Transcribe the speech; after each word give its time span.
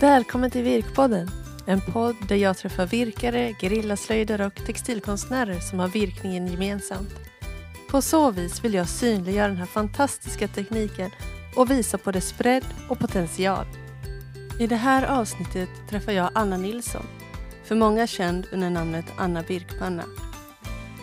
Välkommen 0.00 0.50
till 0.50 0.62
Virkpodden! 0.62 1.30
En 1.66 1.80
podd 1.80 2.16
där 2.28 2.36
jag 2.36 2.56
träffar 2.56 2.86
virkare, 2.86 3.54
gerillaslöjdare 3.60 4.46
och 4.46 4.54
textilkonstnärer 4.54 5.60
som 5.60 5.78
har 5.78 5.88
virkningen 5.88 6.46
gemensamt. 6.46 7.14
På 7.90 8.02
så 8.02 8.30
vis 8.30 8.64
vill 8.64 8.74
jag 8.74 8.88
synliggöra 8.88 9.48
den 9.48 9.56
här 9.56 9.66
fantastiska 9.66 10.48
tekniken 10.48 11.10
och 11.56 11.70
visa 11.70 11.98
på 11.98 12.12
dess 12.12 12.38
bredd 12.38 12.64
och 12.88 12.98
potential. 12.98 13.66
I 14.60 14.66
det 14.66 14.76
här 14.76 15.20
avsnittet 15.20 15.68
träffar 15.90 16.12
jag 16.12 16.30
Anna 16.34 16.56
Nilsson, 16.56 17.06
för 17.64 17.74
många 17.74 18.06
känd 18.06 18.46
under 18.52 18.70
namnet 18.70 19.06
Anna 19.16 19.42
Virkpanna. 19.42 20.04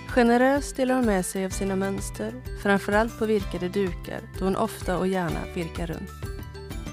Generöst 0.07 0.75
delar 0.75 0.95
hon 0.95 1.05
med 1.05 1.25
sig 1.25 1.45
av 1.45 1.49
sina 1.49 1.75
mönster, 1.75 2.33
framförallt 2.63 3.19
på 3.19 3.25
virkade 3.25 3.69
dukar 3.69 4.21
då 4.39 4.45
hon 4.45 4.55
ofta 4.55 4.97
och 4.97 5.07
gärna 5.07 5.39
virkar 5.55 5.87
runt. 5.87 6.11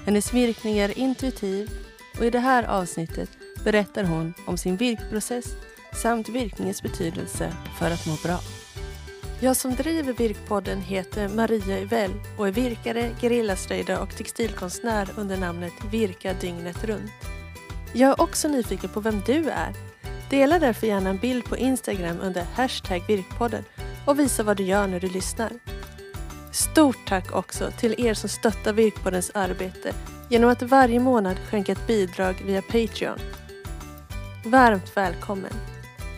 Hennes 0.05 0.33
virkning 0.33 0.77
är 0.77 0.97
intuitiv 0.97 1.82
och 2.17 2.25
i 2.25 2.29
det 2.29 2.39
här 2.39 2.63
avsnittet 2.63 3.29
berättar 3.63 4.03
hon 4.03 4.33
om 4.45 4.57
sin 4.57 4.77
virkprocess 4.77 5.45
samt 5.93 6.29
virkningens 6.29 6.83
betydelse 6.83 7.53
för 7.79 7.91
att 7.91 8.07
må 8.07 8.15
bra. 8.23 8.39
Jag 9.39 9.55
som 9.55 9.75
driver 9.75 10.13
Virkpodden 10.13 10.81
heter 10.81 11.29
Maria 11.29 11.79
Uvell 11.79 12.11
och 12.37 12.47
är 12.47 12.51
virkare, 12.51 13.11
gerillaslöjdare 13.21 13.99
och 13.99 14.15
textilkonstnär 14.17 15.09
under 15.17 15.37
namnet 15.37 15.73
Virka 15.91 16.33
dygnet 16.33 16.83
runt. 16.83 17.11
Jag 17.93 18.09
är 18.09 18.21
också 18.21 18.47
nyfiken 18.47 18.89
på 18.89 18.99
vem 18.99 19.21
du 19.25 19.49
är. 19.49 19.73
Dela 20.29 20.59
därför 20.59 20.87
gärna 20.87 21.09
en 21.09 21.17
bild 21.17 21.45
på 21.45 21.57
Instagram 21.57 22.19
under 22.21 22.41
hashtag 22.41 23.03
Virkpodden 23.07 23.63
och 24.05 24.19
visa 24.19 24.43
vad 24.43 24.57
du 24.57 24.63
gör 24.63 24.87
när 24.87 24.99
du 24.99 25.09
lyssnar. 25.09 25.51
Stort 26.51 27.07
tack 27.07 27.35
också 27.35 27.71
till 27.79 28.05
er 28.05 28.13
som 28.13 28.29
stöttar 28.29 28.73
Virkpoddens 28.73 29.31
arbete 29.33 29.93
genom 30.33 30.49
att 30.49 30.61
varje 30.61 30.99
månad 30.99 31.37
skänka 31.39 31.71
ett 31.71 31.87
bidrag 31.87 32.33
via 32.45 32.61
Patreon. 32.61 33.17
Varmt 34.45 34.97
välkommen! 34.97 35.51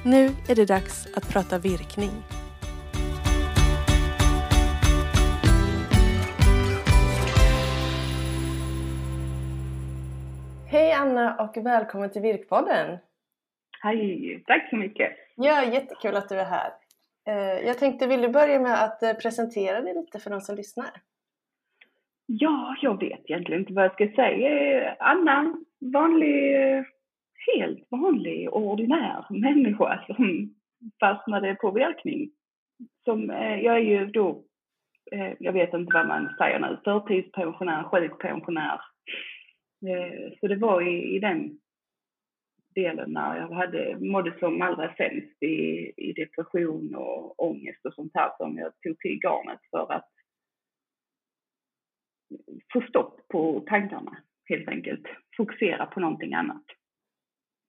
Nu 0.05 0.25
är 0.49 0.55
det 0.55 0.65
dags 0.65 1.07
att 1.15 1.29
prata 1.29 1.57
virkning. 1.59 2.11
Hej 10.67 10.91
Anna 10.91 11.35
och 11.35 11.65
välkommen 11.65 12.09
till 12.09 12.21
Virkpodden! 12.21 12.97
Hej, 13.81 14.43
tack 14.47 14.69
så 14.69 14.75
mycket! 14.75 15.11
Ja, 15.35 15.65
jättekul 15.65 16.15
att 16.15 16.29
du 16.29 16.35
är 16.35 16.45
här. 16.45 16.73
Eh, 17.27 17.67
jag 17.67 17.79
tänkte, 17.79 18.07
vill 18.07 18.21
du 18.21 18.29
börja 18.29 18.59
med 18.59 18.83
att 18.83 19.03
eh, 19.03 19.13
presentera 19.13 19.81
dig 19.81 19.93
lite 19.93 20.19
för 20.19 20.29
de 20.29 20.41
som 20.41 20.55
lyssnar? 20.55 21.01
Ja, 22.25 22.75
jag 22.81 22.99
vet 22.99 23.19
egentligen 23.23 23.61
inte 23.61 23.73
vad 23.73 23.85
jag 23.85 23.93
ska 23.93 24.07
säga. 24.15 24.95
Anna, 24.99 25.55
vanlig, 25.93 26.55
helt 27.53 27.87
vanlig 27.91 28.53
ordinär 28.53 29.25
människa 29.29 30.05
som 30.07 30.55
fastnade 30.99 31.55
på 31.55 31.71
verkning. 31.71 32.29
Som, 33.03 33.29
eh, 33.29 33.59
jag 33.59 33.75
är 33.75 33.79
ju 33.79 34.05
då, 34.05 34.43
eh, 35.11 35.33
jag 35.39 35.53
vet 35.53 35.73
inte 35.73 35.93
vad 35.93 36.07
man 36.07 36.35
säger 36.37 36.59
nu, 36.59 36.77
förtidspensionär, 36.83 37.83
sjukpensionär. 37.83 38.79
Eh, 39.87 40.33
så 40.39 40.47
det 40.47 40.55
var 40.55 40.81
i, 40.81 41.15
i 41.15 41.19
den 41.19 41.59
delen 42.75 43.13
när 43.13 43.37
jag 43.37 43.49
hade, 43.49 43.97
mådde 43.99 44.39
som 44.39 44.61
allra 44.61 44.95
sämst 44.95 45.43
i, 45.43 45.93
i 45.97 46.13
depression 46.13 46.95
och 46.95 47.43
ångest 47.43 47.85
och 47.85 47.93
sånt 47.93 48.11
här 48.13 48.31
som 48.37 48.57
jag 48.57 48.71
tog 48.81 48.99
till 48.99 49.19
garnet 49.19 49.59
för 49.71 49.91
att 49.91 50.09
få 52.73 52.81
stopp 52.81 53.27
på 53.27 53.63
tankarna 53.67 54.17
helt 54.49 54.69
enkelt. 54.69 55.07
Fokusera 55.37 55.85
på 55.85 55.99
någonting 55.99 56.33
annat. 56.33 56.63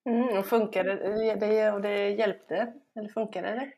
Mm, 0.08 0.38
och 0.38 0.46
funkade 0.46 0.94
det, 1.40 1.72
och 1.72 1.82
det 1.82 2.10
hjälpte? 2.10 2.72
Eller 2.98 3.08
funkade 3.08 3.48
det? 3.48 3.72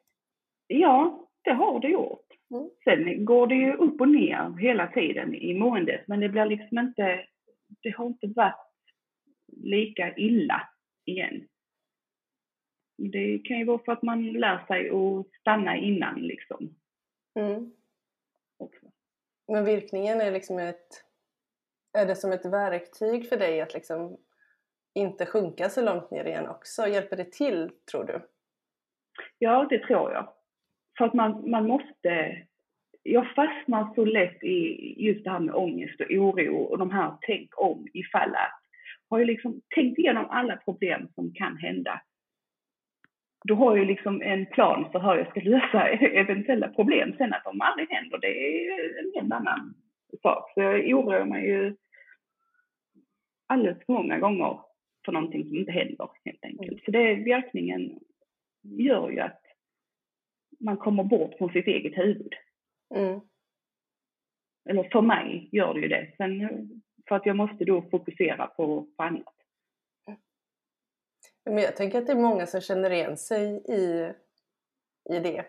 Ja, 0.66 1.28
det 1.44 1.52
har 1.52 1.80
det 1.80 1.88
gjort. 1.88 2.26
Mm. 2.50 2.70
Sen 2.84 3.24
går 3.24 3.46
det 3.46 3.54
ju 3.54 3.72
upp 3.72 4.00
och 4.00 4.08
ner 4.08 4.58
hela 4.58 4.86
tiden 4.86 5.34
i 5.34 5.54
måendet 5.54 6.08
men 6.08 6.20
det 6.20 6.28
blir 6.28 6.46
liksom 6.46 6.78
inte, 6.78 7.26
det 7.82 7.90
har 7.90 8.06
inte 8.06 8.26
varit 8.26 8.54
lika 9.56 10.14
illa 10.16 10.68
igen. 11.04 11.48
Det 13.12 13.38
kan 13.38 13.58
ju 13.58 13.64
vara 13.64 13.78
för 13.84 13.92
att 13.92 14.02
man 14.02 14.32
lär 14.32 14.66
sig 14.66 14.90
att 14.90 15.40
stanna 15.40 15.76
innan 15.76 16.20
liksom. 16.20 16.74
Mm. 17.38 17.72
Men 19.48 19.64
virkningen 19.64 20.20
är 20.20 20.30
liksom 20.32 20.58
ett... 20.58 21.04
Är 21.92 22.06
det 22.06 22.16
som 22.16 22.32
ett 22.32 22.44
verktyg 22.44 23.28
för 23.28 23.36
dig 23.36 23.60
att 23.60 23.74
liksom 23.74 24.16
inte 24.94 25.26
sjunka 25.26 25.68
så 25.68 25.82
långt 25.82 26.10
ner 26.10 26.24
igen 26.24 26.48
också? 26.48 26.86
Hjälper 26.86 27.16
det 27.16 27.32
till, 27.32 27.70
tror 27.90 28.04
du? 28.04 28.28
Ja, 29.38 29.66
det 29.70 29.78
tror 29.78 30.12
jag. 30.12 30.28
För 30.98 31.04
att 31.04 31.14
man, 31.14 31.50
man 31.50 31.66
måste... 31.66 32.42
Jag 33.02 33.34
fastnar 33.34 33.94
så 33.94 34.04
lätt 34.04 34.42
i 34.42 34.94
just 35.06 35.24
det 35.24 35.30
här 35.30 35.40
med 35.40 35.54
ångest 35.54 36.00
och 36.00 36.10
oro 36.10 36.56
och 36.56 36.78
de 36.78 36.90
här 36.90 37.16
tänk 37.20 37.60
om 37.60 37.88
ifall 37.92 38.34
att. 38.34 38.60
Har 39.10 39.18
ju 39.18 39.24
liksom 39.24 39.60
tänkt 39.74 39.98
igenom 39.98 40.30
alla 40.30 40.56
problem 40.56 41.08
som 41.14 41.34
kan 41.34 41.56
hända 41.56 42.00
då 43.44 43.54
har 43.54 43.76
jag 43.76 43.86
liksom 43.86 44.22
en 44.22 44.46
plan 44.46 44.92
för 44.92 45.00
hur 45.00 45.16
jag 45.16 45.30
ska 45.30 45.40
lösa 45.40 45.88
eventuella 46.22 46.68
problem. 46.68 47.14
Sen 47.18 47.32
att 47.32 47.44
de 47.44 47.60
aldrig 47.60 47.88
händer, 47.90 48.18
det 48.18 48.58
är 48.66 48.98
en 48.98 49.12
helt 49.14 49.32
annan 49.32 49.74
sak. 50.22 50.50
Så 50.54 50.60
jag 50.60 50.98
oroar 50.98 51.24
mig 51.24 51.46
ju 51.46 51.76
alldeles 53.46 53.78
för 53.86 53.92
många 53.92 54.18
gånger 54.18 54.60
för 55.04 55.12
någonting 55.12 55.44
som 55.48 55.56
inte 55.56 55.72
händer 55.72 56.08
helt 56.24 56.44
enkelt. 56.44 56.70
Mm. 56.70 56.80
Så 56.84 56.90
det 56.90 57.14
virkningen 57.14 57.98
gör 58.62 59.10
ju 59.10 59.20
att 59.20 59.42
man 60.60 60.76
kommer 60.76 61.04
bort 61.04 61.34
från 61.38 61.52
sitt 61.52 61.66
eget 61.66 61.98
huvud. 61.98 62.34
Mm. 62.94 63.20
Eller 64.70 64.82
för 64.82 65.00
mig 65.00 65.48
gör 65.52 65.74
det 65.74 65.80
ju 65.80 65.88
det. 65.88 66.12
Sen 66.16 66.48
för 67.08 67.16
att 67.16 67.26
jag 67.26 67.36
måste 67.36 67.64
då 67.64 67.82
fokusera 67.90 68.46
på, 68.46 68.86
på 68.96 69.02
annat. 69.02 69.37
Men 71.48 71.58
jag 71.58 71.76
tänker 71.76 71.98
att 71.98 72.06
det 72.06 72.12
är 72.12 72.16
många 72.16 72.46
som 72.46 72.60
känner 72.60 72.90
igen 72.90 73.16
sig 73.16 73.62
i, 73.68 74.12
i 75.10 75.18
det. 75.18 75.44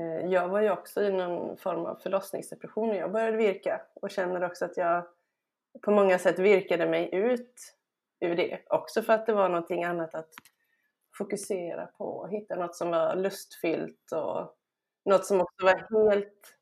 Eh, 0.00 0.26
jag 0.26 0.48
var 0.48 0.60
ju 0.60 0.70
också 0.70 1.02
i 1.02 1.12
någon 1.12 1.56
form 1.56 1.86
av 1.86 1.94
förlossningsdepression 1.94 2.88
när 2.88 2.96
jag 2.96 3.12
började 3.12 3.36
virka 3.36 3.80
och 3.94 4.10
känner 4.10 4.44
också 4.44 4.64
att 4.64 4.76
jag 4.76 5.06
på 5.82 5.90
många 5.90 6.18
sätt 6.18 6.38
virkade 6.38 6.86
mig 6.86 7.14
ut 7.14 7.74
ur 8.20 8.36
det. 8.36 8.60
Också 8.66 9.02
för 9.02 9.12
att 9.12 9.26
det 9.26 9.32
var 9.32 9.48
någonting 9.48 9.84
annat 9.84 10.14
att 10.14 10.34
fokusera 11.18 11.86
på, 11.86 12.26
hitta 12.26 12.56
något 12.56 12.76
som 12.76 12.90
var 12.90 13.16
lustfyllt 13.16 14.12
och 14.12 14.54
något 15.04 15.26
som 15.26 15.40
också 15.40 15.64
var 15.64 16.04
helt 16.04 16.56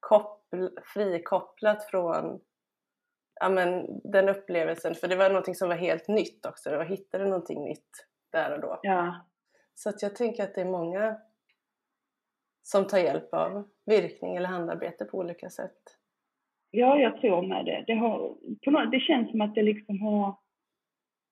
koppl- 0.00 0.80
frikopplat 0.84 1.84
från 1.84 2.40
ja, 3.40 3.48
men, 3.48 4.00
den 4.04 4.28
upplevelsen. 4.28 4.94
För 4.94 5.08
det 5.08 5.16
var 5.16 5.28
någonting 5.28 5.54
som 5.54 5.68
var 5.68 5.76
helt 5.76 6.08
nytt 6.08 6.46
också. 6.46 6.70
Jag 6.70 6.84
hittade 6.84 7.24
någonting 7.24 7.64
nytt 7.64 8.06
där 8.32 8.54
och 8.54 8.60
då. 8.60 8.80
Ja. 8.82 9.26
Så 9.74 9.88
att 9.88 10.02
jag 10.02 10.16
tänker 10.16 10.42
att 10.42 10.54
det 10.54 10.60
är 10.60 10.70
många 10.70 11.16
som 12.62 12.86
tar 12.86 12.98
hjälp 12.98 13.34
av 13.34 13.68
virkning 13.86 14.36
eller 14.36 14.48
handarbete 14.48 15.04
på 15.04 15.18
olika 15.18 15.50
sätt. 15.50 15.78
Ja, 16.70 16.98
jag 16.98 17.20
tror 17.20 17.42
med 17.42 17.64
det. 17.64 17.84
Det, 17.86 17.94
har, 17.94 18.90
det 18.90 19.00
känns 19.00 19.30
som 19.30 19.40
att 19.40 19.54
det 19.54 19.62
liksom 19.62 20.00
har 20.00 20.36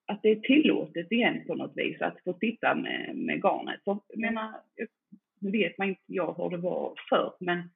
att 0.06 0.22
det 0.22 0.28
är 0.28 0.36
tillåtet 0.36 1.12
igen 1.12 1.44
på 1.46 1.54
något 1.54 1.76
vis 1.76 2.02
att 2.02 2.22
få 2.24 2.34
sitta 2.34 2.74
med, 2.74 3.16
med 3.16 3.42
garnet. 3.42 3.80
Så, 3.84 4.02
jag 4.08 4.20
menar, 4.20 4.60
nu 5.38 5.50
vet 5.50 5.78
man 5.78 5.88
inte 5.88 6.02
jag 6.06 6.34
hur 6.34 6.50
det 6.50 6.56
var 6.56 6.94
förr, 7.08 7.34
men 7.40 7.70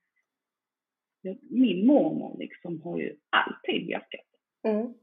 min 1.51 1.87
mormor 1.87 2.37
liksom 2.39 2.83
har 2.83 2.99
ju 2.99 3.17
alltid 3.31 3.87
virkat. 3.87 4.30
Mm. 4.63 4.95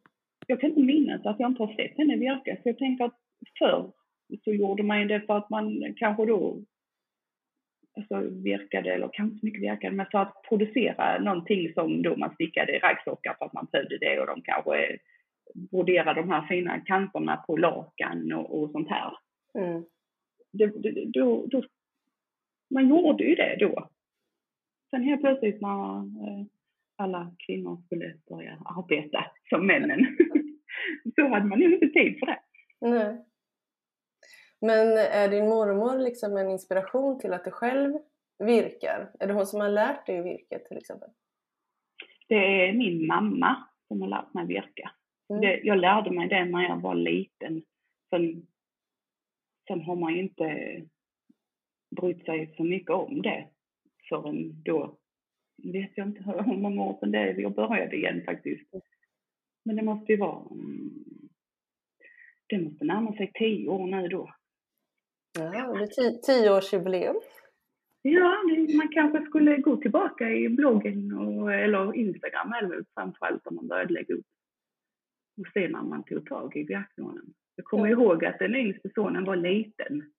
Jag 0.47 0.59
kan 0.59 0.69
inte 0.69 0.81
minnas 0.81 1.25
att 1.25 1.39
jag 1.39 1.51
inte 1.51 1.63
har 1.63 1.73
sett 1.73 1.97
henne 1.97 2.15
virka, 2.15 2.55
så 2.55 2.69
jag 2.69 2.77
tänker 2.77 3.05
att 3.05 3.19
förr 3.59 3.91
så 4.43 4.53
gjorde 4.53 4.83
man 4.83 5.07
det 5.07 5.21
för 5.21 5.37
att 5.37 5.49
man 5.49 5.93
kanske 5.97 6.25
då 6.25 6.63
alltså 7.97 8.29
virkade, 8.43 8.93
eller 8.93 9.09
kanske 9.13 9.33
inte 9.33 9.45
mycket 9.45 9.61
virkade, 9.61 9.95
men 9.95 10.05
för 10.11 10.19
att 10.19 10.41
producera 10.49 11.19
någonting 11.19 11.73
som 11.73 12.01
då 12.01 12.15
man 12.15 12.33
stickade 12.33 12.79
raggsockar 12.79 13.35
för 13.39 13.45
att 13.45 13.53
man 13.53 13.67
behövde 13.71 13.97
det 13.97 14.19
och 14.19 14.27
de 14.27 14.41
kanske 14.41 14.97
broderade 15.71 16.21
de 16.21 16.29
här 16.29 16.47
fina 16.47 16.79
kanterna 16.79 17.37
på 17.37 17.57
lakan 17.57 18.33
och, 18.33 18.59
och 18.59 18.71
sånt 18.71 18.89
här. 18.89 19.17
Mm. 19.53 19.83
Det, 20.51 20.65
det, 20.65 21.05
då, 21.05 21.45
då, 21.45 21.63
man 22.69 22.89
gjorde 22.89 23.23
ju 23.23 23.35
det 23.35 23.57
då. 23.59 23.89
Sen 24.89 25.03
helt 25.03 25.21
plötsligt 25.21 25.61
när 25.61 25.97
eh, 25.97 26.45
alla 26.97 27.35
kvinnor 27.45 27.81
skulle 27.85 28.17
börja 28.29 28.57
arbeta 28.65 29.25
som 29.49 29.67
männen, 29.67 30.17
så 31.15 31.27
hade 31.27 31.45
man 31.45 31.59
ju 31.59 31.73
inte 31.73 31.87
tid 31.87 32.19
för 32.19 32.25
det. 32.25 32.39
Nej. 32.81 33.25
Men 34.61 34.97
är 34.97 35.29
din 35.29 35.49
mormor 35.49 35.99
liksom 35.99 36.37
en 36.37 36.49
inspiration 36.49 37.19
till 37.19 37.33
att 37.33 37.45
du 37.45 37.51
själv 37.51 37.93
virkar? 38.39 39.11
Är 39.19 39.27
det 39.27 39.33
hon 39.33 39.45
som 39.45 39.61
har 39.61 39.69
lärt 39.69 40.05
dig 40.05 40.21
virka 40.21 40.59
till 40.59 40.77
exempel? 40.77 41.09
Det 42.27 42.67
är 42.67 42.73
min 42.73 43.07
mamma 43.07 43.67
som 43.87 44.01
har 44.01 44.09
lärt 44.09 44.33
mig 44.33 44.47
virka. 44.47 44.91
Mm. 45.29 45.41
Det, 45.41 45.59
jag 45.63 45.77
lärde 45.77 46.11
mig 46.11 46.27
det 46.27 46.45
när 46.45 46.63
jag 46.63 46.81
var 46.81 46.95
liten. 46.95 47.63
Sen, 48.09 48.47
sen 49.67 49.81
har 49.81 49.95
man 49.95 50.13
ju 50.13 50.19
inte 50.19 50.81
brytt 52.01 52.25
sig 52.25 52.53
så 52.57 52.63
mycket 52.63 52.91
om 52.91 53.21
det 53.21 53.47
förrän 54.09 54.63
då, 54.63 54.97
vet 55.63 55.91
jag 55.95 56.07
inte 56.07 56.23
hur 56.23 56.57
många 56.57 56.83
år 56.83 56.97
sedan 56.99 57.11
det 57.11 57.17
är 57.17 57.41
jag 57.41 57.55
började 57.55 57.95
igen 57.95 58.21
faktiskt. 58.25 58.69
Men 59.65 59.75
det 59.75 59.83
måste 59.83 60.11
ju 60.11 60.17
vara, 60.17 60.45
mm, 60.51 61.29
det 62.47 62.59
måste 62.59 62.85
närma 62.85 63.13
sig 63.13 63.31
tio 63.33 63.69
år 63.69 63.87
nu 63.87 64.07
då. 64.07 64.33
Ja, 65.33 65.73
det 65.73 66.01
är 66.01 66.21
tioårsjubileum. 66.21 67.15
Ja, 68.01 68.35
man 68.77 68.89
kanske 68.93 69.21
skulle 69.25 69.57
gå 69.57 69.77
tillbaka 69.77 70.29
i 70.29 70.49
bloggen 70.49 71.13
och, 71.13 71.53
eller 71.53 71.95
Instagram 71.95 72.53
eller 72.53 72.85
framförallt 72.93 73.47
om 73.47 73.55
man 73.55 73.67
började 73.67 73.93
lägga 73.93 74.13
upp 74.15 74.25
och 75.37 75.47
se 75.53 75.67
när 75.67 75.81
man 75.81 76.03
tog 76.03 76.25
tag 76.25 76.55
i 76.55 76.63
björkmånen. 76.63 77.33
Jag 77.55 77.65
kommer 77.65 77.87
ja. 77.87 77.91
ihåg 77.91 78.25
att 78.25 78.39
den 78.39 78.55
yngste 78.55 78.89
sonen 78.95 79.25
var 79.25 79.35
liten. 79.35 80.11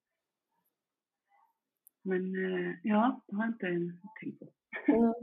Men 2.03 2.35
eh, 2.35 2.75
ja, 2.83 3.21
det 3.27 3.37
har 3.37 3.45
jag 3.45 3.53
inte 3.53 3.93
tänkt 4.21 4.39
på. 4.39 4.53
Mm. 4.89 5.15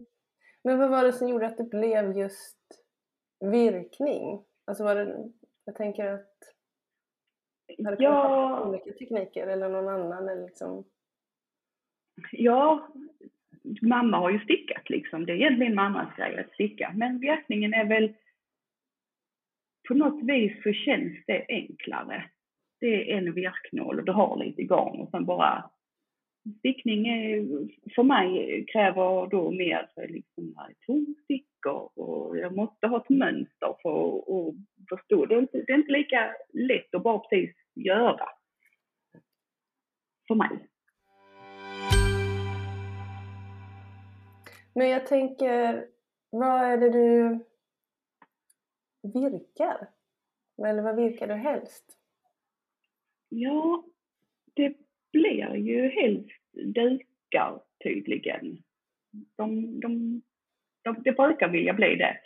Men 0.64 0.80
vad 0.80 0.90
var 0.90 1.04
det 1.04 1.14
som 1.14 1.30
gjorde 1.30 1.46
att 1.46 1.58
det 1.58 1.64
blev 1.64 2.18
just 2.18 2.58
virkning? 3.40 4.46
Alltså 4.66 4.84
var 4.84 4.96
det, 4.96 5.32
jag 5.66 5.76
tänker 5.76 6.06
att 6.06 6.36
har 7.84 7.96
det 7.96 8.04
ja. 8.04 8.68
olika 8.68 8.92
tekniker 8.92 9.48
eller 9.48 9.70
någon 9.70 9.88
annan? 9.88 10.30
Eller 10.30 10.46
liksom? 10.46 10.84
Ja, 12.32 12.88
mamma 13.82 14.18
har 14.18 14.30
ju 14.30 14.40
stickat 14.40 14.90
liksom. 14.90 15.26
Det 15.26 15.32
är 15.32 15.36
egentligen 15.36 15.76
mammas 15.76 16.16
grej 16.18 16.40
att 16.40 16.54
sticka. 16.54 16.94
Men 16.96 17.20
virkningen 17.20 17.74
är 17.74 17.86
väl 17.86 18.14
på 19.88 19.94
något 19.94 20.24
vis 20.24 20.64
så 20.64 20.74
känns 20.74 21.26
det 21.28 21.46
enklare. 21.50 22.30
Det 22.80 23.12
är 23.12 23.18
en 23.18 23.34
virknål 23.34 24.00
och 24.00 24.06
du 24.06 24.12
har 24.12 24.38
lite 24.38 24.64
garn 24.64 25.00
och 25.00 25.10
sen 25.10 25.26
bara 25.26 25.70
stickning 26.60 27.08
är, 27.08 27.46
för 27.96 28.04
mig 28.04 28.66
kräver 28.66 29.28
då 29.28 29.52
mer 29.52 29.90
liksom 30.08 30.56
tonstickor 30.86 32.00
och 32.00 32.38
jag 32.38 32.56
måste 32.56 32.88
ha 32.88 33.02
ett 33.02 33.10
mönster 33.10 33.76
för 33.82 34.18
att 34.18 34.56
förstå. 34.90 35.26
Det 35.26 35.36
är, 35.36 35.40
inte, 35.40 35.58
det 35.58 35.72
är 35.72 35.78
inte 35.78 35.92
lika 35.92 36.36
lätt 36.54 36.96
att 36.96 37.04
bara 37.04 37.20
precis 37.20 37.56
göra. 37.76 38.30
För 40.28 40.36
mig. 40.36 40.68
Men 44.74 44.90
jag 44.90 45.08
tänker, 45.08 45.88
vad 46.30 46.62
är 46.62 46.78
det 46.78 46.90
du 46.90 47.40
virkar? 49.02 49.88
Eller 50.68 50.82
vad 50.82 50.96
virkar 50.96 51.28
du 51.28 51.34
helst? 51.34 51.98
Ja, 53.30 53.84
det 54.54 54.85
blir 55.16 55.56
ju 55.56 55.90
helst 55.90 56.30
dukar 56.54 57.62
tydligen. 57.84 58.64
De, 59.38 59.80
de, 59.80 60.22
de, 60.84 61.04
det 61.04 61.12
brukar 61.12 61.50
vilja 61.50 61.74
bli 61.74 61.96
det. 61.96 62.18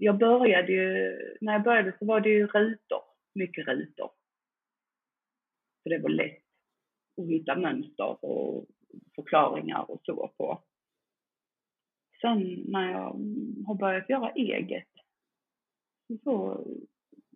Jag 0.00 0.18
började 0.18 0.72
ju, 0.72 1.18
när 1.40 1.52
jag 1.52 1.62
började 1.62 1.96
så 1.98 2.04
var 2.04 2.20
det 2.20 2.28
ju 2.28 2.46
rutor, 2.46 3.02
mycket 3.34 3.66
rutor. 3.66 4.10
För 5.82 5.90
det 5.90 5.98
var 5.98 6.10
lätt 6.10 6.42
att 7.20 7.28
hitta 7.28 7.56
mönster 7.56 8.24
och 8.24 8.66
förklaringar 9.14 9.90
och 9.90 10.00
så 10.02 10.32
på. 10.38 10.62
Sen 12.20 12.64
när 12.68 12.92
jag 12.92 13.20
har 13.66 13.74
börjat 13.74 14.10
göra 14.10 14.30
eget 14.30 14.88
så 16.24 16.64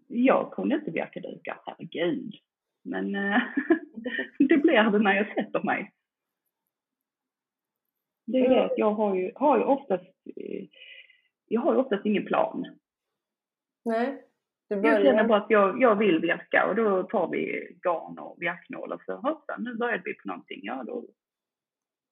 jag 0.07 0.53
kunde 0.53 0.75
inte 0.75 0.91
virka 0.91 1.21
dukar, 1.21 1.61
herregud. 1.67 2.35
Men 2.83 3.15
eh, 3.15 3.43
det 4.39 4.57
blir 4.57 4.91
det 4.91 4.99
när 4.99 5.15
jag 5.15 5.35
sätter 5.35 5.63
mig. 5.63 5.93
Det 8.27 8.39
är 8.39 8.65
att 8.65 8.79
jag 8.79 8.91
har 8.91 9.15
ju, 9.15 9.33
har 9.35 9.59
ju 9.59 9.65
oftast, 9.65 10.05
eh, 10.37 10.67
jag 11.47 11.61
har 11.61 11.73
ju 11.73 11.79
oftast 11.79 12.07
ingen 12.07 12.27
plan. 12.27 12.79
Nej. 13.85 14.25
Jag 14.69 15.03
känner 15.03 15.25
bara 15.25 15.39
att 15.39 15.51
jag, 15.51 15.83
jag 15.83 15.97
vill 15.97 16.19
virka 16.21 16.67
och 16.67 16.77
då 16.77 17.03
tar 17.03 17.29
vi 17.29 17.73
garn 17.83 18.19
och 18.19 18.37
virknål 18.43 18.93
och 18.93 19.03
så 19.03 19.17
hoppsan, 19.17 19.65
nu 19.65 19.75
började 19.75 20.03
vi 20.05 20.15
på 20.15 20.29
någonting. 20.29 20.61
Ja, 20.63 20.85
då 20.87 21.07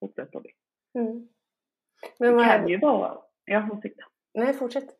fortsätter 0.00 0.40
vi. 0.40 0.50
Mm. 1.00 1.28
Men 2.18 2.36
det 2.36 2.44
kan 2.44 2.68
ju 2.68 2.78
vara, 2.78 3.18
ja 3.44 3.68
ursäkta. 3.72 4.04
Nej, 4.34 4.54
fortsätt 4.54 4.97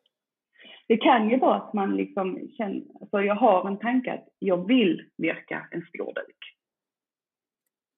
det 0.89 0.97
kan 0.97 1.31
ju 1.31 1.37
vara 1.37 1.57
att 1.57 1.73
man 1.73 1.97
liksom 1.97 2.49
känner, 2.57 2.83
alltså 3.01 3.21
jag 3.23 3.35
har 3.35 3.69
en 3.69 3.79
tanke 3.79 4.13
att 4.13 4.29
jag 4.39 4.67
vill 4.69 5.11
virka 5.17 5.69
en 5.71 5.83
stor 5.83 6.15
duk. 6.15 6.57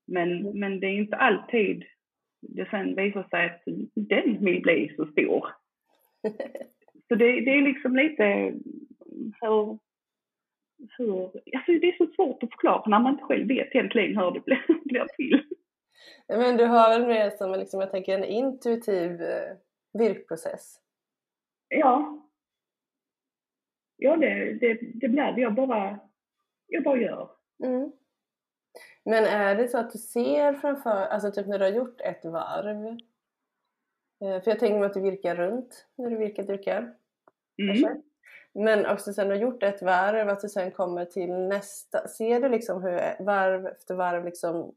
Men, 0.07 0.41
mm. 0.41 0.61
men 0.61 0.81
det 0.81 0.87
är 0.87 0.99
inte 0.99 1.17
alltid 1.17 1.85
det 2.41 2.71
sen 2.71 2.95
visar 2.95 3.23
sig 3.23 3.47
att 3.47 3.63
den 3.95 4.45
vill 4.45 4.63
bli 4.63 4.95
så 4.97 5.07
stor. 5.07 5.47
så 7.09 7.15
det, 7.15 7.41
det 7.41 7.51
är 7.51 7.63
liksom 7.63 7.97
lite 7.97 8.25
hur, 9.41 9.79
hur, 10.99 11.25
alltså 11.25 11.73
det 11.73 11.89
är 11.89 11.97
så 11.97 12.07
svårt 12.07 12.43
att 12.43 12.51
förklara 12.51 12.83
när 12.87 12.99
man 12.99 13.13
inte 13.13 13.25
själv 13.25 13.49
vet 13.49 13.75
egentligen 13.75 14.17
hur 14.19 14.31
det 14.31 14.45
blir, 14.45 14.85
blir 14.85 15.07
till. 15.17 15.45
Men 16.29 16.57
du 16.57 16.65
har 16.65 16.99
väl 16.99 17.09
mer 17.09 17.31
som 17.31 17.53
liksom, 17.53 17.81
jag 17.81 17.91
tänker 17.91 18.19
en 18.19 18.25
intuitiv 18.25 19.23
eh, 19.23 19.57
virkprocess? 19.93 20.81
Ja, 21.69 22.23
ja, 24.00 24.17
det, 24.17 24.52
det, 24.52 24.79
det 24.82 25.08
det. 25.08 25.41
Jag 25.41 25.55
bara, 25.55 25.99
jag 26.67 26.82
bara 26.85 26.99
gör. 26.99 27.31
Mm. 27.64 27.93
Men 29.05 29.25
är 29.25 29.55
det 29.55 29.69
så 29.69 29.79
att 29.79 29.93
du 29.93 29.99
ser 29.99 30.52
framför, 30.52 30.91
alltså 30.91 31.31
typ 31.31 31.47
när 31.47 31.58
du 31.58 31.64
har 31.64 31.73
gjort 31.73 32.01
ett 32.01 32.25
varv, 32.25 32.86
eh, 34.20 34.43
för 34.43 34.51
jag 34.51 34.58
tänker 34.58 34.79
mig 34.79 34.86
att 34.86 34.94
du 34.94 35.01
virkar 35.01 35.36
runt 35.36 35.86
när 35.96 36.10
du 36.10 36.17
virkar 36.17 36.43
dukar. 36.43 36.94
Mm. 37.63 38.03
Men 38.55 38.86
också 38.86 39.13
sen 39.13 39.29
du 39.29 39.34
har 39.34 39.43
gjort 39.43 39.63
ett 39.63 39.82
varv, 39.82 40.29
att 40.29 40.41
du 40.41 40.48
sen 40.48 40.70
kommer 40.70 41.05
till 41.05 41.32
nästa. 41.32 42.08
Ser 42.08 42.41
du 42.41 42.48
liksom 42.48 42.82
hur 42.82 43.25
varv 43.25 43.67
efter 43.67 43.94
varv 43.94 44.25
liksom 44.25 44.75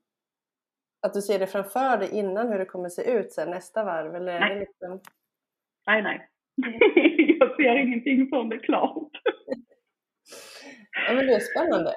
att 1.01 1.13
du 1.13 1.21
ser 1.21 1.39
det 1.39 1.47
framför 1.47 1.97
dig 1.97 2.09
innan 2.11 2.51
hur 2.51 2.59
det 2.59 2.65
kommer 2.65 2.89
se 2.89 3.11
ut 3.11 3.31
sen 3.31 3.49
nästa 3.49 3.83
varv? 3.83 4.15
Eller 4.15 4.39
nej. 4.39 4.59
Liksom... 4.59 4.99
nej, 5.87 6.01
nej. 6.01 6.29
ser 7.55 7.75
ingenting 7.75 8.29
förrän 8.29 8.49
det 8.49 8.55
är 8.55 8.59
klart. 8.59 9.11
ja, 11.07 11.13
men 11.13 11.27
det 11.27 11.33
är 11.33 11.39
spännande. 11.39 11.93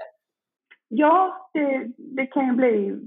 Ja, 0.88 1.50
det, 1.54 1.92
det 1.96 2.26
kan 2.26 2.46
ju 2.46 2.52
bli 2.52 3.00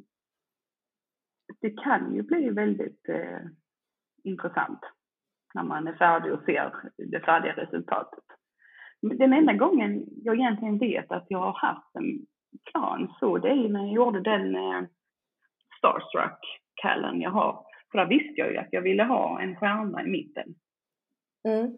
det 1.62 1.70
kan 1.70 2.15
ju 2.15 2.24
bli 2.24 2.50
väldigt 2.50 3.10
eh, 3.10 3.39
intressant 4.24 4.79
när 5.53 5.63
man 5.63 5.88
är 5.88 5.94
färdig 5.94 6.34
och 6.34 6.44
ser 6.46 6.74
det 6.98 7.20
färdiga 7.20 7.53
resultatet. 7.53 8.24
Den 9.01 9.34
enda 9.34 9.53
gången 9.53 10.06
jag 10.24 10.36
egentligen 10.36 10.77
vet 10.77 11.12
att 11.12 11.25
jag 11.29 11.39
har 11.39 11.53
haft 11.53 11.96
en 11.96 12.25
plan 12.72 13.13
så 13.20 13.38
det 13.38 13.50
är 13.50 13.70
när 13.70 13.79
jag 13.79 13.94
gjorde 13.94 14.22
den 14.22 14.56
eh, 14.56 14.82
Starstruck-kallen 15.77 17.22
jag 17.22 17.32
har. 17.32 17.65
För 17.91 17.98
där 17.98 18.06
visste 18.06 18.34
jag 18.36 18.51
ju 18.51 18.58
att 18.58 18.74
jag 18.74 18.82
ville 18.82 19.03
ha 19.03 19.41
en 19.41 19.56
stjärna 19.56 20.03
i 20.03 20.08
mitten. 20.08 20.56
Mm. 21.48 21.77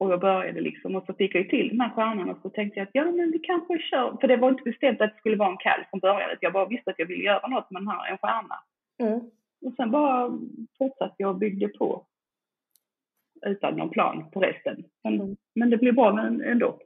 Och 0.00 0.10
jag 0.12 0.20
började 0.20 0.60
liksom 0.60 0.96
och 0.96 1.04
så 1.06 1.14
fick 1.14 1.34
jag 1.34 1.42
ju 1.42 1.48
till 1.48 1.68
de 1.68 1.80
här 1.80 1.90
stjärnorna 1.90 2.32
och 2.32 2.38
så 2.42 2.50
tänkte 2.50 2.80
jag 2.80 2.86
att 2.86 2.94
ja 2.94 3.04
men 3.04 3.30
vi 3.30 3.38
kanske 3.38 3.78
kör, 3.78 4.16
för 4.20 4.28
det 4.28 4.36
var 4.36 4.48
inte 4.48 4.62
bestämt 4.62 5.00
att 5.00 5.12
det 5.12 5.18
skulle 5.18 5.36
vara 5.36 5.50
en 5.50 5.56
kall 5.56 5.84
från 5.90 6.00
början. 6.00 6.36
Jag 6.40 6.52
bara 6.52 6.66
visste 6.66 6.90
att 6.90 6.98
jag 6.98 7.06
ville 7.06 7.24
göra 7.24 7.48
något 7.48 7.70
med 7.70 7.82
den 7.82 7.88
här, 7.88 8.10
en 8.10 8.18
stjärna. 8.18 8.62
Mm. 8.98 9.30
Och 9.66 9.72
sen 9.76 9.90
bara 9.90 10.38
fortsatte 10.78 11.14
jag 11.16 11.30
och 11.30 11.38
byggde 11.38 11.68
på 11.68 12.06
utan 13.46 13.76
någon 13.76 13.90
plan 13.90 14.30
på 14.30 14.40
resten. 14.40 14.84
Men, 15.02 15.14
mm. 15.14 15.36
men 15.54 15.70
det 15.70 15.76
blev 15.76 15.94
bra 15.94 16.18
ändå. 16.44 16.78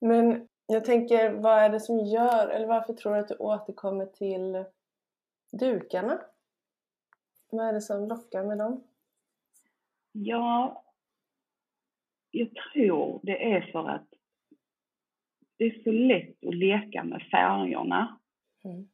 Men 0.00 0.48
jag 0.66 0.84
tänker, 0.84 1.30
vad 1.30 1.58
är 1.58 1.70
det 1.70 1.80
som 1.80 1.98
gör, 1.98 2.48
eller 2.48 2.66
varför 2.66 2.92
tror 2.92 3.14
du 3.14 3.18
att 3.18 3.28
du 3.28 3.34
återkommer 3.34 4.06
till 4.06 4.64
dukarna? 5.52 6.20
Vad 7.50 7.68
är 7.68 7.72
det 7.72 7.80
som 7.80 8.08
lockar 8.08 8.44
med 8.44 8.58
dem? 8.58 8.84
Ja, 10.12 10.82
jag 12.38 12.48
tror 12.54 13.20
det 13.22 13.52
är 13.52 13.60
för 13.60 13.88
att 13.88 14.06
det 15.58 15.64
är 15.64 15.82
så 15.84 15.92
lätt 15.92 16.44
att 16.46 16.54
leka 16.54 17.04
med 17.04 17.22
färgerna. 17.30 18.18
Mm. 18.64 18.88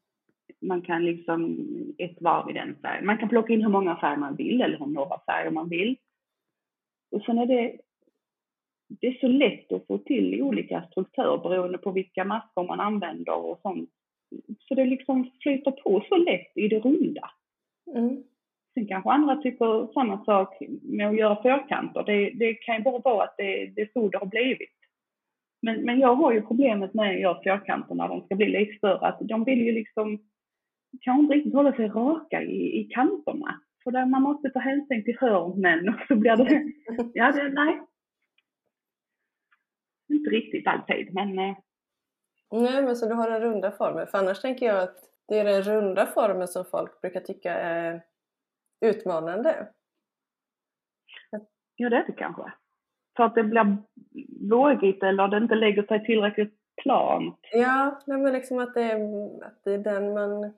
Man 0.61 0.83
kan 0.83 1.05
liksom 1.05 1.59
ett 1.99 2.23
varv 2.23 2.51
i 2.51 2.53
den 2.53 2.77
färgen. 2.83 3.07
Man 3.07 3.19
kan 3.19 3.29
plocka 3.29 3.53
in 3.53 3.63
hur 3.63 3.69
många 3.69 3.97
färger 3.97 4.17
man 4.17 4.37
vill 4.37 4.63
eller 4.63 4.79
hur 4.79 4.87
några 4.87 5.21
färger 5.27 5.51
man 5.51 5.69
vill. 5.69 5.97
Och 7.11 7.23
sen 7.23 7.39
är 7.39 7.47
det, 7.47 7.79
det 8.89 9.07
är 9.07 9.19
så 9.21 9.29
lätt 9.29 9.73
att 9.73 9.87
få 9.87 9.99
till 9.99 10.43
olika 10.43 10.87
strukturer 10.91 11.39
beroende 11.39 11.79
på 11.79 11.91
vilka 11.91 12.25
masker 12.25 12.63
man 12.63 12.81
använder 12.81 13.35
och 13.35 13.61
sånt. 13.63 13.91
Så 14.59 14.75
det 14.75 14.85
liksom 14.85 15.31
flyter 15.43 15.71
på 15.71 16.05
så 16.09 16.17
lätt 16.17 16.57
i 16.57 16.69
det 16.69 16.79
runda. 16.79 17.31
Mm. 17.97 18.25
Sen 18.75 18.87
kanske 18.87 19.11
andra 19.11 19.37
tycker 19.37 19.93
samma 19.93 20.25
sak 20.25 20.57
med 20.83 21.09
att 21.09 21.17
göra 21.17 21.43
fyrkanter. 21.43 22.03
Det, 22.07 22.31
det 22.31 22.55
kan 22.55 22.77
ju 22.77 22.83
bara 22.83 22.99
vara 22.99 23.25
att 23.25 23.35
det, 23.39 23.67
det 23.67 23.83
är 23.83 23.91
så 23.93 24.09
det 24.09 24.19
har 24.19 24.27
blivit. 24.27 24.71
Men, 25.63 25.81
men 25.81 26.01
jag 26.01 26.15
har 26.15 26.33
ju 26.33 26.43
problemet 26.43 26.95
med 26.95 27.15
att 27.15 27.21
göra 27.21 27.43
fyrkanter 27.45 27.95
när 27.95 28.09
de 28.09 28.25
ska 28.25 28.35
bli 28.35 28.49
lite 28.49 28.79
större, 28.79 29.07
att 29.07 29.19
de 29.21 29.45
vill 29.45 29.61
ju 29.61 29.73
liksom 29.73 30.19
kanske 31.01 31.23
inte 31.23 31.35
riktigt 31.35 31.55
hålla 31.55 31.73
sig 31.73 31.89
raka 31.89 32.43
i, 32.43 32.81
i 32.81 32.85
kanterna. 32.85 33.61
För 33.85 33.91
där 33.91 34.07
man 34.07 34.23
måste 34.23 34.51
ta 34.51 34.59
hänsyn 34.59 35.05
till 35.05 35.19
hörnen 35.21 35.89
och 35.89 36.07
så 36.09 36.17
blir 36.17 36.37
det, 36.37 36.73
ja 37.15 37.33
det, 37.33 37.49
nej. 37.49 37.81
Inte 40.09 40.31
riktigt 40.31 40.67
alltid, 40.67 41.15
men 41.15 41.39
eh, 41.39 41.57
Nej, 42.53 42.83
men 42.83 42.97
så 42.97 43.09
du 43.09 43.15
har 43.15 43.31
den 43.31 43.41
runda 43.41 43.71
formen. 43.71 44.07
För 44.07 44.19
annars 44.19 44.41
tänker 44.41 44.67
jag 44.67 44.83
att 44.83 44.97
det 45.29 45.39
är 45.39 45.45
den 45.45 45.63
runda 45.63 46.07
formen 46.07 46.49
som 46.49 46.65
folk 46.65 47.01
brukar 47.01 47.21
tycka 47.21 47.55
är 47.55 48.03
utmanande. 48.83 49.69
Ja, 51.31 51.39
det 51.77 51.97
är 51.97 52.07
det 52.07 52.13
kanske. 52.13 52.53
För 53.17 53.25
att 53.25 53.35
det 53.35 53.45
blir 53.45 53.77
vågigt 54.51 55.03
eller 55.03 55.29
det 55.29 55.37
inte 55.37 55.55
lägger 55.55 55.83
sig 55.83 56.05
tillräckligt 56.05 56.55
plant. 56.83 57.39
Ja, 57.53 58.03
nej, 58.07 58.19
men 58.19 58.33
liksom 58.33 58.59
att 58.59 58.75
det, 58.75 58.83
är, 58.83 59.45
att 59.45 59.65
det 59.65 59.73
är 59.73 59.79
den 59.79 60.15
man 60.15 60.53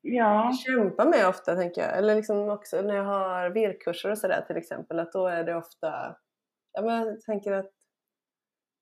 ja. 0.00 0.52
kämpar 0.66 1.06
med 1.06 1.28
ofta, 1.28 1.56
tänker 1.56 1.80
jag. 1.80 1.98
Eller 1.98 2.14
liksom 2.14 2.48
också 2.48 2.82
när 2.82 2.94
jag 2.94 3.04
har 3.04 3.50
virkkurser 3.50 4.10
och 4.10 4.18
sådär 4.18 4.44
till 4.46 4.56
exempel, 4.56 4.98
att 4.98 5.12
då 5.12 5.26
är 5.26 5.44
det 5.44 5.56
ofta... 5.56 6.16
Ja, 6.72 6.82
men 6.82 7.06
jag 7.06 7.20
tänker 7.20 7.52
att 7.52 7.70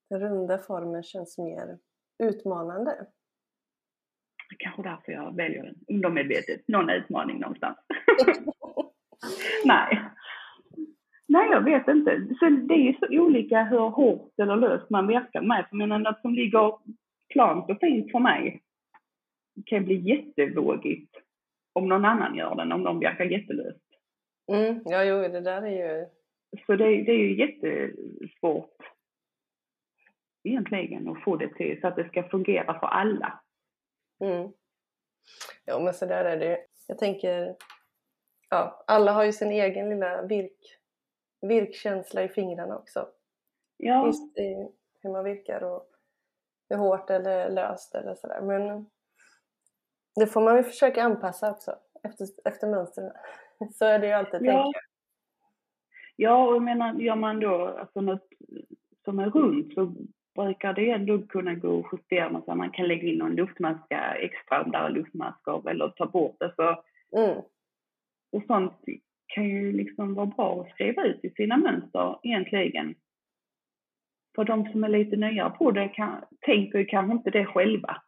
den 0.09 0.19
runda 0.19 0.57
formen 0.57 1.03
känns 1.03 1.37
mer 1.37 1.77
utmanande. 2.23 3.05
Det 4.49 4.55
är 4.55 4.57
kanske 4.57 4.83
därför 4.83 5.11
jag 5.11 5.35
väljer 5.35 5.63
den 5.63 5.75
undermedvetet. 5.87 6.67
Någon 6.67 6.89
utmaning 6.89 7.39
någonstans. 7.39 7.77
Nej. 9.65 10.01
Nej, 11.27 11.49
jag 11.51 11.61
vet 11.61 11.87
inte. 11.87 12.27
Sen, 12.39 12.67
det 12.67 12.73
är 12.73 12.77
ju 12.77 12.93
så 12.93 13.07
olika 13.09 13.63
hur 13.63 13.89
hårt 13.89 14.39
eller 14.41 14.55
löst 14.55 14.89
man 14.89 15.07
verkar 15.07 15.41
med. 15.41 15.65
För 15.69 15.77
jag 15.77 16.01
något 16.01 16.21
som 16.21 16.33
ligger 16.33 16.73
plant 17.33 17.69
och 17.69 17.79
fint 17.79 18.11
för 18.11 18.19
mig 18.19 18.61
kan 19.65 19.85
bli 19.85 19.95
jättevågigt 19.95 21.15
om 21.73 21.89
någon 21.89 22.05
annan 22.05 22.35
gör 22.35 22.55
den, 22.55 22.71
om 22.71 22.83
de 22.83 22.99
verkar 22.99 23.25
jättelöst. 23.25 23.83
Mm, 24.51 24.81
ja, 24.85 25.03
jo, 25.03 25.21
det 25.21 25.41
där 25.41 25.61
är 25.61 25.97
ju... 25.97 26.05
Så 26.65 26.75
det, 26.75 26.85
det 26.85 27.11
är 27.11 27.17
ju 27.17 27.37
jättesvårt 27.37 28.77
egentligen 30.43 31.07
att 31.07 31.23
få 31.23 31.35
det 31.35 31.53
till 31.55 31.81
så 31.81 31.87
att 31.87 31.95
det 31.95 32.07
ska 32.07 32.23
fungera 32.23 32.79
för 32.79 32.87
alla. 32.87 33.39
Mm. 34.19 34.51
Ja 35.65 35.79
men 35.79 35.93
så 35.93 36.05
där 36.05 36.25
är 36.25 36.37
det 36.37 36.65
Jag 36.87 36.97
tänker, 36.97 37.55
ja, 38.49 38.83
alla 38.87 39.11
har 39.11 39.23
ju 39.23 39.33
sin 39.33 39.51
egen 39.51 39.89
lilla 39.89 40.21
virk, 40.21 40.79
virkkänsla 41.41 42.23
i 42.23 42.29
fingrarna 42.29 42.77
också. 42.77 43.09
Ja. 43.77 44.05
Visst 44.05 44.37
i 44.37 44.67
hur 45.01 45.09
man 45.09 45.23
virkar 45.23 45.63
och 45.63 45.89
hur 46.69 46.77
hårt 46.77 47.09
eller 47.09 47.49
löst 47.49 47.95
eller 47.95 48.15
sådär 48.15 48.41
men 48.41 48.89
det 50.15 50.27
får 50.27 50.41
man 50.41 50.57
ju 50.57 50.63
försöka 50.63 51.03
anpassa 51.03 51.51
också 51.51 51.75
efter, 52.03 52.27
efter 52.45 52.67
mönstren. 52.67 53.11
Så 53.73 53.85
är 53.85 53.99
det 53.99 54.07
ju 54.07 54.13
alltid, 54.13 54.33
ja. 54.33 54.39
tänker 54.39 54.79
jag. 54.79 54.83
Ja, 56.15 56.47
och 56.47 56.55
jag 56.55 56.63
menar, 56.63 56.93
gör 56.93 57.15
man 57.15 57.39
då 57.39 57.67
alltså 57.67 58.01
något 58.01 58.27
som 59.05 59.19
är 59.19 59.29
runt 59.29 59.73
så 59.73 59.95
brukar 60.37 60.73
det 60.73 60.91
ändå 60.91 61.21
kunna 61.21 61.55
gå 61.55 61.79
att 61.79 61.85
justera 61.91 62.41
så 62.45 62.55
man 62.55 62.71
kan 62.71 62.87
lägga 62.87 63.07
in 63.07 63.17
någon 63.17 63.35
luftmaska 63.35 64.15
extra 64.15 64.61
om 64.63 64.71
där 64.71 64.85
är 64.85 64.89
luftmaskor 64.89 65.69
eller 65.69 65.89
ta 65.89 66.05
bort 66.05 66.35
det. 66.39 66.53
Så, 66.55 66.83
mm. 67.17 67.41
Och 68.31 68.43
sånt 68.47 68.73
kan 69.27 69.49
ju 69.49 69.71
liksom 69.71 70.13
vara 70.13 70.25
bra 70.25 70.61
att 70.61 70.69
skriva 70.69 71.03
ut 71.03 71.25
i 71.25 71.29
sina 71.29 71.57
mönster 71.57 72.19
egentligen. 72.23 72.95
För 74.35 74.43
de 74.43 74.71
som 74.71 74.83
är 74.83 74.89
lite 74.89 75.15
nyare 75.15 75.49
på 75.49 75.71
det 75.71 75.87
kan, 75.87 76.25
tänker 76.41 76.79
ju 76.79 76.85
kanske 76.85 77.13
inte 77.13 77.29
det 77.29 77.45
själva. 77.45 78.01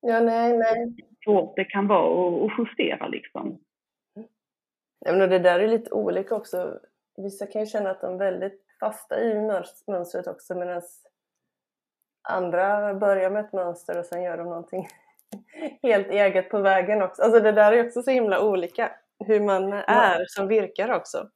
Ja, 0.00 0.20
nej, 0.20 0.58
nej. 0.58 0.94
Svårt 1.24 1.56
det 1.56 1.64
kan 1.64 1.86
vara 1.86 2.46
att 2.46 2.52
justera 2.58 3.08
liksom. 3.08 3.60
Ja, 4.98 5.12
men 5.12 5.30
det 5.30 5.38
där 5.38 5.60
är 5.60 5.68
lite 5.68 5.90
olika 5.90 6.34
också. 6.34 6.80
Vissa 7.16 7.46
kan 7.46 7.62
ju 7.62 7.66
känna 7.66 7.90
att 7.90 8.00
de 8.00 8.14
är 8.14 8.18
väldigt 8.18 8.63
fasta 8.84 9.20
i 9.20 9.34
mönstret 9.86 10.26
också 10.26 10.54
medan 10.54 10.82
andra 12.28 12.94
börjar 12.94 13.30
med 13.30 13.44
ett 13.44 13.52
mönster 13.52 13.98
och 13.98 14.04
sen 14.04 14.22
gör 14.22 14.36
de 14.36 14.44
någonting 14.44 14.88
helt 15.82 16.10
eget 16.10 16.48
på 16.48 16.60
vägen 16.60 17.02
också. 17.02 17.22
Alltså 17.22 17.40
det 17.40 17.52
där 17.52 17.72
är 17.72 17.86
också 17.86 18.02
så 18.02 18.10
himla 18.10 18.44
olika 18.44 18.90
hur 19.26 19.40
man 19.40 19.72
är 19.72 20.20
ja. 20.20 20.24
som 20.26 20.48
virkar 20.48 20.92
också. 20.92 21.28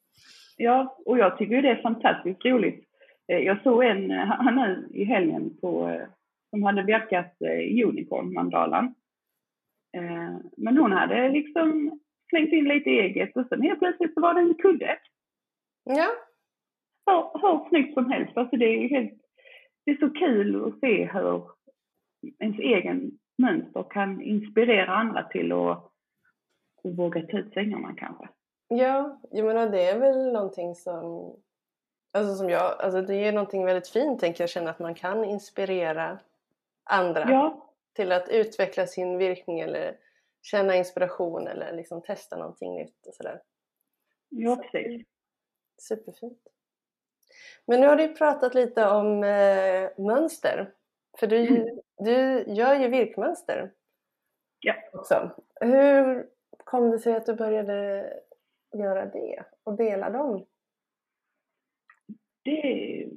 Ja, 0.57 0.97
och 1.07 1.19
jag 1.19 1.38
tycker 1.38 1.62
det 1.62 1.69
är 1.69 1.83
fantastiskt 1.83 2.45
roligt. 2.45 2.85
Eh, 3.33 3.38
jag 3.38 3.62
såg 3.62 3.85
en 3.85 4.11
han 4.11 4.55
nu 4.55 4.88
i 4.90 5.05
helgen 5.05 5.59
på, 5.61 5.88
eh, 5.88 6.07
som 6.50 6.62
hade 6.62 6.83
verkat 6.83 7.43
eh, 7.43 7.88
Unicorn-mandalan. 7.88 8.95
Men 10.57 10.78
hon 10.78 10.93
hade 10.93 11.28
liksom 11.28 12.00
slängt 12.31 12.52
in 12.52 12.64
lite 12.64 12.90
eget 12.90 13.37
och 13.37 13.47
sen 13.49 13.62
helt 13.62 13.78
plötsligt 13.78 14.14
så 14.14 14.21
var 14.21 14.35
det 14.35 14.40
en 14.40 14.55
kudde. 14.55 14.99
Ja, 15.85 16.09
hur, 17.11 17.41
hur 17.41 17.69
snyggt 17.69 17.95
som 17.95 18.11
helst. 18.11 18.37
Alltså 18.37 18.57
det, 18.57 18.65
är 18.65 18.88
helt, 18.88 19.21
det 19.85 19.91
är 19.91 19.97
så 19.97 20.11
kul 20.11 20.65
att 20.65 20.81
se 20.81 21.05
hur 21.05 21.43
ens 22.38 22.59
egen 22.59 23.19
mönster 23.38 23.85
kan 23.91 24.23
inspirera 24.23 24.95
andra 24.95 25.23
till 25.23 25.53
att, 25.53 25.93
att 26.85 26.99
våga 26.99 27.23
ta 27.23 27.38
ut 27.38 27.53
svängarna 27.53 27.95
kanske. 27.97 28.29
Ja, 28.69 29.21
jag 29.31 29.47
menar 29.47 29.71
det 29.71 29.83
är 29.83 29.99
väl 29.99 30.33
någonting 30.33 30.75
som 30.75 31.37
Alltså 32.12 32.35
som 32.35 32.50
jag, 32.50 32.81
alltså 32.81 33.03
det 33.03 33.15
är 33.15 33.33
någonting 33.33 33.65
väldigt 33.65 33.88
fint 33.88 34.21
tänker 34.21 34.43
jag 34.43 34.50
känna 34.50 34.71
att 34.71 34.79
man 34.79 34.95
kan 34.95 35.25
inspirera 35.25 36.19
andra 36.85 37.31
ja. 37.31 37.73
till 37.93 38.12
att 38.12 38.29
utveckla 38.29 38.87
sin 38.87 39.19
virkning 39.19 39.61
eller 39.61 39.97
känna 40.43 40.77
inspiration 40.77 41.47
eller 41.47 41.73
liksom 41.73 42.03
testa 42.03 42.37
någonting 42.37 42.75
nytt 42.75 43.07
och 43.07 43.15
sådär. 43.15 43.43
Ja, 44.29 44.57
precis. 44.57 45.07
Superfint. 45.79 46.43
Men 47.66 47.80
nu 47.80 47.87
har 47.87 47.97
du 47.97 48.09
pratat 48.09 48.54
lite 48.54 48.88
om 48.88 49.25
eh, 49.25 50.04
mönster. 50.04 50.73
För 51.18 51.26
du, 51.26 51.47
mm. 51.47 51.78
du 51.99 52.45
gör 52.47 52.75
ju 52.75 52.88
virkmönster 52.88 53.71
ja. 54.61 54.75
också. 54.92 55.30
Hur 55.61 56.26
kom 56.64 56.90
det 56.90 56.99
sig 56.99 57.14
att 57.14 57.26
du 57.26 57.35
började 57.35 58.11
göra 58.78 59.07
det 59.07 59.45
och 59.64 59.76
dela 59.76 60.11
dem? 60.11 60.47
Det 62.45 63.09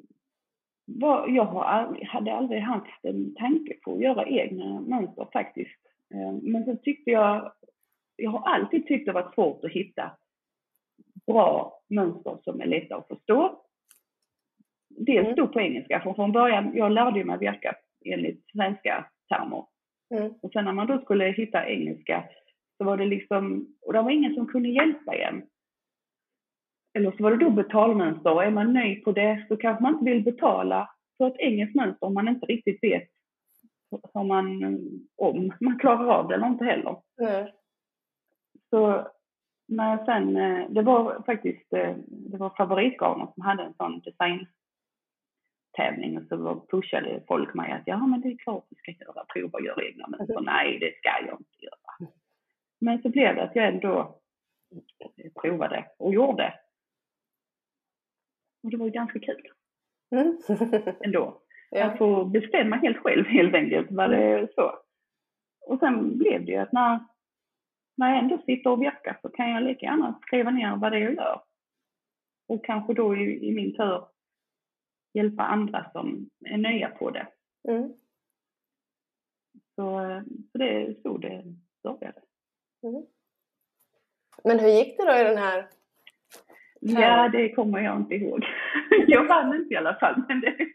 var, 0.86 1.28
jag 1.28 1.46
har 1.46 1.64
aldrig, 1.64 2.08
hade 2.08 2.34
aldrig 2.34 2.62
haft 2.62 3.06
en 3.06 3.36
tanke 3.36 3.74
på 3.74 3.94
att 3.94 4.02
göra 4.02 4.26
egna 4.26 4.82
mönster 4.82 5.28
faktiskt. 5.34 5.80
Eh, 6.14 6.34
men 6.42 6.66
så 6.66 6.76
tyckte 6.76 7.12
jag, 7.12 7.54
jag 8.16 8.32
har 8.32 8.54
alltid 8.56 8.88
tyckt 8.88 9.06
det 9.06 9.12
varit 9.12 9.34
svårt 9.34 9.64
att 9.64 9.72
hitta 9.72 10.12
bra 11.26 11.82
mönster 11.88 12.38
som 12.44 12.62
är 12.62 12.66
lätta 12.66 12.96
att 12.96 13.08
förstå 13.08 13.62
dels 14.98 15.26
mm. 15.26 15.34
stod 15.34 15.54
på 15.54 15.62
engelska, 15.62 16.00
för 16.00 16.14
från 16.14 16.32
början, 16.32 16.72
jag 16.74 16.92
lärde 16.92 17.24
mig 17.24 17.38
verka 17.38 17.76
enligt 18.06 18.52
svenska 18.52 19.06
termer. 19.30 19.66
Mm. 20.16 20.34
Och 20.42 20.52
sen 20.52 20.66
när 20.66 20.74
man 20.74 20.88
då 20.88 21.00
skulle 21.02 21.26
hitta 21.26 21.68
engelska 21.68 22.24
så 22.78 22.84
var 22.84 22.98
det 22.98 23.06
liksom, 23.06 23.68
och 23.82 23.94
det 23.94 24.02
var 24.02 24.12
ingen 24.12 24.36
som 24.36 24.48
kunde 24.48 24.70
hjälpa 24.70 25.16
en. 25.16 25.44
Eller 26.94 27.12
så 27.12 27.24
var 27.24 27.32
det 27.32 27.46
då 27.46 27.50
betalmönster 27.50 28.34
och 28.34 28.44
är 28.44 28.52
man 28.52 28.74
nöjd 28.74 29.04
på 29.04 29.12
det 29.12 29.46
så 29.48 29.58
kanske 29.58 29.84
man 29.84 29.94
inte 29.94 30.06
vill 30.06 30.24
betala 30.24 30.90
för 31.18 31.28
ett 31.28 31.40
engelskt 31.40 31.76
mönster 31.76 32.08
om 32.08 32.14
man 32.14 32.28
inte 32.28 32.46
riktigt 32.46 32.84
vet 32.84 33.10
hur 34.14 34.24
man, 34.24 34.64
om 35.18 35.52
man 35.60 35.80
klarar 35.80 36.08
av 36.08 36.28
det 36.28 36.36
eller 36.36 36.48
inte 36.48 36.66
heller. 36.66 36.96
Mm. 37.22 37.48
Så 38.70 39.08
när 39.68 39.92
jag 39.92 40.06
sen, 40.06 40.38
eh, 40.38 40.70
det 40.70 40.82
var 40.82 41.24
faktiskt, 41.26 41.74
eh, 41.74 41.96
det 42.08 42.38
var 42.38 42.50
favoritgarner 42.50 43.28
som 43.34 43.44
hade 43.44 43.64
en 43.64 43.74
sån 43.74 44.00
design 44.00 44.48
tävling 45.74 46.18
och 46.18 46.24
så 46.30 46.66
pushade 46.72 47.24
folk 47.28 47.54
mig 47.54 47.72
att 47.72 47.84
ja 47.86 48.08
men 48.08 48.22
det 48.22 48.28
är 48.28 48.38
klart 48.38 48.66
du 48.70 48.76
ska 48.76 48.92
göra, 48.92 49.26
prova 49.34 49.58
att 49.58 49.66
göra 49.66 49.84
egna 49.84 50.08
men 50.08 50.28
så 50.28 50.40
nej 50.40 50.80
det 50.80 50.98
ska 50.98 51.28
jag 51.28 51.40
inte 51.40 51.66
göra. 51.66 52.12
Men 52.80 53.02
så 53.02 53.10
blev 53.10 53.36
det 53.36 53.44
att 53.44 53.56
jag 53.56 53.68
ändå 53.68 54.22
provade 55.42 55.86
och 55.98 56.14
gjorde. 56.14 56.54
Och 58.64 58.70
det 58.72 58.78
var 58.78 58.86
ju 58.86 58.92
ganska 58.92 59.20
kul. 59.20 59.48
Mm. 60.12 60.38
ändå. 61.00 61.42
Ja. 61.70 61.86
Att 61.86 61.98
få 61.98 62.26
bestämma 62.26 62.76
helt 62.76 62.98
själv 62.98 63.26
helt 63.26 63.56
enkelt 63.56 63.88
vad 63.92 64.10
det 64.10 64.48
så. 64.56 64.72
Och 65.68 65.80
sen 65.80 66.18
blev 66.18 66.46
det 66.46 66.52
ju 66.52 66.58
att 66.58 66.72
när, 66.72 67.00
när 67.98 68.10
jag 68.10 68.20
ändå 68.20 68.38
sitter 68.46 68.70
och 68.70 68.82
verkar 68.82 69.20
så 69.22 69.30
kan 69.30 69.50
jag 69.50 69.64
lika 69.64 69.86
gärna 69.86 70.20
skriva 70.22 70.52
ner 70.52 70.76
vad 70.76 70.92
det 70.92 70.98
är 70.98 71.02
jag 71.02 71.14
gör. 71.14 71.42
Och 72.48 72.66
kanske 72.66 72.94
då 72.94 73.16
i, 73.16 73.48
i 73.48 73.52
min 73.52 73.76
tur 73.76 74.06
hjälpa 75.14 75.44
andra 75.44 75.92
som 75.92 76.30
är 76.46 76.58
nya 76.58 76.90
på 76.90 77.10
det. 77.10 77.28
Mm. 77.68 77.94
Så, 79.76 80.22
så 80.52 80.58
det 80.58 80.70
är 80.70 80.96
så 81.04 81.18
det 81.18 81.44
började. 81.84 82.22
Mm. 82.84 83.06
Men 84.44 84.60
hur 84.60 84.70
gick 84.70 84.98
det 84.98 85.06
då 85.06 85.18
i 85.18 85.24
den 85.24 85.38
här? 85.38 85.68
Ja, 86.80 87.30
det 87.30 87.56
kommer 87.56 87.80
jag 87.80 87.98
inte 87.98 88.16
ihåg. 88.16 88.46
jag 89.08 89.28
vann 89.28 89.56
inte 89.56 89.74
i 89.74 89.78
alla 89.78 89.96
fall. 89.96 90.24
Men 90.28 90.42
det, 90.42 90.56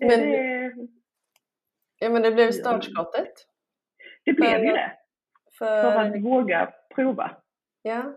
men, 0.00 0.20
det, 0.20 0.72
ja, 1.98 2.10
men 2.10 2.22
det 2.22 2.32
blev 2.32 2.52
startskottet. 2.52 3.32
Det 4.24 4.32
blev 4.32 4.64
ju 4.64 4.72
det. 4.72 4.92
För... 5.58 5.82
för 5.82 5.96
att 5.96 6.22
våga 6.22 6.72
prova. 6.94 7.36
Ja. 7.82 8.12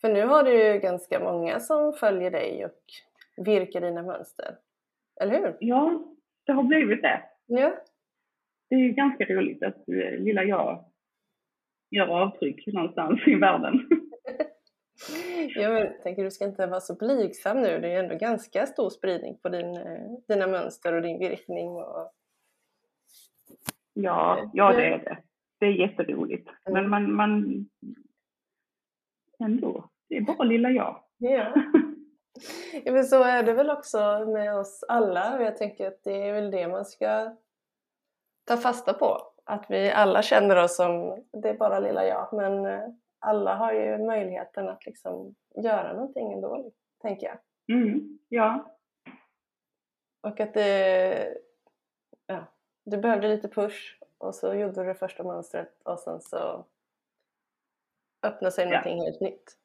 För 0.00 0.08
nu 0.08 0.26
har 0.26 0.42
du 0.42 0.64
ju 0.64 0.80
ganska 0.80 1.20
många 1.20 1.60
som 1.60 1.92
följer 1.92 2.30
dig 2.30 2.64
och 2.64 2.82
virkar 3.44 3.80
dina 3.80 4.02
mönster. 4.02 4.56
Eller 5.20 5.38
hur? 5.38 5.56
Ja, 5.60 6.04
det 6.46 6.52
har 6.52 6.62
blivit 6.62 7.02
det. 7.02 7.22
Ja. 7.46 7.74
Det 8.70 8.74
är 8.74 8.88
ganska 8.88 9.24
roligt 9.24 9.62
att 9.62 9.88
eh, 9.88 10.18
lilla 10.18 10.44
jag 10.44 10.84
gör 11.90 12.06
avtryck 12.06 12.66
någonstans 12.66 13.20
i 13.26 13.34
världen. 13.34 13.74
ja, 15.54 15.68
men 15.68 15.78
jag 15.78 16.02
tänker 16.02 16.24
du 16.24 16.30
ska 16.30 16.44
inte 16.44 16.66
vara 16.66 16.80
så 16.80 16.94
blygsam 16.94 17.62
nu. 17.62 17.78
Det 17.80 17.88
är 17.88 18.02
ändå 18.02 18.16
ganska 18.16 18.66
stor 18.66 18.90
spridning 18.90 19.38
på 19.42 19.48
din, 19.48 19.76
eh, 19.76 20.10
dina 20.28 20.46
mönster 20.46 20.92
och 20.92 21.02
din 21.02 21.18
virkning. 21.18 21.68
Och... 21.68 22.12
Ja, 23.92 24.50
ja 24.54 24.72
det 24.72 24.86
är 24.86 24.98
det. 24.98 25.18
Det 25.60 25.66
är 25.66 25.72
jätteroligt. 25.72 26.48
Mm. 26.66 26.82
Men 26.82 26.90
man, 26.90 27.12
man 27.12 27.64
ändå, 29.44 29.90
det 30.08 30.16
är 30.16 30.20
bara 30.20 30.44
lilla 30.44 30.70
jag. 30.70 31.04
Ja. 31.18 31.54
ja, 32.84 32.92
men 32.92 33.04
så 33.04 33.22
är 33.22 33.42
det 33.42 33.52
väl 33.52 33.70
också 33.70 34.24
med 34.26 34.56
oss 34.56 34.84
alla. 34.88 35.42
Jag 35.42 35.56
tänker 35.56 35.88
att 35.88 36.04
det 36.04 36.28
är 36.28 36.32
väl 36.32 36.50
det 36.50 36.68
man 36.68 36.84
ska 36.84 37.36
ta 38.44 38.56
fasta 38.56 38.94
på. 38.94 39.32
Att 39.44 39.66
vi 39.68 39.90
alla 39.90 40.22
känner 40.22 40.56
oss 40.56 40.76
som, 40.76 41.24
det 41.32 41.48
är 41.48 41.56
bara 41.56 41.80
lilla 41.80 42.06
jag, 42.06 42.32
men 42.32 42.66
eh, 42.66 42.88
alla 43.18 43.54
har 43.54 43.72
ju 43.72 43.98
möjligheten 43.98 44.68
att 44.68 44.86
liksom 44.86 45.34
göra 45.62 45.92
någonting 45.92 46.32
ändå, 46.32 46.72
tänker 47.02 47.26
jag. 47.26 47.38
Mm, 47.76 48.18
ja. 48.28 48.74
Och 50.22 50.40
att 50.40 50.54
det, 50.54 51.38
ja, 52.26 52.44
du 52.84 52.98
behövde 52.98 53.28
lite 53.28 53.48
push 53.48 53.98
och 54.18 54.34
så 54.34 54.54
gjorde 54.54 54.82
du 54.82 54.84
det 54.84 54.94
första 54.94 55.22
mönstret 55.22 55.82
och 55.84 55.98
sen 55.98 56.20
så 56.20 56.66
öppnade 58.22 58.52
sig 58.52 58.64
ja. 58.64 58.70
någonting 58.70 59.02
helt 59.02 59.20
nytt. 59.20 59.58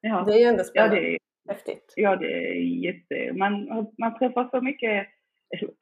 Ja. 0.00 0.24
Det 0.26 0.32
är 0.32 0.38
ju 0.38 0.44
ändå 0.44 0.64
spännande. 0.64 0.96
Ja, 0.96 1.02
det 1.02 1.14
är, 1.14 1.18
Häftigt. 1.48 1.92
Ja, 1.96 2.16
det 2.16 2.32
är 2.32 2.54
jätte... 2.62 3.32
Man, 3.32 3.66
man 3.98 4.18
träffar 4.18 4.48
så 4.50 4.60
mycket... 4.60 5.06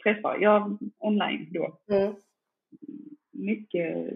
Träffar, 0.02 0.38
ja, 0.40 0.78
online 0.98 1.48
då. 1.52 1.78
Mm. 1.90 2.14
Mycket 3.32 4.14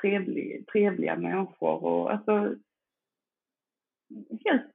trevlig, 0.00 0.66
trevliga 0.72 1.16
människor 1.16 1.84
och 1.84 2.12
alltså 2.12 2.54
helt, 4.44 4.72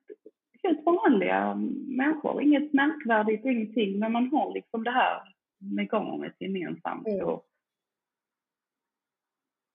helt 0.63 0.85
vanliga 0.85 1.55
människor. 1.87 2.41
Inget 2.41 2.73
märkvärdigt, 2.73 3.45
ingenting, 3.45 3.99
men 3.99 4.11
man 4.11 4.27
har 4.31 4.53
liksom 4.53 4.83
det 4.83 4.91
här 4.91 5.21
med 5.57 5.89
garnet 5.91 6.35
gemensamt. 6.39 7.07
Mm. 7.07 7.25
Och 7.25 7.45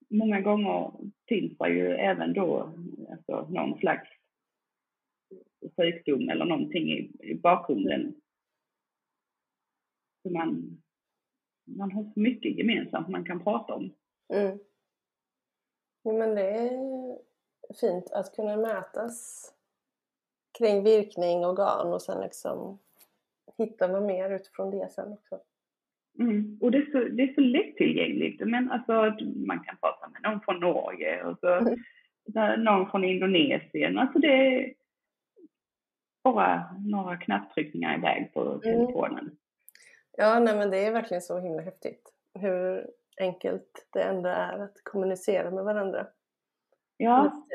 många 0.09 0.41
gånger 0.41 0.91
finns 1.27 1.57
det 1.57 1.69
ju 1.69 1.87
även 1.87 2.33
då 2.33 2.73
alltså, 3.11 3.47
någon 3.49 3.79
slags 3.79 4.09
sjukdom 5.77 6.29
eller 6.29 6.45
någonting 6.45 6.91
i, 6.91 7.11
i 7.19 7.35
bakgrunden. 7.35 8.15
Så 10.23 10.29
man, 10.29 10.81
man 11.65 11.91
har 11.91 12.03
så 12.03 12.19
mycket 12.19 12.57
gemensamt 12.57 13.07
man 13.07 13.25
kan 13.25 13.43
prata 13.43 13.73
om. 13.73 13.93
Mm. 14.33 14.59
Ja, 16.03 16.13
men 16.13 16.35
det 16.35 16.49
är 16.49 17.17
fint 17.81 18.11
att 18.11 18.35
kunna 18.35 18.57
mötas 18.57 19.47
kring 20.57 20.83
virkning 20.83 21.45
och 21.45 21.57
garn 21.57 21.93
och 21.93 22.01
sen 22.01 22.21
liksom 22.21 22.79
hittar 23.57 23.91
man 23.91 24.05
mer 24.05 24.29
utifrån 24.29 24.71
det 24.71 24.91
sen 24.91 25.13
också. 25.13 25.39
Mm. 26.19 26.57
Och 26.61 26.71
det 26.71 26.77
är, 26.77 26.91
så, 26.91 27.15
det 27.15 27.23
är 27.23 27.33
så 27.33 27.41
lättillgängligt. 27.41 28.41
Men 28.47 28.71
alltså, 28.71 29.25
man 29.35 29.59
kan 29.59 29.77
prata 29.81 30.09
med 30.09 30.21
någon 30.21 30.41
från 30.41 30.59
Norge 30.59 31.23
och 31.23 31.39
så 31.39 31.47
mm. 31.47 32.63
någon 32.63 32.91
från 32.91 33.03
Indonesien. 33.03 33.97
Alltså 33.97 34.19
det 34.19 34.73
bara 36.23 36.75
några 36.79 37.17
knapptryckningar 37.17 37.97
iväg 37.97 38.33
på 38.33 38.41
mm. 38.41 38.61
telefonen. 38.61 39.19
Mm. 39.19 39.37
Ja, 40.17 40.39
nej 40.39 40.57
men 40.57 40.69
det 40.69 40.85
är 40.85 40.91
verkligen 40.91 41.21
så 41.21 41.39
himla 41.39 41.61
häftigt. 41.61 42.13
Hur 42.39 42.87
enkelt 43.17 43.87
det 43.93 44.01
ändå 44.01 44.29
är 44.29 44.59
att 44.59 44.83
kommunicera 44.83 45.51
med 45.51 45.63
varandra. 45.63 46.07
Ja. 46.97 47.45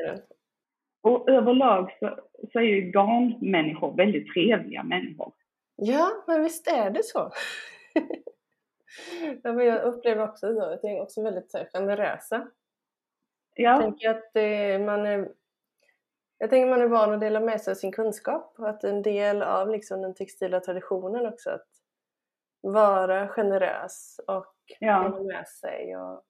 Och 1.01 1.29
överlag 1.29 1.97
så, 1.99 2.19
så 2.51 2.59
är 2.59 2.63
ju 2.63 2.91
garnmänniskor 2.91 3.97
väldigt 3.97 4.33
trevliga 4.33 4.83
människor. 4.83 5.33
Ja, 5.75 6.11
men 6.27 6.43
visst 6.43 6.67
är 6.67 6.89
det 6.89 7.03
så. 7.03 7.31
jag 9.43 9.83
upplever 9.83 10.23
också 10.23 10.47
att 10.61 10.81
de 10.81 10.87
är 10.87 11.01
också 11.01 11.23
väldigt 11.23 11.51
så 11.51 11.57
här, 11.57 11.69
generösa. 11.73 12.47
Ja. 13.55 13.71
Jag 13.71 13.81
tänker 13.81 14.09
att 14.09 14.31
det, 14.33 14.79
man 14.79 15.05
är 15.05 15.29
jag 16.43 16.49
tänker 16.49 16.69
man 16.69 16.81
är 16.81 16.87
van 16.87 17.13
att 17.13 17.19
dela 17.19 17.39
med 17.39 17.61
sig 17.61 17.71
av 17.71 17.75
sin 17.75 17.91
kunskap 17.91 18.55
och 18.59 18.69
att 18.69 18.83
en 18.83 19.01
del 19.01 19.41
av 19.41 19.69
liksom 19.69 20.01
den 20.01 20.13
textila 20.13 20.59
traditionen 20.59 21.25
också 21.25 21.49
att 21.49 21.67
vara 22.61 23.27
generös 23.27 24.19
och 24.27 24.55
ja. 24.79 25.03
dela 25.03 25.23
med 25.23 25.47
sig 25.47 25.97
och 25.97 26.23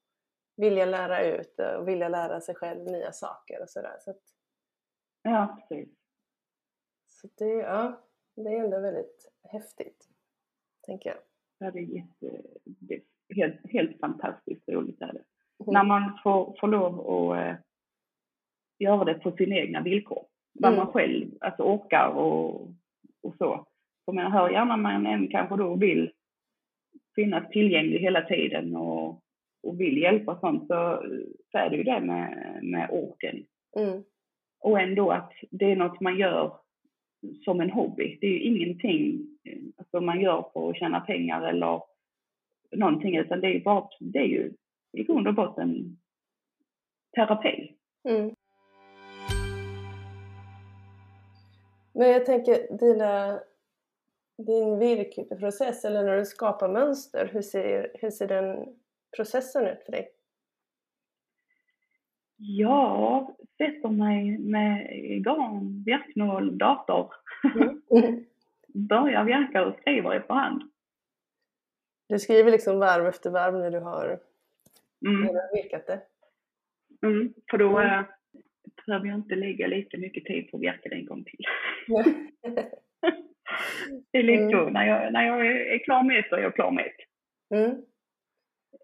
vilja 0.58 0.86
lära 0.86 1.24
ut 1.24 1.60
och 1.78 1.88
vilja 1.88 2.10
lära 2.10 2.42
sig 2.42 2.56
själv 2.56 2.84
nya 2.84 3.12
saker 3.12 3.62
och 3.62 3.70
sådär. 3.70 3.98
Så 4.00 4.14
ja, 5.22 5.58
precis. 5.70 5.90
Så 7.08 7.28
det, 7.38 7.46
ja, 7.46 8.02
det 8.36 8.50
är 8.50 8.64
ändå 8.64 8.80
väldigt 8.80 9.32
häftigt, 9.44 10.10
tänker 10.82 11.10
jag. 11.10 11.20
Ja, 11.58 11.72
det 11.72 11.80
är, 11.80 11.96
jätte, 11.96 12.42
det 12.64 12.96
är 12.96 13.36
helt, 13.36 13.72
helt 13.72 14.00
fantastiskt 14.00 14.70
roligt. 14.70 15.02
Är 15.02 15.14
det. 15.14 15.24
Mm. 15.64 15.74
När 15.74 15.84
man 15.84 16.20
får, 16.24 16.56
får 16.60 16.68
lov 16.68 17.00
att 17.00 17.48
eh, 17.48 17.56
göra 18.84 19.04
det 19.04 19.14
på 19.14 19.32
sina 19.32 19.56
egna 19.56 19.82
villkor. 19.82 20.26
Vad 20.54 20.74
mm. 20.74 20.86
man 20.86 20.94
själv 20.94 21.32
alltså, 21.40 21.64
orkar 21.64 22.08
och, 22.08 22.62
och 23.24 23.36
så. 23.38 23.66
För 24.06 24.12
man 24.14 24.32
hör 24.32 24.50
gärna 24.50 24.78
man 24.78 25.06
än 25.06 25.28
kanske 25.28 25.56
då 25.56 25.76
vill 25.76 26.12
finnas 27.16 27.50
tillgänglig 27.50 28.00
hela 28.00 28.22
tiden 28.22 28.76
och, 28.76 29.10
och 29.64 29.80
vill 29.80 29.98
hjälpa 29.98 30.32
och 30.32 30.40
sånt 30.40 30.68
så, 30.68 31.04
så 31.52 31.58
är 31.58 31.70
det 31.70 31.76
ju 31.76 31.84
det 31.84 32.00
med, 32.00 32.60
med 32.64 32.90
orken. 32.92 33.46
Mm. 33.78 34.04
Och 34.60 34.80
ändå 34.80 35.12
att 35.12 35.32
det 35.52 35.72
är 35.72 35.76
något 35.76 36.02
man 36.02 36.18
gör 36.18 36.54
som 37.44 37.62
en 37.62 37.72
hobby. 37.72 38.18
Det 38.22 38.28
är 38.28 38.32
ju 38.32 38.40
ingenting 38.40 39.28
alltså, 39.78 40.02
man 40.02 40.22
gör 40.22 40.46
för 40.54 40.70
att 40.70 40.78
tjäna 40.78 41.00
pengar 41.00 41.42
eller 41.42 41.82
någonting 42.76 43.18
utan 43.18 43.42
det 43.42 43.48
är 43.48 43.54
ju 43.54 43.64
bara, 43.64 43.90
det 44.00 44.20
är 44.20 44.28
ju 44.28 44.54
i 44.98 45.04
grund 45.04 45.28
och 45.28 45.34
botten 45.34 45.98
terapi. 47.16 47.76
Mm. 48.10 48.36
Men 51.94 52.10
jag 52.10 52.26
tänker 52.26 52.78
dina, 52.78 53.40
din 54.38 54.80
virkprocess 54.80 55.86
eller 55.86 56.04
när 56.04 56.18
du 56.18 56.26
skapar 56.26 56.70
mönster, 56.70 57.30
hur 57.34 57.42
ser, 57.42 57.92
hur 57.94 58.10
ser 58.10 58.28
den 58.28 58.76
processen 59.16 59.68
ut 59.68 59.84
för 59.86 59.92
dig? 59.92 60.12
Ja, 62.38 63.36
sätter 63.58 63.90
mig 63.90 64.38
med 64.38 64.88
garn, 65.24 65.84
virknål, 65.86 66.58
dator. 66.58 67.14
Mm. 67.56 68.26
Börjar 68.68 69.24
verka 69.24 69.66
och 69.66 69.76
skriver 69.82 70.16
efter 70.16 70.34
hand. 70.34 70.64
Du 72.10 72.20
skriver 72.20 72.52
liksom 72.52 72.80
varv 72.80 73.08
efter 73.08 73.30
varv 73.30 73.54
när 73.54 73.72
du 73.72 73.80
har 73.80 74.20
mm. 75.06 75.36
virkat 75.54 75.88
det? 75.88 76.02
Mm, 77.02 77.34
för 77.52 77.58
då 77.58 77.78
mm 77.78 78.04
behöver 78.86 79.08
jag 79.08 79.18
inte 79.18 79.36
lägga 79.36 79.68
lika 79.68 79.98
mycket 79.98 80.26
tid 80.26 80.52
på 80.52 80.58
att 80.58 80.64
verka 80.64 80.90
det 80.90 80.96
en 80.96 81.06
gång 81.06 81.24
till. 81.24 81.46
det 84.12 84.18
är 84.18 84.24
lite 84.24 84.44
mm. 84.44 84.52
så, 84.52 84.70
när 84.70 84.86
jag, 84.86 85.14
när 85.14 85.28
jag 85.28 85.48
är 85.48 85.84
klar 85.84 86.04
med 86.04 86.20
ett 86.20 86.30
så 86.30 86.36
är 86.36 86.42
jag 86.42 86.56
klar 86.56 86.72
med 86.72 86.86
ett. 86.86 87.00
Mm. 87.56 87.82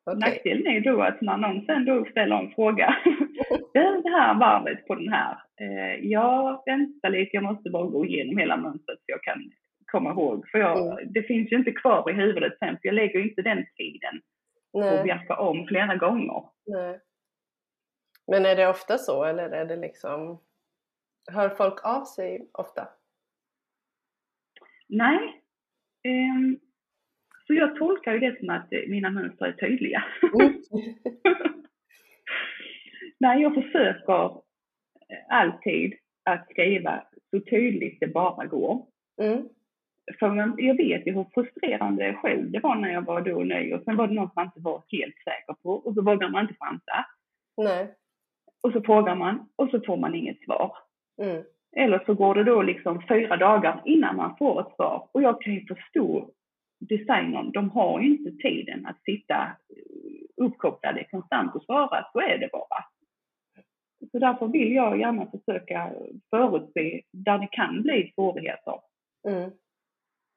Okay. 0.06 0.20
Nackdelen 0.20 0.68
är 0.68 0.82
då 0.82 1.02
att 1.02 1.22
när 1.22 1.38
någon 1.38 1.66
sen 1.66 1.86
då 1.86 2.06
ställer 2.06 2.36
en 2.36 2.52
fråga, 2.52 2.96
det 3.74 4.10
här 4.10 4.40
varvet 4.40 4.88
på 4.88 4.96
den 4.96 5.14
här, 5.14 5.38
eh, 5.62 6.06
jag 6.06 6.64
väntar 6.66 7.10
lite, 7.10 7.30
jag 7.32 7.44
måste 7.44 7.70
bara 7.70 7.88
gå 7.88 8.06
igenom 8.06 8.38
hela 8.38 8.58
mönstret 8.58 9.00
så 9.00 9.06
jag 9.06 9.24
kan 9.24 9.52
komma 9.92 10.12
ihåg. 10.12 10.48
För 10.52 10.60
jag, 10.60 10.92
mm. 10.92 11.14
det 11.14 11.24
finns 11.24 11.52
ju 11.52 11.56
inte 11.56 11.72
kvar 11.72 12.12
i 12.12 12.14
huvudet 12.14 12.54
sen, 12.60 12.78
för 12.82 12.88
jag 12.88 12.96
lägger 12.96 13.20
inte 13.20 13.42
den 13.42 13.66
tiden 13.78 14.22
Nej. 14.74 15.00
och 15.00 15.08
verka 15.08 15.36
om 15.36 15.66
flera 15.68 15.96
gånger. 15.96 16.44
Nej. 16.66 17.00
Men 18.30 18.46
är 18.46 18.56
det 18.56 18.68
ofta 18.68 18.98
så 18.98 19.24
eller 19.24 19.50
är 19.50 19.66
det 19.66 19.76
liksom 19.76 20.40
Hör 21.32 21.50
folk 21.50 21.86
av 21.86 22.06
sig 22.06 22.50
ofta? 22.54 22.88
Nej. 24.90 25.44
Um, 26.08 26.60
så 27.48 27.54
jag 27.54 27.76
tolkar 27.76 28.14
ju 28.14 28.20
det 28.20 28.40
som 28.40 28.50
att 28.50 28.72
mina 28.88 29.10
mönster 29.10 29.46
är 29.46 29.52
tydliga. 29.52 30.04
Mm. 30.40 30.54
Nej, 33.20 33.42
jag 33.42 33.54
försöker 33.54 34.42
alltid 35.30 35.94
att 36.24 36.50
skriva 36.50 37.04
så 37.32 37.40
tydligt 37.40 38.00
det 38.00 38.08
bara 38.08 38.46
går. 38.46 38.86
Mm. 39.22 39.50
För 40.20 40.36
jag 40.58 40.78
vet 40.78 41.08
ju 41.08 41.14
hur 41.14 41.26
frustrerande 41.34 42.14
själv 42.14 42.52
det 42.52 42.60
var 42.60 42.76
när 42.76 42.94
jag 42.94 43.06
var 43.06 43.22
då 43.22 43.40
ny 43.40 43.74
och 43.74 43.84
sen 43.84 43.98
var 43.98 44.08
det 44.08 44.14
något 44.14 44.36
man 44.36 44.46
inte 44.46 44.60
var 44.60 44.84
helt 44.88 45.18
säker 45.24 45.54
på 45.64 45.70
och 45.70 45.94
så 45.94 46.02
vågar 46.02 46.30
man 46.30 46.42
inte 46.42 46.56
chansa. 46.60 47.06
Nej. 47.58 47.96
Och 48.62 48.74
så 48.74 48.82
frågar 48.82 49.16
man 49.16 49.50
och 49.56 49.70
så 49.70 49.82
får 49.82 49.98
man 49.98 50.16
inget 50.16 50.44
svar. 50.44 50.78
Mm. 51.22 51.44
Eller 51.76 52.04
så 52.06 52.14
går 52.14 52.36
det 52.36 52.44
då 52.44 52.62
liksom 52.62 53.02
fyra 53.08 53.38
dagar 53.38 53.82
innan 53.86 54.16
man 54.16 54.36
får 54.38 54.62
ett 54.62 54.76
svar. 54.76 55.08
Och 55.12 55.22
jag 55.22 55.42
kan 55.42 55.54
ju 55.54 55.66
förstå 55.66 56.30
designern, 56.80 57.52
de 57.52 57.70
har 57.70 58.00
ju 58.02 58.08
inte 58.08 58.32
tiden 58.32 58.86
att 58.86 59.04
sitta 59.04 59.58
uppkopplade 60.42 61.04
konstant 61.04 61.56
och 61.56 61.64
svara, 61.64 62.06
så 62.14 62.20
är 62.20 62.38
det 62.38 62.50
bara. 62.52 62.86
Så 64.12 64.20
därför 64.20 64.48
vill 64.48 64.72
jag 64.72 65.00
gärna 65.00 65.26
försöka 65.26 65.94
förutse 66.30 67.02
där 67.12 67.40
det 67.40 67.48
kan 67.52 67.82
bli 67.82 68.12
svårigheter. 68.16 68.80
Mm. 69.28 69.52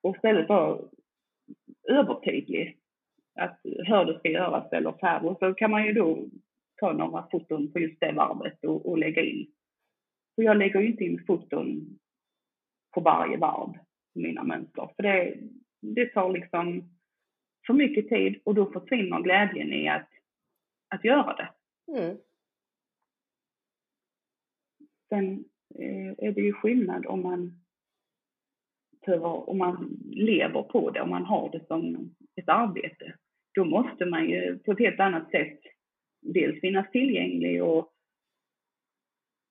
Och 0.02 0.16
istället 0.16 0.48
vara 0.48 0.78
övertydlig. 1.88 2.78
Att 3.40 3.60
hur 3.62 4.04
det 4.04 4.18
ska 4.18 4.28
göras 4.28 4.72
eller 4.72 4.92
så 4.92 5.06
här. 5.06 5.26
Och 5.26 5.38
så 5.38 5.54
kan 5.54 5.70
man 5.70 5.84
ju 5.86 5.92
då 5.92 6.18
ta 6.82 6.92
några 6.92 7.28
foton 7.30 7.72
på 7.72 7.78
just 7.78 8.00
det 8.00 8.12
varvet 8.12 8.64
och, 8.64 8.86
och 8.86 8.98
lägga 8.98 9.22
in. 9.22 9.46
Så 10.34 10.42
jag 10.42 10.56
lägger 10.56 10.80
ju 10.80 10.86
inte 10.86 11.04
in 11.04 11.24
foton 11.26 11.98
på 12.94 13.00
varje 13.00 13.36
varv 13.36 13.72
på 14.12 14.20
mina 14.20 14.42
mönster. 14.42 14.90
För 14.96 15.02
det, 15.02 15.36
det 15.80 16.06
tar 16.06 16.32
liksom 16.32 16.90
för 17.66 17.74
mycket 17.74 18.08
tid 18.08 18.40
och 18.44 18.54
då 18.54 18.72
försvinner 18.72 19.22
glädjen 19.22 19.72
i 19.72 19.88
att, 19.88 20.08
att 20.88 21.04
göra 21.04 21.36
det. 21.36 21.48
Mm. 21.92 22.16
Sen 25.08 25.44
eh, 25.74 26.26
är 26.28 26.32
det 26.32 26.40
ju 26.40 26.52
skillnad 26.52 27.06
om 27.06 27.22
man 27.22 27.62
behöver, 29.06 29.50
om 29.50 29.58
man 29.58 29.98
lever 30.10 30.62
på 30.62 30.90
det, 30.90 31.00
om 31.00 31.10
man 31.10 31.24
har 31.24 31.50
det 31.50 31.66
som 31.66 32.14
ett 32.36 32.48
arbete. 32.48 33.14
Då 33.54 33.64
måste 33.64 34.04
man 34.04 34.30
ju 34.30 34.58
på 34.58 34.72
ett 34.72 34.78
helt 34.78 35.00
annat 35.00 35.30
sätt 35.30 35.60
dels 36.22 36.60
finnas 36.60 36.90
tillgänglig 36.90 37.62
och, 37.62 37.92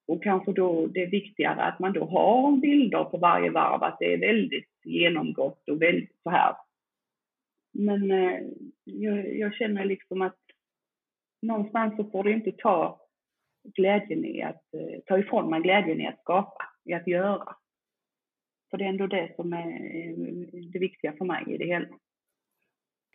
och 0.06 0.22
kanske 0.22 0.52
då 0.52 0.86
det 0.86 1.02
är 1.02 1.10
viktigare 1.10 1.62
att 1.62 1.78
man 1.78 1.92
då 1.92 2.04
har 2.04 2.56
bilder 2.56 3.04
på 3.04 3.18
varje 3.18 3.50
varv, 3.50 3.82
att 3.82 3.98
det 3.98 4.14
är 4.14 4.18
väldigt 4.18 4.70
genomgått 4.84 5.68
och 5.68 5.82
väldigt 5.82 6.20
så 6.22 6.30
här. 6.30 6.56
Men 7.72 8.10
eh, 8.10 8.40
jag, 8.84 9.36
jag 9.36 9.54
känner 9.54 9.84
liksom 9.84 10.22
att 10.22 10.38
någonstans 11.42 11.96
så 11.96 12.04
får 12.04 12.24
det 12.24 12.32
inte 12.32 12.52
ta 12.52 13.00
glädjen 13.64 14.24
i 14.24 14.42
att, 14.42 14.74
eh, 14.74 15.00
ta 15.06 15.18
ifrån 15.18 15.50
mig 15.50 15.60
glädjen 15.60 16.00
i 16.00 16.06
att 16.06 16.20
skapa, 16.20 16.64
i 16.84 16.92
att 16.92 17.06
göra. 17.06 17.56
För 18.70 18.78
det 18.78 18.84
är 18.84 18.88
ändå 18.88 19.06
det 19.06 19.32
som 19.36 19.52
är 19.52 19.68
eh, 19.68 20.62
det 20.72 20.78
viktiga 20.78 21.12
för 21.12 21.24
mig 21.24 21.44
i 21.46 21.58
det 21.58 21.66
hela. 21.66 21.98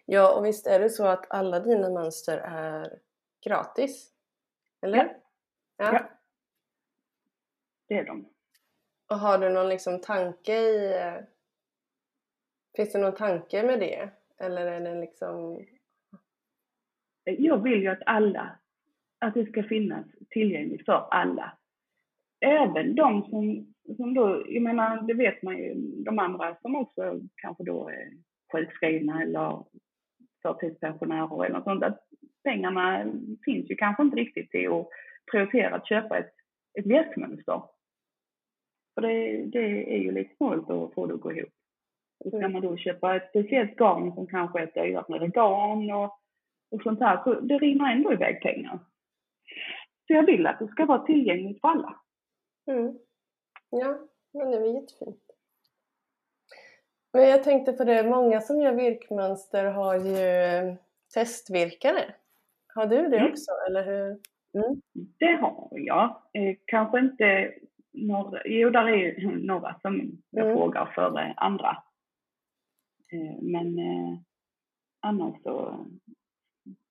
Ja, 0.06 0.38
och 0.38 0.46
visst 0.46 0.68
är 0.68 0.80
det 0.80 0.90
så 0.90 1.06
att 1.06 1.32
alla 1.32 1.60
dina 1.60 1.90
mönster 1.90 2.38
är 2.38 3.00
gratis? 3.48 4.14
Eller? 4.82 4.98
Ja. 4.98 5.14
ja. 5.78 5.94
Ja. 5.94 6.10
Det 7.88 7.94
är 7.94 8.06
de. 8.06 8.30
Och 9.10 9.20
har 9.20 9.38
du 9.38 9.50
någon 9.50 9.70
liksom 9.70 10.02
tanke 10.02 10.54
i... 10.54 10.94
Finns 12.76 12.94
det 12.94 13.00
någon 13.00 13.16
tanke 13.16 13.64
med 13.64 13.80
det? 13.80 14.10
Eller 14.38 14.66
är 14.66 14.82
det 14.82 15.02
liksom... 15.02 15.66
Jag 17.24 17.64
vill 17.64 17.82
ju 17.82 17.88
att 17.88 18.04
alla, 18.06 18.60
att 19.20 19.34
det 19.34 19.46
ska 19.46 19.64
finnas 19.64 20.06
tillgängligt 20.30 20.86
för 20.86 21.08
alla. 21.12 21.58
Även 22.40 22.96
de 22.96 23.24
som, 23.24 23.74
som 23.98 24.14
då, 24.14 24.46
jag 24.48 24.64
menar 24.64 25.02
det 25.02 25.14
vet 25.14 25.42
man 25.42 25.58
ju, 25.58 25.74
de 26.06 26.20
andra 26.20 26.56
som 26.56 26.76
också 26.76 27.20
kanske 27.36 27.64
då 27.64 27.90
är 27.90 28.12
sjukskrivna 28.52 29.22
eller 29.22 29.66
förtidspensionärer 30.42 31.46
eller 31.46 31.56
något 31.56 31.64
sånt, 31.64 31.84
att 31.84 32.07
pengarna 32.48 33.06
finns 33.46 33.72
ju 33.72 33.76
kanske 33.76 34.04
inte 34.04 34.18
riktigt 34.18 34.52
till 34.52 34.72
att 34.72 34.90
prioritera 35.32 35.76
att 35.76 35.88
köpa 35.88 36.18
ett, 36.18 36.34
ett 36.80 36.86
gästmönster. 36.86 37.62
För 38.96 39.02
det, 39.02 39.46
det 39.46 39.94
är 39.96 39.98
ju 39.98 40.12
lite 40.12 40.36
snålt 40.36 40.70
att 40.70 40.94
få 40.94 41.06
det 41.06 41.14
att 41.14 41.22
gå 41.22 41.32
ihop. 41.32 41.54
Och 42.20 42.32
ska 42.32 42.50
man 42.50 42.62
då 42.62 42.78
köpa 42.78 43.16
ett 43.16 43.30
speciellt 43.30 43.76
garn 43.76 44.14
som 44.14 44.28
kanske 44.28 44.60
är 44.60 44.64
ett 44.64 44.74
dyrare 44.74 45.28
garn 45.28 45.92
och, 45.92 46.20
och 46.72 46.82
sånt 46.84 47.00
här, 47.00 47.24
så 47.24 47.34
det 47.34 47.58
rinner 47.58 47.92
ändå 47.92 48.14
iväg 48.14 48.42
pengar. 48.42 48.80
Så 50.08 50.14
jag 50.14 50.26
vill 50.26 50.48
att 50.48 50.60
det 50.60 50.68
ska 50.68 50.86
vara 50.86 51.06
tillgängligt 51.06 51.62
för 51.62 51.68
alla. 51.68 52.02
Mm. 52.72 53.00
Ja, 53.70 54.00
men 54.34 54.52
det 54.52 54.60
var 54.60 54.68
jättefint. 54.68 55.24
Men 57.14 57.30
jag 57.30 57.44
tänkte 57.44 57.74
på 57.74 57.84
det, 57.84 58.04
många 58.04 58.42
som 58.42 58.62
gör 58.62 58.74
virkmönster 58.74 59.66
har 59.66 59.96
ju 59.96 60.76
testvirkare. 61.14 62.14
Har 62.78 62.88
du 62.88 63.10
det 63.10 63.18
Mm. 63.18 63.32
också, 63.32 63.52
eller 63.68 63.84
hur? 63.86 64.08
Mm. 64.54 64.82
Det 65.20 65.32
har 65.42 65.70
jag. 65.72 66.04
Eh, 66.34 66.56
kanske 66.66 67.00
inte 67.00 67.54
några, 67.94 68.42
jo 68.46 68.70
där 68.70 68.88
är 68.88 68.96
ju 69.20 69.46
några 69.46 69.80
som 69.82 70.12
jag 70.30 70.46
Mm. 70.46 70.58
frågar 70.58 70.86
före 70.86 71.34
andra. 71.38 71.78
Eh, 73.14 73.42
men 73.42 73.80
eh, 73.80 74.18
annars 75.02 75.42
så 75.44 75.86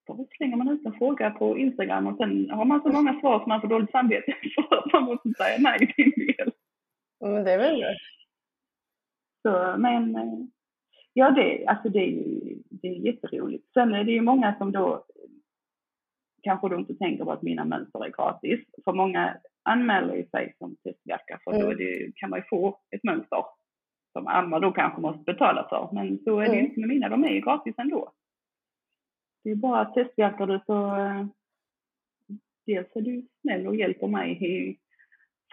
då 0.06 0.26
slänger 0.36 0.56
man 0.56 0.68
ut 0.68 0.86
en 0.86 0.92
fråga 0.92 1.30
på 1.30 1.58
Instagram 1.58 2.06
och 2.06 2.16
sen 2.16 2.50
har 2.50 2.64
man 2.64 2.82
så 2.82 2.88
många 2.88 3.20
svar 3.20 3.38
som 3.38 3.48
man 3.48 3.60
får 3.60 3.68
dåligt 3.68 3.90
samvete 3.90 4.34
för 4.68 4.76
att 4.76 4.92
man 4.92 5.02
måste 5.04 5.28
säga 5.28 5.56
nej 5.58 5.78
till 5.94 6.04
en 6.16 6.26
del. 6.26 6.52
Men 7.20 7.44
det 7.44 7.52
är 7.52 7.58
väl 7.58 7.80
det. 7.80 7.96
Så, 9.42 9.76
men 9.78 10.16
ja, 11.12 11.30
det, 11.30 11.66
alltså 11.66 11.88
det, 11.88 11.98
är 11.98 12.22
det 12.70 12.88
är 12.88 12.94
jätteroligt. 12.94 13.72
Sen 13.72 13.94
är 13.94 14.04
det 14.04 14.12
ju 14.12 14.20
många 14.20 14.54
som 14.58 14.72
då 14.72 15.05
kanske 16.42 16.68
då 16.68 16.76
inte 16.78 16.94
tänker 16.94 17.24
på 17.24 17.32
att 17.32 17.42
mina 17.42 17.64
mönster 17.64 18.04
är 18.04 18.10
gratis. 18.10 18.60
För 18.84 18.92
många 18.92 19.36
anmäler 19.62 20.14
ju 20.14 20.26
sig 20.26 20.54
som 20.58 20.76
testverkare 20.76 21.38
för 21.44 21.52
då 21.52 21.58
Mm. 21.58 21.70
är 21.70 21.74
det, 21.74 22.12
kan 22.14 22.30
man 22.30 22.38
ju 22.38 22.44
få 22.50 22.78
ett 22.90 23.04
mönster 23.04 23.44
som 24.12 24.26
andra 24.26 24.58
då 24.60 24.72
kanske 24.72 25.00
måste 25.00 25.22
betala 25.24 25.66
för. 25.68 25.88
Men 25.92 26.18
så 26.24 26.40
är 26.40 26.48
det 26.48 26.52
ju 26.54 26.58
Mm. 26.58 26.66
inte 26.66 26.80
med 26.80 26.88
mina, 26.88 27.08
de 27.08 27.24
är 27.24 27.28
ju 27.30 27.40
gratis 27.40 27.74
ändå. 27.78 28.12
Det 29.44 29.50
är 29.50 29.54
bara 29.56 29.80
att 29.80 29.94
testverkar 29.94 30.46
du 30.46 30.60
så 30.66 30.96
eh, 30.96 31.26
dels 32.66 32.96
är 32.96 33.00
du 33.00 33.26
snäll 33.40 33.66
och 33.66 33.76
hjälper 33.76 34.06
mig 34.06 34.44
i 34.44 34.78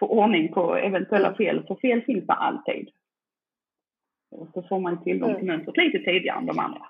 få 0.00 0.06
ordning 0.06 0.52
på 0.52 0.76
eventuella 0.76 1.26
Mm. 1.26 1.36
fel, 1.36 1.66
för 1.66 1.74
fel 1.74 2.02
finns 2.02 2.26
det 2.26 2.32
alltid. 2.32 2.88
Och 4.30 4.48
så 4.54 4.62
får 4.62 4.80
man 4.80 5.02
tillgång 5.04 5.28
Mm. 5.30 5.38
till 5.40 5.48
mönstret 5.48 5.76
lite 5.76 5.98
tidigare 5.98 6.38
än 6.38 6.46
de 6.46 6.58
andra. 6.58 6.86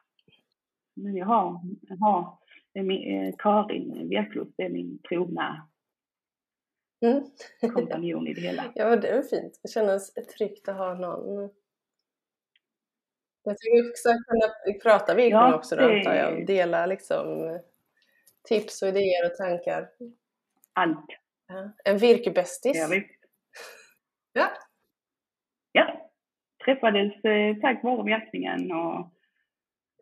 Men 0.96 1.16
jag 1.16 1.26
har, 1.26 1.60
jag 1.82 1.96
har 1.96 2.38
min, 2.82 3.24
eh, 3.26 3.34
Karin 3.38 4.08
Björklund, 4.08 4.54
är 4.56 4.68
min 4.68 4.98
trogna 5.08 5.68
Mm. 7.02 7.24
kompanjon 7.74 8.26
i 8.26 8.34
det 8.34 8.40
hela. 8.40 8.64
Ja, 8.74 8.96
det 8.96 9.08
är 9.08 9.22
fint. 9.22 9.60
Det 9.62 9.68
känns 9.68 10.14
tryggt 10.38 10.68
att 10.68 10.76
ha 10.76 10.94
någon. 10.94 11.50
Jag 13.42 13.58
tycker 13.58 13.90
också 13.90 14.08
kunna 14.08 14.78
prata 14.82 15.14
virkning 15.14 15.30
Ja, 15.40 15.54
också 15.54 15.76
då, 15.76 15.88
det- 15.88 15.98
antar 15.98 16.14
jag. 16.14 16.46
Dela 16.46 16.86
liksom 16.86 17.58
tips 18.48 18.82
och 18.82 18.88
idéer 18.88 19.26
och 19.30 19.36
tankar. 19.36 19.88
Allt. 20.72 21.06
Ja. 21.48 21.70
En 21.84 21.98
virkebästis. 21.98 22.76
Ja, 22.76 22.88
visst. 22.90 23.10
Ja. 24.32 24.48
ja. 25.72 26.10
Träffades 26.64 27.24
eh, 27.24 27.56
tack 27.60 27.84
vare 27.84 28.04
mjölkningen 28.04 28.72
och 28.72 29.13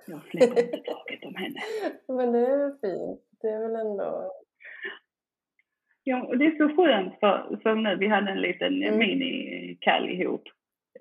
jag 0.06 0.20
släpper 0.30 0.62
inte 0.64 0.76
taget 0.78 1.24
om 1.24 1.34
henne. 1.34 1.60
Men 2.08 2.32
det 2.32 2.46
är 2.46 2.70
fint. 2.70 3.20
Det 3.40 3.48
är 3.48 3.60
väl 3.68 3.86
ändå... 3.86 4.32
Ja, 6.04 6.22
och 6.26 6.38
det 6.38 6.46
är 6.46 6.56
så 6.68 6.76
skönt 6.76 7.20
för 7.20 7.58
som 7.62 7.82
nu, 7.82 7.96
vi 7.96 8.06
hade 8.06 8.30
en 8.30 8.40
liten 8.40 8.82
Mm. 8.82 8.98
minikall 8.98 10.08
ihop. 10.08 10.42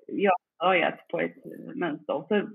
Jag 0.06 0.32
har 0.58 0.68
börjat 0.68 1.08
på 1.08 1.20
ett 1.20 1.36
mönster. 1.74 2.24
Så 2.28 2.48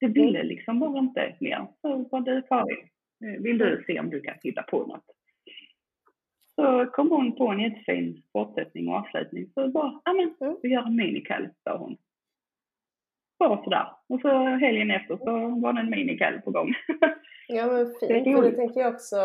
det 0.00 0.06
ville 0.06 0.38
Mm. 0.38 0.46
liksom 0.48 0.80
bara 0.80 0.98
inte 0.98 1.36
mer. 1.40 1.66
Så 1.80 1.96
var 2.10 2.20
du 2.20 2.42
Karin, 2.42 2.88
vill 3.42 3.60
Mm. 3.60 3.76
du 3.76 3.84
se 3.86 4.00
om 4.00 4.10
du 4.10 4.20
kan 4.20 4.34
hitta 4.42 4.62
på 4.62 4.86
något? 4.86 5.04
Så 6.54 6.86
kom 6.92 7.10
hon 7.10 7.36
på 7.36 7.48
en 7.48 7.60
jättefin 7.60 8.22
fortsättning 8.32 8.88
och 8.88 8.94
avslutning. 8.94 9.50
Så 9.54 9.68
bara, 9.68 10.00
ja 10.04 10.12
men 10.12 10.34
Mm. 10.40 10.56
vi 10.62 10.68
gör 10.68 10.82
en 10.86 10.96
minikall, 10.96 11.48
sa 11.64 11.76
hon. 11.78 11.96
Bara 13.48 13.64
sådär. 13.64 13.86
Och 14.08 14.20
så 14.20 14.28
helgen 14.38 14.90
efter 14.90 15.16
så 15.16 15.60
var 15.60 15.72
det 15.72 15.80
en 15.80 15.90
minikall 15.90 16.40
på 16.40 16.50
gång. 16.50 16.74
Ja, 17.48 17.66
men 17.66 17.86
fint. 18.00 18.24
Det 18.24 18.42
det 18.42 18.56
tänker 18.56 18.80
jag 18.80 18.94
också... 18.94 19.16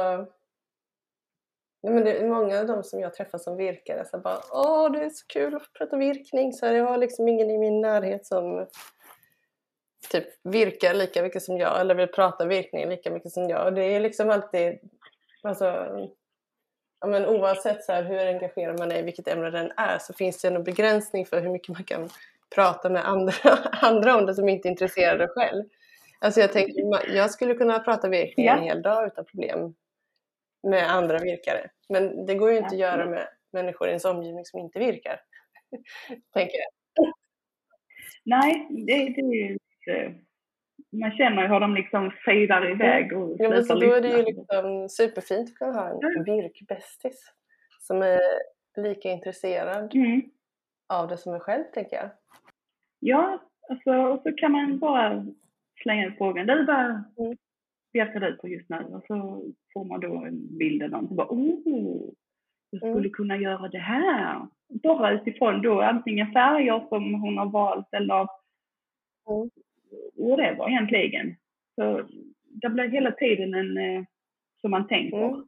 Ja, 1.81 1.89
men 1.89 2.03
det 2.03 2.17
är 2.17 2.27
många 2.27 2.59
av 2.59 2.67
dem 2.67 2.83
som 2.83 2.99
jag 2.99 3.13
träffar 3.13 3.37
som 3.37 3.57
virkare 3.57 4.05
så 4.05 4.17
bara 4.17 4.37
Åh, 4.51 4.91
det 4.91 4.99
är 4.99 5.09
så 5.09 5.25
kul 5.27 5.55
att 5.55 5.73
prata 5.73 5.97
virkning. 5.97 6.53
Så 6.53 6.65
här, 6.65 6.73
jag 6.73 6.85
har 6.85 6.97
liksom 6.97 7.27
ingen 7.27 7.51
i 7.51 7.57
min 7.57 7.81
närhet 7.81 8.25
som 8.25 8.67
typ 10.11 10.25
virkar 10.43 10.93
lika 10.93 11.23
mycket 11.23 11.43
som 11.43 11.57
jag 11.57 11.81
eller 11.81 11.95
vill 11.95 12.07
prata 12.07 12.45
virkning 12.45 12.89
lika 12.89 13.11
mycket 13.11 13.31
som 13.31 13.49
jag. 13.49 13.65
Och 13.65 13.73
det 13.73 13.83
är 13.83 13.99
liksom 13.99 14.29
alltid... 14.29 14.79
Alltså, 15.43 15.65
ja, 17.01 17.07
men 17.07 17.25
oavsett 17.25 17.83
så 17.83 17.91
här, 17.91 18.03
hur 18.03 18.27
engagerad 18.27 18.79
man 18.79 18.91
är 18.91 18.99
i 18.99 19.01
vilket 19.01 19.27
ämne 19.27 19.49
den 19.49 19.71
är 19.77 19.97
så 19.99 20.13
finns 20.13 20.41
det 20.41 20.47
en 20.47 20.63
begränsning 20.63 21.25
för 21.25 21.41
hur 21.41 21.49
mycket 21.49 21.69
man 21.69 21.83
kan 21.83 22.09
prata 22.55 22.89
med 22.89 23.07
andra, 23.07 23.33
andra 23.71 24.17
om 24.17 24.25
det 24.25 24.35
som 24.35 24.49
inte 24.49 24.67
är 24.67 24.71
intresserade 24.71 25.27
själv. 25.27 25.63
Alltså 26.19 26.41
jag 26.41 26.51
tänker, 26.51 26.83
jag 27.15 27.31
skulle 27.31 27.53
kunna 27.53 27.79
prata 27.79 28.09
virkning 28.09 28.45
ja. 28.45 28.57
en 28.57 28.63
hel 28.63 28.81
dag 28.81 29.07
utan 29.07 29.25
problem 29.25 29.73
med 30.67 30.91
andra 30.91 31.19
virkare. 31.19 31.69
Men 31.89 32.25
det 32.25 32.35
går 32.35 32.51
ju 32.51 32.57
inte 32.57 32.75
ja. 32.75 32.87
att 32.87 32.97
göra 32.97 33.09
med 33.09 33.27
människor 33.53 33.87
i 33.87 33.91
ens 33.91 34.05
omgivning 34.05 34.45
som 34.45 34.59
inte 34.59 34.79
virkar. 34.79 35.21
tänker 36.33 36.57
jag. 36.57 36.71
Nej, 38.25 38.67
det, 38.69 38.93
det 38.93 39.21
är 39.21 39.33
ju 39.33 39.57
man 40.91 41.11
känner 41.11 41.47
hur 41.47 41.59
de 41.59 41.75
liksom 41.75 42.11
fejdar 42.25 42.71
iväg 42.71 43.17
och 43.17 43.35
ja, 43.39 43.49
men 43.49 43.65
så 43.65 43.75
Då 43.75 43.93
är 43.93 44.01
det 44.01 44.17
ju 44.17 44.23
liksom 44.23 44.89
superfint 44.89 45.49
att 45.49 45.55
kunna 45.55 45.73
ha 45.73 45.89
en 45.89 46.11
mm. 46.11 46.23
virkbästis 46.23 47.33
som 47.79 48.01
är 48.01 48.21
lika 48.77 49.09
intresserad 49.09 49.95
mm. 49.95 50.21
Av 50.89 51.07
det 51.07 51.17
som 51.17 51.33
en 51.33 51.39
själv, 51.39 51.63
tänker 51.73 51.95
jag. 51.95 52.09
Ja, 52.99 53.39
alltså, 53.69 53.91
och 53.91 54.21
så 54.21 54.31
kan 54.31 54.51
man 54.51 54.79
bara 54.79 55.25
slänga 55.83 56.07
ut 56.07 56.17
frågan. 56.17 56.47
Du, 56.47 56.65
vad 56.65 56.85
mm. 56.85 57.37
virkar 57.93 58.19
du 58.19 58.37
på 58.37 58.47
just 58.47 58.69
nu? 58.69 58.77
Och 58.77 59.03
så 59.07 59.43
får 59.73 59.85
man 59.85 59.99
då 59.99 60.15
en 60.15 60.57
bild 60.57 60.83
av 60.83 60.89
någon 60.89 61.07
som 61.07 61.15
bara, 61.15 61.27
oh, 61.27 62.11
du 62.71 62.77
skulle 62.77 62.91
mm. 62.91 63.11
kunna 63.11 63.37
göra 63.37 63.67
det 63.67 63.77
här. 63.79 64.47
Bara 64.67 65.11
utifrån 65.11 65.61
då 65.61 65.81
antingen 65.81 66.31
färger 66.31 66.87
som 66.89 67.13
hon 67.13 67.37
har 67.37 67.49
valt 67.49 67.93
eller 67.93 68.27
mm 69.29 69.49
whatever 70.15 70.69
egentligen. 70.69 71.35
Så 71.75 72.07
det 72.43 72.69
blir 72.69 72.89
hela 72.89 73.11
tiden 73.11 73.53
en, 73.53 73.77
eh, 73.77 74.03
som 74.61 74.71
man 74.71 74.87
tänker. 74.87 75.27
Mm. 75.27 75.47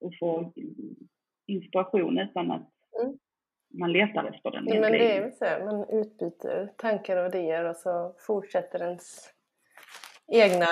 Och 0.00 0.12
får 0.18 0.52
inspiration 1.46 2.18
utan 2.18 2.50
att 2.50 2.70
mm. 3.02 3.18
Man 3.70 3.92
letar 3.92 4.24
efter 4.24 4.50
den. 4.50 4.64
Ja, 4.66 4.80
men 4.80 4.92
det 4.92 5.16
är 5.16 5.30
så, 5.30 5.64
man 5.64 6.00
utbyter 6.00 6.72
tankar 6.76 7.16
och 7.16 7.26
idéer 7.26 7.64
och 7.64 7.76
så 7.76 8.14
fortsätter 8.26 8.82
ens 8.82 9.34
egna 10.32 10.66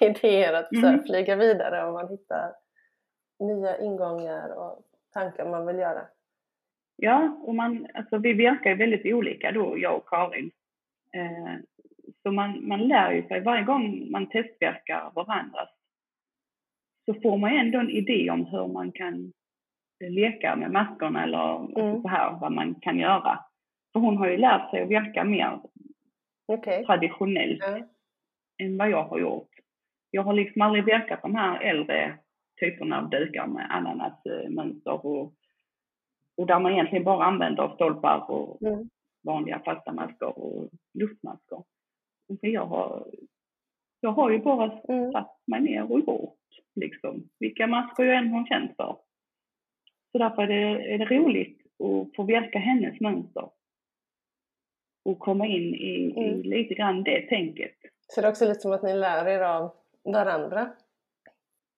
idéer 0.00 0.52
att 0.52 0.72
mm. 0.72 1.02
flyga 1.02 1.36
vidare 1.36 1.84
och 1.84 1.92
man 1.92 2.08
hittar 2.08 2.52
nya 3.38 3.78
ingångar 3.78 4.48
och 4.58 4.82
tankar 5.12 5.50
man 5.50 5.66
vill 5.66 5.76
göra. 5.76 6.06
Ja, 6.96 7.38
och 7.42 7.54
man, 7.54 7.86
alltså 7.94 8.18
vi 8.18 8.32
verkar 8.32 8.70
ju 8.70 8.76
väldigt 8.76 9.14
olika 9.14 9.52
då, 9.52 9.78
jag 9.78 9.96
och 9.96 10.08
Karin. 10.08 10.50
Eh, 11.14 11.54
så 12.22 12.32
man, 12.32 12.68
man 12.68 12.88
lär 12.88 13.12
ju 13.12 13.28
sig 13.28 13.40
varje 13.40 13.64
gång 13.64 14.10
man 14.10 14.28
testverkar 14.28 15.12
varandras 15.14 15.68
så 17.04 17.14
får 17.20 17.36
man 17.36 17.56
ändå 17.56 17.78
en 17.78 17.90
idé 17.90 18.30
om 18.30 18.46
hur 18.46 18.66
man 18.66 18.92
kan 18.92 19.32
leka 20.00 20.56
med 20.56 20.70
maskerna 20.70 21.24
eller 21.24 21.56
mm. 21.80 22.02
så 22.02 22.08
här, 22.08 22.38
vad 22.40 22.52
man 22.52 22.74
kan 22.74 22.98
göra. 22.98 23.44
För 23.92 24.00
hon 24.00 24.16
har 24.16 24.28
ju 24.28 24.36
lärt 24.36 24.70
sig 24.70 24.82
att 24.82 24.90
verka 24.90 25.24
mer 25.24 25.60
okay. 26.46 26.84
traditionellt 26.84 27.64
mm. 27.64 27.84
än 28.62 28.76
vad 28.76 28.90
jag 28.90 29.04
har 29.04 29.18
gjort. 29.18 29.50
Jag 30.10 30.22
har 30.22 30.32
liksom 30.32 30.62
aldrig 30.62 30.84
verkat 30.84 31.22
de 31.22 31.34
här 31.34 31.60
äldre 31.60 32.18
typerna 32.60 32.98
av 32.98 33.10
dukar 33.10 33.46
med 33.46 33.66
ananasmönster 33.70 35.06
och, 35.06 35.32
och 36.36 36.46
där 36.46 36.58
man 36.58 36.72
egentligen 36.72 37.04
bara 37.04 37.24
använder 37.24 37.68
stolpar 37.74 38.30
och 38.30 38.62
mm 38.62 38.88
vanliga 39.22 39.60
fasta 39.64 39.92
masker 39.92 40.38
och 40.38 40.70
luftmasker. 40.94 41.62
Så 42.26 42.38
jag 42.40 42.66
har, 42.66 43.06
jag 44.00 44.12
har 44.12 44.30
ju 44.30 44.38
bara 44.38 44.80
mm. 44.88 45.12
satt 45.12 45.38
mig 45.46 45.60
ner 45.60 45.92
och 45.92 46.00
gjort 46.00 46.38
liksom, 46.74 47.28
vilka 47.38 47.66
masker 47.66 48.04
jag 48.04 48.16
än 48.16 48.28
har 48.28 48.46
känt 48.46 48.76
för. 48.76 48.96
Så 50.12 50.18
därför 50.18 50.42
är 50.42 50.46
det, 50.46 50.94
är 50.94 50.98
det 50.98 51.04
roligt 51.04 51.60
att 51.78 52.16
få 52.16 52.22
verka 52.22 52.58
hennes 52.58 53.00
mönster 53.00 53.50
och 55.04 55.18
komma 55.18 55.46
in 55.46 55.74
i, 55.74 56.12
mm. 56.16 56.24
i 56.24 56.42
lite 56.42 56.74
grann 56.74 57.02
det 57.02 57.28
tänket. 57.28 57.76
Så 58.06 58.20
det 58.20 58.26
är 58.26 58.30
också 58.30 58.44
lite 58.44 58.60
som 58.60 58.72
att 58.72 58.82
ni 58.82 58.94
lär 58.94 59.28
er 59.28 59.40
av 59.40 59.72
varandra? 60.04 60.70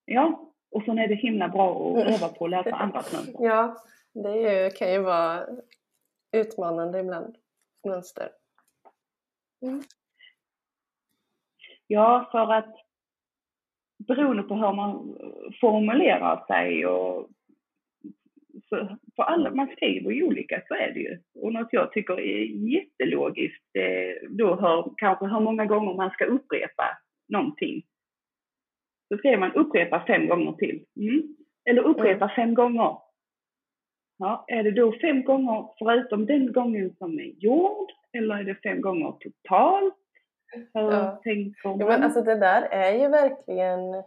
Ja, 0.04 0.52
och 0.70 0.82
sen 0.84 0.98
är 0.98 1.08
det 1.08 1.14
himla 1.14 1.48
bra 1.48 1.90
att 1.90 2.02
mm. 2.02 2.14
öva 2.14 2.28
på 2.28 2.44
att 2.44 2.50
läsa 2.50 2.74
andras 2.74 3.12
mönster. 3.12 3.34
Ja, 3.44 3.76
det 4.12 4.36
ju, 4.36 4.70
kan 4.70 4.92
ju 4.92 4.98
vara 4.98 5.46
utmanande 6.32 7.00
ibland, 7.00 7.36
mönster. 7.84 8.30
Mm. 9.62 9.82
Ja, 11.86 12.28
för 12.32 12.52
att 12.52 12.76
beroende 13.98 14.42
på 14.42 14.54
hur 14.54 14.72
man 14.72 15.18
formulerar 15.60 16.44
sig 16.46 16.86
och 16.86 17.28
för, 18.72 18.96
för 19.16 19.22
alla, 19.22 19.50
man 19.50 19.68
skriver 19.76 20.10
ju 20.10 20.22
olika, 20.22 20.62
så 20.68 20.74
är 20.74 20.92
det 20.92 21.00
ju. 21.00 21.18
Och 21.34 21.52
något 21.52 21.68
jag 21.70 21.92
tycker 21.92 22.20
är 22.20 22.44
jättelogiskt, 22.74 23.64
det, 23.74 24.18
då 24.28 24.56
hör, 24.60 24.92
kanske 24.96 25.26
hur 25.26 25.40
många 25.40 25.66
gånger 25.66 25.94
man 25.94 26.10
ska 26.10 26.24
upprepa 26.24 26.98
någonting. 27.28 27.82
Så 29.08 29.18
skriver 29.18 29.38
man 29.38 29.52
upprepa 29.52 30.04
fem 30.06 30.28
gånger 30.28 30.52
till. 30.52 30.84
Mm. 31.00 31.36
Eller 31.70 31.82
upprepa 31.82 32.24
mm. 32.24 32.34
fem 32.36 32.54
gånger. 32.54 32.96
Ja, 34.18 34.44
är 34.48 34.62
det 34.62 34.70
då 34.70 34.92
fem 35.00 35.22
gånger 35.22 35.68
förutom 35.78 36.26
den 36.26 36.52
gången 36.52 36.94
som 36.98 37.18
är 37.18 37.32
gjord 37.38 37.92
eller 38.12 38.34
är 38.34 38.44
det 38.44 38.54
fem 38.54 38.80
gånger 38.80 39.12
totalt? 39.20 39.94
Hur 40.74 40.92
ja. 40.92 41.20
tänker 41.24 41.68
man? 41.68 41.78
Ja, 41.78 41.86
men 41.86 42.02
alltså 42.02 42.22
det 42.22 42.34
där 42.38 42.62
är 42.62 42.92
ju 42.92 43.08
verkligen 43.08 44.02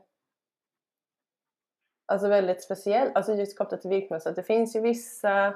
alltså 2.05 2.27
väldigt 2.27 2.63
speciellt, 2.63 3.15
alltså 3.15 3.33
just 3.33 3.57
kopplat 3.57 3.81
till 3.81 3.89
virkmönster. 3.89 4.31
Det 4.31 4.43
finns 4.43 4.75
ju 4.75 4.81
vissa 4.81 5.53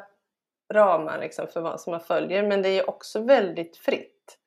ramar 0.73 1.19
liksom 1.19 1.47
för 1.47 1.61
vad 1.61 1.81
som 1.81 1.91
man 1.91 1.99
följer 1.99 2.43
men 2.43 2.61
det 2.61 2.69
är 2.69 2.89
också 2.89 3.21
väldigt 3.21 3.77
fritt. 3.77 4.37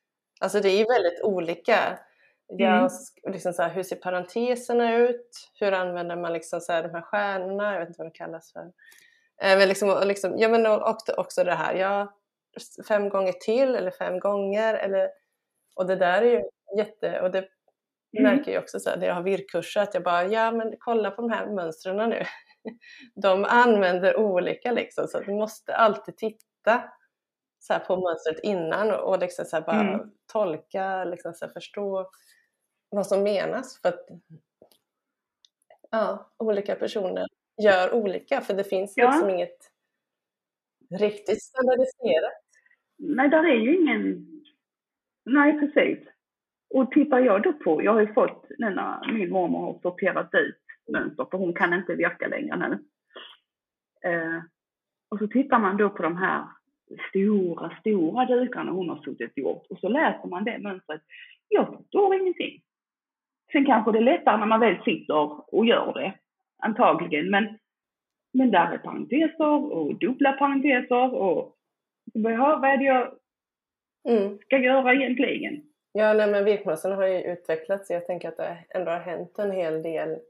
Alltså 0.41 0.61
det 0.61 0.69
är 0.69 0.87
väldigt 0.87 1.23
olika. 1.23 1.99
Jag, 2.47 2.79
mm. 2.79 2.91
liksom 3.33 3.53
så 3.53 3.63
här, 3.63 3.71
hur 3.71 3.83
ser 3.83 3.97
parenteserna 3.97 4.97
ut? 4.97 5.51
Hur 5.61 5.73
använder 5.73 6.17
man 6.17 6.33
liksom 6.33 6.61
så 6.61 6.73
här, 6.73 6.83
de 6.83 6.95
här 6.95 7.03
stjärnorna? 7.03 7.73
Jag 7.73 7.81
vet 7.81 7.89
inte 7.89 7.99
vad 7.99 8.07
det 8.07 8.19
kallas 8.19 8.53
för. 8.53 8.73
Eh, 9.43 9.59
men 9.59 9.69
liksom, 9.69 9.91
och 9.91 10.07
liksom, 10.07 10.39
ja, 10.39 10.49
men 10.49 10.67
också, 10.67 11.13
också 11.13 11.45
det 11.45 11.55
här, 11.55 11.75
ja, 11.75 12.15
fem 12.89 13.09
gånger 13.09 13.33
till 13.33 13.75
eller 13.75 13.91
fem 13.91 14.21
gånger. 14.21 14.75
Eller, 14.75 15.11
och 15.75 15.87
det 15.87 15.97
där 15.97 16.23
är 16.23 16.31
ju 16.31 16.43
jätte... 16.77 17.21
Och 17.21 17.31
det 17.31 17.49
mm. 18.19 18.23
märker 18.23 18.53
jag 18.53 18.63
också 18.63 18.81
så 18.81 18.91
här, 18.91 18.97
när 18.97 19.07
jag 19.07 19.15
har 19.15 19.23
virkkurser 19.23 19.81
att 19.81 19.95
jag 19.95 20.03
bara, 20.03 20.27
ja 20.27 20.51
men 20.51 20.75
kolla 20.79 21.11
på 21.11 21.23
de 21.23 21.31
här 21.31 21.47
mönstren 21.47 22.11
nu. 22.11 22.23
De 23.15 23.45
använder 23.45 24.17
olika 24.17 24.73
liksom, 24.73 25.09
så 25.09 25.21
du 25.21 25.33
måste 25.33 25.75
alltid 25.75 26.17
titta 26.17 26.85
så 27.59 27.79
på 27.79 27.97
mönstret 27.97 28.39
innan 28.43 28.91
och, 28.91 29.09
och 29.09 29.19
liksom 29.19 29.45
så 29.45 29.61
bara 29.61 29.81
mm. 29.81 30.11
tolka, 30.33 31.05
liksom 31.05 31.35
så 31.35 31.49
förstå 31.49 32.11
vad 32.89 33.07
som 33.07 33.23
menas. 33.23 33.81
För 33.81 33.89
att 33.89 34.07
ja, 35.91 36.33
olika 36.39 36.75
personer 36.75 37.27
gör 37.63 37.95
olika 37.95 38.41
för 38.41 38.55
det 38.55 38.65
finns 38.65 38.95
ja. 38.97 39.11
liksom 39.11 39.31
inget 39.31 39.73
riktigt 40.91 41.43
standardiserat. 41.43 42.33
Nej, 42.99 43.29
där 43.29 43.45
är 43.45 43.55
ju 43.55 43.81
ingen... 43.81 44.29
Nej, 45.25 45.61
precis. 45.61 46.12
Och 46.75 46.91
tittar 46.91 47.19
jag 47.19 47.43
då 47.43 47.53
på, 47.53 47.83
jag 47.83 47.93
har 47.93 48.01
ju 48.01 48.13
fått 48.13 48.47
nu 48.59 48.71
när 48.71 49.13
min 49.13 49.31
mormor 49.31 49.61
har 49.61 49.79
sorterat 49.83 50.35
ut 50.35 50.59
mönster 50.93 51.27
för 51.31 51.39
hon 51.39 51.55
kan 51.55 51.73
inte 51.75 51.95
virka 51.95 52.29
längre 52.29 52.57
nu. 52.57 52.79
Eh, 54.11 54.43
och 55.11 55.19
så 55.19 55.27
tittar 55.27 55.59
man 55.59 55.77
då 55.77 55.91
på 55.91 56.03
de 56.03 56.17
här 56.17 56.45
stora, 57.09 57.77
stora 57.81 58.25
dukarna 58.25 58.73
hon 58.73 58.89
har 58.89 58.97
suttit 58.97 59.39
gjort 59.39 59.67
och 59.71 59.79
så 59.79 59.89
läser 59.89 60.29
man 60.29 60.45
det 60.45 60.59
mönstret. 60.59 61.03
Jag 61.49 61.77
förstår 61.77 62.15
ingenting. 62.15 62.63
Sen 63.53 63.65
kanske 63.67 63.93
det 63.93 63.99
är 63.99 64.03
lättare 64.03 64.37
när 64.37 64.47
man 64.47 64.61
väl 64.61 64.83
sitter 64.85 65.55
och 65.55 65.67
gör 65.67 65.93
det 65.95 66.15
antagligen. 66.59 67.31
Men, 67.31 67.59
men 68.33 68.51
där 68.51 68.73
är 68.73 68.79
parenteser 68.79 69.73
och 69.73 69.99
dubbla 69.99 70.33
parenteser 70.33 71.15
och 71.15 71.57
vad 72.15 72.65
är 72.65 72.77
det 72.77 72.85
jag 72.85 73.15
mm. 74.09 74.39
ska 74.39 74.59
göra 74.59 74.95
egentligen? 74.95 75.72
Ja, 75.93 76.13
nej, 76.13 76.31
men 76.31 76.45
virkmönstren 76.45 76.97
har 76.97 77.07
ju 77.07 77.23
utvecklats. 77.23 77.91
Jag 77.91 78.07
tänker 78.07 78.29
att 78.29 78.37
det 78.37 78.65
ändå 78.69 78.91
har 78.91 78.99
hänt 78.99 79.39
en 79.39 79.51
hel 79.51 79.83
del 79.83 80.21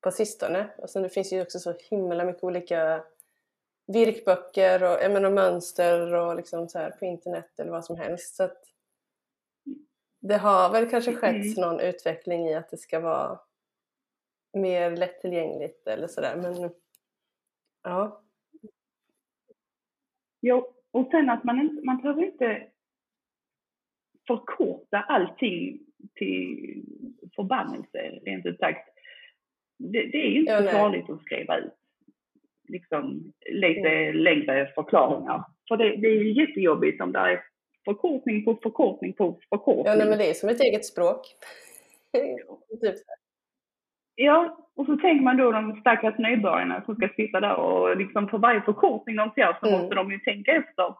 på 0.00 0.10
sistone. 0.10 0.68
Och 0.78 0.90
sen 0.90 1.02
det 1.02 1.08
finns 1.08 1.32
ju 1.32 1.42
också 1.42 1.58
så 1.58 1.74
himla 1.90 2.24
mycket 2.24 2.44
olika 2.44 3.04
virkböcker 3.86 4.82
och, 4.82 5.02
jag 5.02 5.12
menar, 5.12 5.30
mönster 5.30 6.14
och 6.14 6.36
liksom 6.36 6.68
så 6.68 6.78
här 6.78 6.90
på 6.90 7.04
internet 7.04 7.60
eller 7.60 7.70
vad 7.70 7.84
som 7.84 7.96
helst. 7.96 8.36
Så 8.36 8.42
att 8.42 8.62
det 10.20 10.36
har 10.36 10.72
väl 10.72 10.90
kanske 10.90 11.14
skett 11.14 11.56
mm. 11.56 11.70
någon 11.70 11.80
utveckling 11.80 12.48
i 12.48 12.54
att 12.54 12.70
det 12.70 12.76
ska 12.76 13.00
vara 13.00 13.40
mer 14.52 14.96
lättillgängligt 14.96 15.86
eller 15.86 16.06
sådär. 16.06 16.36
Men 16.36 16.70
ja. 17.82 18.22
Jo, 20.40 20.74
och 20.90 21.08
sen 21.10 21.30
att 21.30 21.44
man, 21.44 21.80
man 21.84 22.00
behöver 22.00 22.24
inte 22.24 22.70
förkorta 24.26 24.98
allting 25.08 25.78
till 26.14 26.82
förbannelse, 27.36 27.98
rent 28.26 28.46
ut 28.46 28.58
sagt. 28.58 28.88
det, 29.78 30.02
det 30.06 30.26
är 30.26 30.30
ju 30.30 30.40
inte 30.40 30.52
Ja, 30.52 30.62
så 30.62 30.68
farligt 30.68 31.10
att 31.10 31.20
skriva 31.22 31.58
ut 31.58 31.72
liksom, 32.68 33.32
lite 33.50 34.12
längre 34.12 34.72
förklaringar. 34.74 35.44
För 35.68 35.76
det, 35.76 35.96
det 35.96 36.08
är 36.08 36.22
ju 36.24 36.32
jättejobbigt 36.40 37.02
om 37.02 37.12
det 37.12 37.18
är 37.18 37.42
förkortning 37.84 38.44
på 38.44 38.58
förkortning 38.62 39.12
på 39.12 39.40
förkortning. 39.48 39.86
Ja, 39.86 39.94
nej, 39.96 40.08
men 40.08 40.18
det 40.18 40.30
är 40.30 40.34
som 40.34 40.48
ett 40.48 40.60
eget 40.60 40.84
språk. 40.84 41.20
typ. 42.80 42.96
Ja, 44.14 44.58
och 44.76 44.86
så 44.86 44.96
tänker 44.96 45.24
man 45.24 45.36
då 45.36 45.52
de 45.52 45.80
stackars 45.80 46.18
nybörjarna 46.18 46.82
som 46.84 46.94
ska 46.96 47.08
sitta 47.16 47.40
där 47.40 47.56
och 47.56 47.96
liksom 47.96 48.28
för 48.28 48.38
varje 48.38 48.60
förkortning 48.62 49.16
de 49.16 49.30
ser 49.34 49.56
så 49.60 49.66
Mm. 49.66 49.80
måste 49.80 49.94
de 49.94 50.10
ju 50.12 50.18
tänka 50.18 50.52
efter 50.52 50.94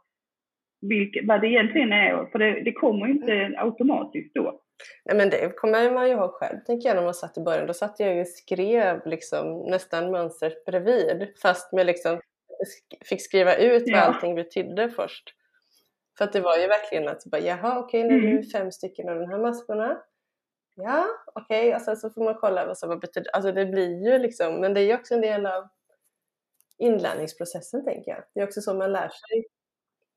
vilka, 0.81 1.21
vad 1.25 1.41
det 1.41 1.47
egentligen 1.49 1.93
är. 1.93 2.27
För 2.33 2.39
det, 2.39 2.61
det 2.65 2.73
kommer 2.73 3.07
ju 3.07 3.13
inte 3.13 3.55
automatiskt 3.59 4.35
då. 4.35 4.61
Nej, 5.05 5.17
men 5.17 5.31
det 5.31 5.57
kommer 5.57 5.91
man 5.91 6.07
ju 6.09 6.13
ihåg 6.13 6.31
själv, 6.33 6.59
tänker 6.67 6.89
jag, 6.89 6.97
när 6.97 7.03
man 7.05 7.15
satt 7.15 7.39
i 7.39 7.41
början. 7.41 7.67
Då 7.67 7.75
satt 7.75 8.01
jag 8.01 8.15
ju 8.15 8.21
och 8.21 8.29
skrev 8.29 9.07
liksom, 9.07 9.59
nästan 9.71 10.11
mönstret 10.11 10.65
bredvid, 10.65 11.29
fast 11.43 11.73
med 11.73 11.87
liksom, 11.87 12.21
fick 13.05 13.23
skriva 13.23 13.57
ut 13.57 13.83
vad 13.83 13.91
Ja. 13.99 14.01
allting 14.01 14.35
betydde 14.35 14.91
först. 14.91 15.35
För 16.19 16.25
att 16.25 16.33
det 16.33 16.41
var 16.41 16.57
ju 16.57 16.67
verkligen 16.67 17.09
att, 17.09 17.25
bara, 17.25 17.41
jaha, 17.41 17.79
okej, 17.79 18.03
nu 18.05 18.17
är 18.17 18.21
det 18.23 18.29
Mm. 18.29 18.43
fem 18.43 18.73
stycken 18.73 19.09
av 19.09 19.19
de 19.21 19.31
här 19.31 19.39
maskorna. 19.39 20.03
Ja, 20.75 21.07
okej, 21.35 21.75
och 21.75 21.83
sen 21.83 21.97
så 21.97 22.11
får 22.11 22.25
man 22.25 22.35
kolla 22.35 22.67
vad 22.67 22.79
som 22.79 22.99
betyder. 22.99 23.31
Alltså 23.37 23.53
det 23.53 23.67
blir 23.67 24.05
ju 24.13 24.19
liksom, 24.19 24.55
men 24.61 24.75
det 24.75 24.81
är 24.81 24.85
ju 24.85 24.95
också 24.95 25.15
en 25.15 25.21
del 25.21 25.47
av 25.47 25.69
inlärningsprocessen, 26.79 27.85
tänker 27.85 28.11
jag. 28.11 28.23
Det 28.35 28.41
är 28.41 28.45
också 28.47 28.61
så 28.61 28.75
man 28.75 28.93
lär 28.93 29.09
sig. 29.09 29.45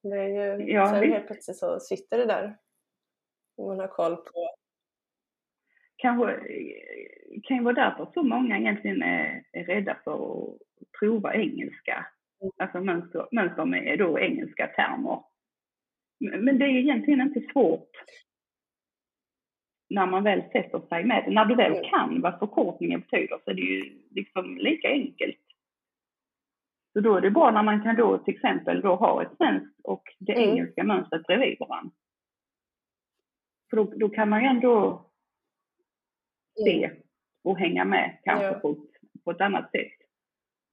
Det 0.02 0.18
är 0.18 0.58
ju, 0.60 0.72
Ja, 0.72 0.88
sen 0.90 1.02
visst. 1.02 1.14
helt 1.14 1.28
plötsligt 1.28 1.58
så 1.58 1.80
sitter 1.80 2.18
det 2.18 2.26
där. 2.26 2.58
Man 3.58 3.80
har 3.80 3.88
koll 3.88 4.16
på 4.16 4.50
Kanske 5.96 6.40
kan 7.44 7.58
ju 7.58 7.64
vara 7.64 7.74
därför 7.76 8.12
så 8.14 8.24
många 8.24 8.58
egentligen 8.58 9.02
är, 9.04 9.44
är 9.52 9.64
rädda 9.66 9.98
för 10.04 10.14
att 10.14 10.58
prova 11.00 11.34
engelska. 11.36 12.06
Mm. 12.42 12.52
Alltså 12.58 12.82
mönster, 12.82 13.28
mönster 13.32 13.66
med 13.66 14.00
då 14.00 14.20
engelska 14.20 14.68
termer. 14.68 15.24
Men 16.20 16.46
men 16.46 16.60
det 16.60 16.66
är 16.66 16.70
egentligen 16.70 17.22
inte 17.22 17.42
svårt 17.54 17.92
när 19.90 20.06
man 20.06 20.24
väl 20.24 20.42
sätter 20.52 20.80
sig 20.90 21.04
med 21.04 21.24
det. 21.26 21.32
När 21.32 21.46
du 21.46 21.56
väl 21.56 21.72
Mm. 21.72 21.90
kan 21.90 22.22
vad 22.22 22.40
förkortningen 22.40 23.00
betyder 23.00 23.38
så 23.46 23.52
är 23.52 23.56
det 23.56 23.62
ju 23.62 24.02
liksom 24.12 24.58
lika 24.58 24.88
enkelt. 24.90 25.40
Så 27.00 27.04
då 27.04 27.16
är 27.16 27.22
det 27.22 27.32
bra 27.32 27.52
när 27.52 27.64
man 27.64 27.84
kan 27.84 27.96
då 27.96 28.18
till 28.18 28.36
exempel 28.36 28.82
då 28.82 28.96
ha 28.96 29.22
ett 29.24 29.38
svenskt 29.38 29.80
och 29.84 30.04
det 30.20 30.34
Mm. 30.34 30.50
engelska 30.50 30.84
mönstret 30.84 31.24
bredvid 31.24 31.58
varandra. 31.60 31.92
För 33.70 33.78
då, 33.78 33.84
då 33.84 34.10
kan 34.10 34.30
man 34.30 34.42
ju 34.42 34.48
ändå 34.48 35.06
se 36.66 36.92
och 37.44 37.58
hänga 37.58 37.86
med 37.86 38.18
kanske 38.24 38.46
Ja. 38.46 38.54
på, 38.54 38.72
ett, 38.72 39.24
på 39.24 39.32
ett 39.32 39.42
annat 39.42 39.72
sätt. 39.72 39.92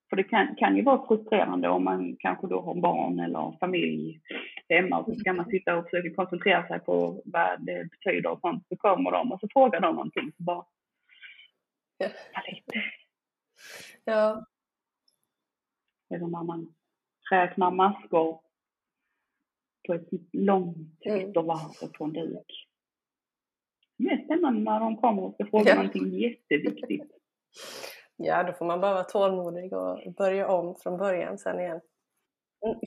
För 0.09 0.15
det 0.17 0.23
kan, 0.23 0.55
kan 0.55 0.75
ju 0.77 0.83
vara 0.83 1.07
frustrerande 1.07 1.69
om 1.69 1.83
man 1.83 2.15
kanske 2.19 2.47
då 2.47 2.61
har 2.61 2.75
barn 2.81 3.19
eller 3.19 3.57
familj 3.59 4.21
hemma 4.69 4.99
och 4.99 5.05
så 5.05 5.15
ska 5.19 5.33
man 5.33 5.45
sitta 5.49 5.77
och 5.77 5.83
försöka 5.89 6.15
koncentrera 6.15 6.67
sig 6.67 6.79
på 6.79 7.21
vad 7.25 7.65
det 7.65 7.89
betyder 7.91 8.31
och 8.31 8.39
sånt. 8.39 8.67
Så 8.69 8.75
kommer 8.75 9.11
de 9.11 9.31
och 9.31 9.39
så 9.39 9.47
frågar 9.53 9.79
de 9.81 9.95
någonting 9.95 10.31
så 10.37 10.43
bara... 10.43 10.65
"Ja, 11.97 12.07
lite." 12.51 12.83
Ja, 14.05 14.45
Eller 16.09 16.27
när 16.27 16.43
man 16.43 16.73
räknar 17.31 17.71
maskor 17.71 18.39
på 19.87 19.93
ett 19.93 20.07
långt 20.33 21.05
Mm. 21.05 21.19
eftervarv 21.27 21.91
på 21.97 22.03
en 22.03 22.13
duk. 22.13 22.67
Det 23.97 24.09
är 24.09 24.23
spännande 24.25 24.61
när 24.71 24.79
de 24.79 24.97
kommer 24.97 25.23
och 25.23 25.33
ska 25.33 25.45
fråga 25.45 25.69
Ja. 25.69 25.75
någonting 25.75 26.19
jätteviktigt. 26.19 27.11
ja, 28.15 28.43
då 28.43 28.53
får 28.53 28.65
man 28.65 28.81
bara 28.81 28.93
vara 28.93 29.03
tålmodig 29.03 29.73
och 29.73 30.13
börja 30.13 30.47
om 30.47 30.75
från 30.75 30.97
början 30.97 31.37
sen 31.37 31.59
igen. 31.59 31.81
Mm. 32.65 32.79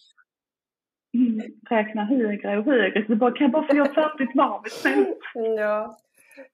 Mm, 1.14 1.52
räkna 1.70 2.04
högre 2.04 2.58
och 2.58 2.64
högre. 2.64 3.06
Så 3.06 3.16
bara, 3.16 3.30
kan 3.32 3.44
jag 3.44 3.50
bara 3.52 3.66
få 3.66 3.76
göra 3.76 3.94
färdigt 3.94 4.30
varvet 4.36 4.72
sen? 4.72 5.14
Ja, 5.34 5.98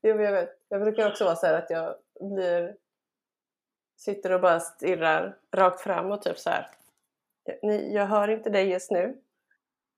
jo, 0.03 0.21
jag 0.21 0.33
vet. 0.33 0.49
Jag 0.69 0.81
brukar 0.81 1.09
också 1.11 1.25
vara 1.25 1.37
så 1.37 1.47
här 1.47 1.59
att 1.59 1.71
jag 1.71 1.95
blir 2.35 2.77
sitter 3.97 4.33
och 4.33 4.41
bara 4.41 4.61
stirrar 4.61 5.37
rakt 5.55 5.81
fram 5.81 6.11
och 6.13 6.23
typ 6.23 6.39
så 6.39 6.51
här. 6.51 6.67
Ni, 7.63 7.95
jag 7.95 8.07
hör 8.07 8.29
inte 8.29 8.51
dig 8.51 8.69
just 8.69 8.91
nu. 8.91 9.17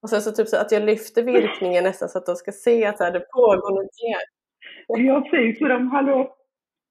Och 0.02 0.10
sen 0.10 0.22
så 0.22 0.32
typ 0.32 0.48
så 0.48 0.56
att 0.56 0.72
jag 0.72 0.82
lyfter 0.82 1.22
virkningen 1.22 1.84
nästan 1.84 2.08
så 2.08 2.18
att 2.18 2.26
de 2.26 2.36
ska 2.36 2.52
se 2.52 2.84
att 2.84 2.98
så 2.98 3.04
här, 3.04 3.12
det 3.12 3.20
pågår 3.20 3.70
någonting 3.70 4.14
här. 4.14 4.22
Ja, 4.86 5.20
precis. 5.30 5.58
Så 5.58 5.68
de, 5.68 5.90
hallå. 5.90 6.34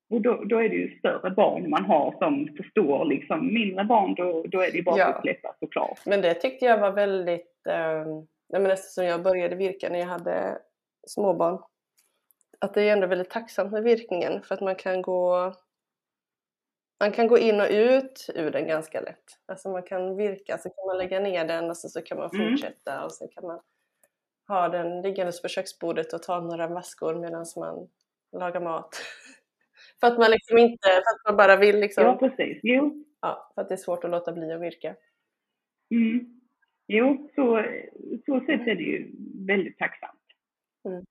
Och 0.10 0.22
då, 0.22 0.44
då 0.44 0.58
är 0.58 0.70
det 0.70 0.76
ju 0.76 1.00
större 1.00 1.30
barn 1.32 1.70
man 1.70 1.86
har 1.86 2.16
som 2.20 2.48
förstår 2.58 3.06
liksom. 3.06 3.54
Mindre 3.54 3.84
barn, 3.84 4.16
då, 4.16 4.44
då 4.48 4.62
är 4.62 4.72
det 4.72 4.78
ju 4.78 4.84
bara 4.84 4.98
Ja. 4.98 5.06
att 5.06 5.22
släppa 5.22 5.56
såklart. 5.60 6.00
Men 6.06 6.22
det 6.22 6.34
tyckte 6.34 6.66
jag 6.66 6.78
var 6.78 6.92
väldigt, 6.92 7.68
eh, 7.70 8.06
nej 8.50 8.62
men 8.62 8.72
eftersom 8.72 9.06
jag 9.06 9.24
började 9.24 9.56
virka 9.56 9.90
när 9.90 10.00
jag 10.00 10.06
hade 10.06 10.58
småbarn, 11.08 11.60
att 12.60 12.74
det 12.74 12.82
är 12.82 12.94
ändå 12.94 13.08
väldigt 13.08 13.30
tacksamt 13.30 13.72
med 13.72 13.84
virkningen 13.84 14.42
för 14.42 14.56
att 14.56 14.62
man 14.62 14.76
kan 14.76 15.02
gå 15.02 15.54
man 17.00 17.12
kan 17.12 17.28
gå 17.28 17.38
in 17.38 17.62
och 17.62 17.68
ut 17.70 18.30
ur 18.36 18.52
den 18.52 18.68
ganska 18.68 19.02
lätt. 19.02 19.24
Alltså 19.46 19.70
man 19.70 19.84
kan 19.84 20.16
virka, 20.16 20.58
så 20.58 20.70
kan 20.70 20.86
man 20.88 20.98
lägga 20.98 21.20
ner 21.20 21.46
den 21.46 21.70
och 21.70 21.78
så, 21.78 21.90
så 21.90 22.02
kan 22.02 22.18
man 22.18 22.30
Mm. 22.34 22.50
fortsätta 22.50 23.06
och 23.06 23.12
så 23.12 23.28
kan 23.28 23.46
man 23.46 23.60
ha 24.48 24.70
den 24.70 25.02
liggandes 25.02 25.42
på 25.42 25.48
köksbordet 25.48 26.14
och 26.14 26.24
ta 26.24 26.40
några 26.40 26.70
maskor 26.70 27.16
medan 27.16 27.46
man 27.56 27.88
lagar 28.32 28.62
mat. 28.62 28.90
för 30.00 30.08
att 30.08 30.18
man 30.20 30.32
liksom 30.32 30.58
inte, 30.58 30.88
för 30.90 30.98
att 30.98 31.26
man 31.30 31.38
bara 31.38 31.56
vill 31.56 31.80
liksom, 31.80 32.04
Ja, 32.04 32.18
precis. 32.18 32.60
Jo, 32.64 33.06
ja, 33.22 33.52
för 33.56 33.62
att 33.62 33.68
det 33.70 33.76
är 33.76 33.78
svårt 33.78 34.04
att 34.04 34.10
låta 34.12 34.32
bli 34.32 34.52
att 34.54 34.62
virka. 34.62 34.96
mm. 35.92 36.42
jo 36.88 37.30
så, 37.36 37.64
så 38.26 38.40
sett 38.40 38.68
är 38.68 38.76
det 38.76 38.84
ju 38.84 39.12
väldigt 39.48 39.78
tacksamt. 39.78 40.22
Mm. 40.86 41.04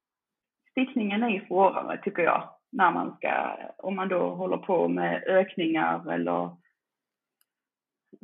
Stickningen 0.70 1.22
är 1.22 1.28
ju 1.30 1.46
svårare 1.46 2.00
tycker 2.04 2.22
jag. 2.22 2.55
När 2.72 2.92
man 2.92 3.16
ska, 3.16 3.58
om 3.76 3.96
man 3.96 4.08
då 4.08 4.34
håller 4.34 4.56
på 4.56 4.88
med 4.88 5.24
ökningar 5.26 6.12
eller 6.12 6.56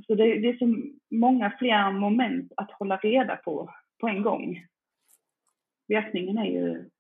så 0.06 0.14
det, 0.14 0.24
det 0.24 0.48
är 0.48 0.56
så 0.56 0.90
många 1.10 1.50
fler 1.58 1.92
moment 1.92 2.52
att 2.56 2.70
hålla 2.70 2.96
reda 2.96 3.36
på 3.36 3.74
på 4.00 4.08
en 4.08 4.22
gång. 4.22 4.66
Virkningen 5.88 6.38
är 6.38 6.44
ju 6.44 6.90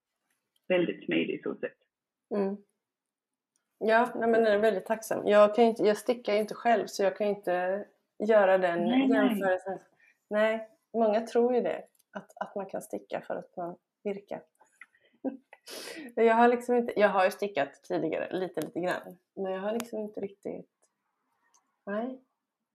väldigt 0.68 1.04
smidig 1.04 1.42
så 1.42 1.54
sett. 1.54 1.78
Mm. 2.34 2.56
Ja, 3.78 4.08
nej, 4.14 4.28
men 4.28 4.44
den 4.44 4.52
är 4.52 4.58
väldigt 4.58 4.86
tacksam. 4.86 5.26
Jag, 5.26 5.54
kan 5.54 5.64
inte, 5.64 5.82
jag 5.82 5.96
stickar 5.96 6.32
ju 6.32 6.38
inte 6.38 6.54
själv 6.54 6.86
så 6.86 7.02
jag 7.02 7.16
kan 7.16 7.26
inte 7.26 7.84
göra 8.18 8.58
den 8.58 8.84
Nej, 8.84 9.08
nej. 9.08 9.28
jämförelsen. 9.28 9.78
Nej, 10.30 10.68
många 10.92 11.20
tror 11.20 11.54
ju 11.54 11.60
det. 11.60 11.84
Att, 12.12 12.32
att 12.36 12.54
man 12.54 12.66
kan 12.66 12.82
sticka 12.82 13.20
för 13.20 13.36
att 13.36 13.56
man 13.56 13.76
virkar. 14.04 14.40
Jag 16.14 16.34
har 16.34 16.48
liksom 16.48 16.76
inte, 16.76 16.92
jag 16.96 17.08
har 17.08 17.24
ju 17.24 17.30
stickat 17.30 17.84
tidigare, 17.88 18.38
lite 18.38 18.60
lite 18.60 18.80
grann. 18.80 19.16
Men 19.36 19.52
jag 19.52 19.60
har 19.60 19.72
liksom 19.72 19.98
inte 19.98 20.20
riktigt, 20.20 20.70
nej, 21.86 22.20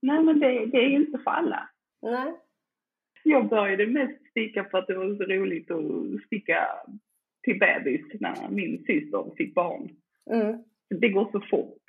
Nej 0.01 0.23
men 0.23 0.39
det, 0.39 0.65
det 0.65 0.77
är 0.77 0.89
inte 0.89 1.17
för 1.17 1.31
alla. 1.31 1.69
nej. 2.01 2.33
Jag 3.23 3.49
började 3.49 3.87
mest 3.87 4.29
sticka 4.29 4.63
för 4.63 4.77
att 4.77 4.87
det 4.87 4.97
var 4.97 5.15
så 5.15 5.23
roligt 5.23 5.71
att 5.71 6.25
sticka 6.25 6.67
till 7.43 7.59
bebis 7.59 8.05
när 8.19 8.49
min 8.49 8.77
syster 8.77 9.35
fick 9.37 9.53
barn. 9.53 9.89
Mm. 10.31 10.63
Det 10.89 11.09
går 11.09 11.29
så 11.31 11.41
fort. 11.49 11.83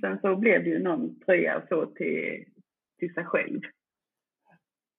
Sen 0.00 0.18
så 0.20 0.36
blev 0.36 0.64
det 0.64 0.70
ju 0.70 0.78
någon 0.78 1.20
tröja 1.20 1.62
så 1.68 1.86
till, 1.86 2.44
till 2.98 3.14
sig 3.14 3.24
själv. 3.24 3.60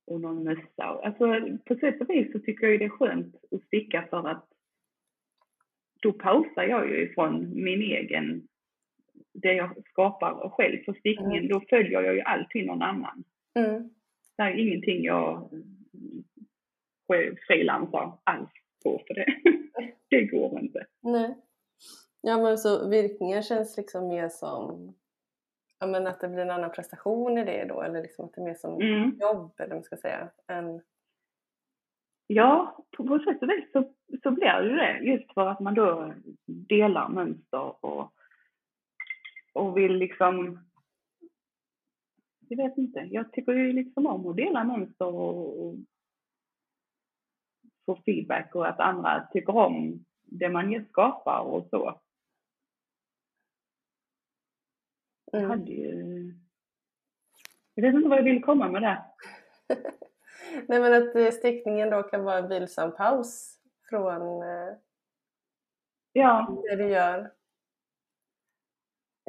Och 0.08 0.22
någon 0.22 0.44
mössa. 0.44 0.84
Alltså 0.84 1.26
på 1.66 1.76
sätt 1.76 2.02
och 2.02 2.10
vis 2.10 2.32
så 2.32 2.40
tycker 2.40 2.68
jag 2.68 2.80
det 2.80 2.86
är 2.86 2.90
skönt 2.90 3.36
att 3.52 3.64
sticka 3.64 4.08
för 4.10 4.30
att 4.30 4.48
då 6.02 6.14
pausar 6.14 6.64
jag 6.64 6.90
ju 6.90 7.04
ifrån 7.04 7.64
min 7.64 7.82
egen, 7.82 8.48
det 9.34 9.54
jag 9.54 9.84
skapar 9.92 10.50
själv. 10.50 10.84
För 10.84 10.94
stickningen, 10.94 11.48
då 11.48 11.62
följer 11.70 12.02
jag 12.02 12.16
ju 12.16 12.22
alltid 12.22 12.66
någon 12.66 12.82
annan. 12.82 13.24
Mm. 13.60 13.90
Det 14.38 14.44
är 14.44 14.58
ingenting 14.58 15.04
jag 15.04 15.50
frilansar 17.48 18.18
alls 18.24 18.50
på 18.84 19.02
för 19.08 19.14
det. 19.14 19.26
det 20.10 20.26
går 20.26 20.60
inte. 20.60 20.86
Nej. 21.02 21.36
Ja 22.22 22.38
men 22.38 22.58
så 22.58 22.90
virkningen 22.90 23.44
känns 23.44 23.78
liksom 23.78 24.08
mer 24.08 24.30
som 24.30 24.94
ja, 25.80 25.88
men 25.88 26.08
att 26.08 26.20
det 26.20 26.28
blir 26.28 26.42
en 26.42 26.52
annan 26.52 26.72
prestation 26.72 27.38
i 27.38 27.46
det 27.46 27.66
då 27.70 27.82
eller 27.82 28.02
liksom 28.02 28.26
att 28.26 28.34
det 28.34 28.42
är 28.42 28.46
mer 28.46 28.54
som 28.54 28.82
Mm. 28.82 29.18
jobb 29.22 29.52
eller 29.58 29.70
vad 29.70 29.78
man 29.78 29.84
ska 29.84 29.98
säga. 29.98 30.30
Än, 30.48 30.82
Ja, 32.34 32.78
på, 32.98 33.08
på 33.08 33.20
sätt 33.20 33.42
och 33.42 33.50
vis 33.50 33.72
så, 33.72 33.94
så 34.24 34.32
blir 34.32 34.62
det 34.62 34.70
ju 34.70 34.76
det. 34.76 35.00
Just 35.00 35.34
för 35.34 35.48
att 35.48 35.60
man 35.60 35.74
då 35.74 36.14
delar 36.46 37.10
mönster 37.10 37.86
och, 37.86 38.14
och 39.54 39.78
vill 39.78 39.94
liksom... 39.96 40.60
Jag 42.40 42.58
vet 42.58 42.78
inte. 42.78 43.00
Jag 43.00 43.32
tycker 43.32 43.52
ju 43.54 43.74
liksom 43.74 44.06
om 44.06 44.28
att 44.28 44.36
dela 44.36 44.64
mönster 44.64 45.06
och, 45.06 45.66
och 45.66 45.76
få 47.86 47.96
feedback 48.06 48.56
och 48.56 48.68
att 48.68 48.80
andra 48.80 49.28
tycker 49.34 49.56
om 49.56 50.06
det 50.22 50.50
man 50.50 50.86
skapar 50.90 51.40
och 51.40 51.68
så. 51.70 52.02
Jag 55.32 55.42
Mm. 55.42 55.50
hade 55.50 55.72
ju... 55.72 56.34
Jag 57.74 57.84
vet 57.84 57.96
inte 57.96 58.10
vad 58.10 58.18
jag 58.18 58.24
vill 58.24 58.44
komma 58.44 58.70
med 58.70 58.82
det. 58.82 59.04
Nej 60.68 60.80
men 60.80 60.94
att 60.94 61.16
eh, 61.16 61.32
stickningen 61.32 61.90
då 61.90 62.04
kan 62.04 62.24
vara 62.24 62.38
en 62.38 62.50
vilsam 62.50 62.96
paus 62.96 63.58
från 63.90 64.42
eh, 64.42 64.74
Ja, 66.14 66.58
det 66.70 66.76
du 66.76 66.88
gör 66.90 67.32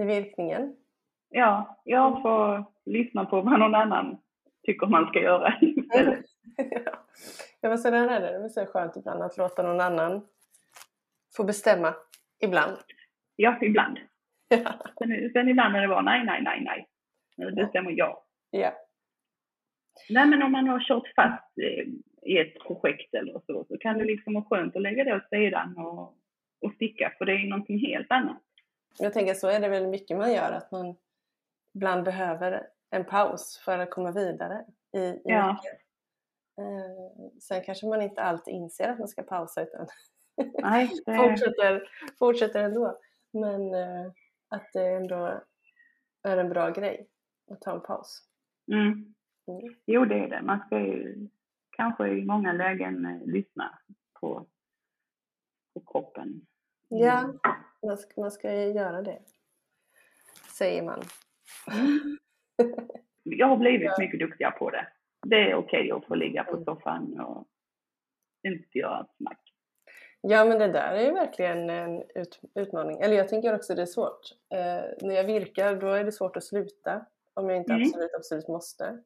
i 0.03 0.05
virkningen. 0.05 0.77
ja, 1.29 1.81
jag 1.85 2.23
får 2.23 2.65
lyssna 2.85 3.25
på 3.25 3.41
vad 3.41 3.59
någon 3.59 3.75
annan 3.75 4.19
tycker 4.67 4.87
man 4.87 5.07
ska 5.07 5.21
göra 5.21 5.55
istället. 5.61 6.25
ja 7.61 7.69
men 7.69 7.79
sådär 7.79 8.09
är 8.09 8.21
det. 8.21 8.39
Det 8.39 8.45
är 8.45 8.49
så 8.49 8.67
skönt 8.67 8.97
ibland 8.97 9.23
att 9.23 9.37
låta 9.37 9.63
någon 9.63 9.81
annan 9.81 10.27
få 11.37 11.45
bestämma 11.45 11.95
ibland. 12.41 12.77
Ja, 13.37 13.59
ibland. 13.61 13.99
Ja. 14.49 14.73
Sen, 14.99 15.31
sen 15.33 15.49
ibland 15.49 15.77
är 15.77 15.81
det 15.81 15.89
bara 15.89 16.03
nej, 16.03 16.25
nej, 16.25 16.43
nej, 16.43 16.61
nej. 16.65 16.89
Nu 17.37 17.53
bestämmer 17.53 17.91
jag. 17.91 18.23
ja. 18.51 18.73
Nej, 20.11 20.27
men 20.27 20.43
om 20.43 20.53
man 20.53 20.69
har 20.69 20.81
kört 20.81 21.13
fast 21.17 21.59
i 22.23 22.39
ett 22.39 22.59
projekt 22.59 23.15
eller 23.15 23.41
så, 23.47 23.65
så 23.69 23.79
kan 23.79 23.99
det 23.99 24.05
liksom 24.05 24.35
vara 24.35 24.45
skönt 24.45 24.77
att 24.77 24.83
lägga 24.83 25.05
det 25.05 25.17
åt 25.17 25.29
sidan 25.29 25.77
och, 25.79 26.17
och 26.61 26.73
sticka, 26.75 27.13
för 27.19 27.25
det 27.25 27.33
är 27.33 27.49
någonting 27.49 27.79
helt 27.79 28.11
annat. 28.11 28.43
Jag 28.99 29.13
tänker 29.13 29.35
så 29.35 29.49
är 29.49 29.61
det 29.61 29.69
väl 29.69 29.87
mycket 29.87 30.17
man 30.17 30.33
gör, 30.33 30.53
att 30.53 30.71
man 30.71 30.97
ibland 31.75 32.05
behöver 32.05 32.67
en 32.91 33.05
paus 33.05 33.63
för 33.65 33.79
att 33.79 33.91
komma 33.91 34.13
vidare 34.13 34.65
i, 34.93 34.99
i 34.99 35.21
Ja. 35.25 35.53
mycket. 35.53 35.81
Eh, 36.59 37.31
sen 37.41 37.63
kanske 37.65 37.87
man 37.87 38.03
inte 38.03 38.23
alltid 38.23 38.55
inser 38.55 38.89
att 38.89 38.99
man 38.99 39.09
ska 39.09 39.23
pausa 39.23 39.63
utan 39.63 39.87
Nej, 40.63 40.91
det, 41.07 41.17
fortsätter, 41.17 41.91
fortsätter 42.19 42.63
ändå. 42.63 42.99
Men 43.33 43.75
eh, 43.75 44.13
att 44.49 44.73
det 44.73 44.87
ändå 44.87 45.43
är 46.23 46.37
en 46.37 46.49
bra 46.49 46.71
grej 46.71 47.09
att 47.51 47.61
ta 47.61 47.73
en 47.73 47.81
paus. 47.81 48.23
mm. 48.73 49.15
Mm. 49.47 49.75
Jo, 49.87 50.05
det 50.05 50.15
är 50.15 50.29
det. 50.29 50.43
Man 50.43 50.61
ska 50.67 50.81
ju 50.81 51.29
kanske 51.71 52.09
i 52.09 52.25
många 52.25 52.53
lägen 52.53 53.07
eh, 53.07 53.27
lyssna 53.27 53.79
på, 54.21 54.47
på 55.75 55.81
kroppen. 55.93 56.47
Ja, 56.89 57.35
man 57.83 57.99
ska, 57.99 58.21
man 58.21 58.31
ska 58.31 58.55
ju 58.55 58.73
göra 58.73 59.03
det. 59.03 59.19
Säger 60.59 60.83
man. 60.83 61.03
Jag 63.23 63.47
har 63.47 63.57
blivit 63.57 63.99
mycket 63.99 64.21
duktigare 64.21 64.53
på 64.53 64.71
det. 64.71 64.87
Det 65.27 65.51
är 65.51 65.55
okej 65.55 65.91
att 65.93 66.05
få 66.07 66.15
ligga 66.15 66.45
på 66.45 66.65
soffan 66.65 67.21
och 67.21 67.47
inte 68.49 68.79
göra 68.79 69.07
snack. 69.17 69.39
Ja 70.21 70.45
men 70.45 70.59
det 70.59 70.69
där 70.69 70.93
är 70.95 71.05
ju 71.05 71.13
verkligen 71.13 71.71
en 71.71 72.03
ut, 72.15 72.41
utmaning. 72.55 73.01
Eller 73.01 73.17
jag 73.17 73.29
tänker 73.29 73.55
också 73.55 73.75
det 73.75 73.83
är 73.83 73.87
svårt. 73.87 74.21
Eh, 74.55 75.07
när 75.09 75.15
jag 75.15 75.25
virkar 75.25 75.77
då 75.77 75.87
är 75.89 76.05
det 76.05 76.13
svårt 76.13 76.37
att 76.37 76.45
sluta. 76.45 77.07
Om 77.35 77.49
jag 77.49 77.59
inte 77.59 77.73
Mm. 77.73 77.83
absolut, 77.83 78.15
absolut 78.15 78.49
måste. 78.49 79.03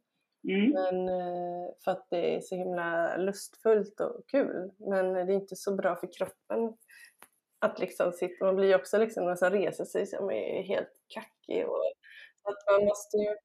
Mm. 0.49 0.71
Men 0.71 1.09
eh, 1.09 1.69
för 1.85 1.91
att 1.91 2.07
det 2.11 2.37
är 2.37 2.41
så 2.41 2.55
himla 2.57 3.17
lustfullt 3.17 4.01
och 4.01 4.29
kul. 4.29 4.71
Men 4.77 5.13
det 5.13 5.21
är 5.21 5.31
inte 5.31 5.57
så 5.57 5.75
bra 5.75 5.97
för 5.97 6.09
kroppen. 6.13 6.77
Att 7.59 7.79
liksom 7.79 8.13
sitta, 8.13 8.45
man 8.45 8.57
blir 8.57 8.69
ju 8.69 8.75
också 8.75 8.99
liksom 8.99 9.25
när 9.25 9.39
man 9.41 9.53
reser 9.53 9.85
sig 9.85 10.07
så 10.07 10.17
är 10.17 10.21
man 10.21 10.33
är 10.33 10.63
helt 10.63 10.93
kackig. 11.09 11.67
Och, 11.67 11.83
att 12.43 12.73
man 12.73 12.85
måste 12.85 13.17
ju, 13.17 13.37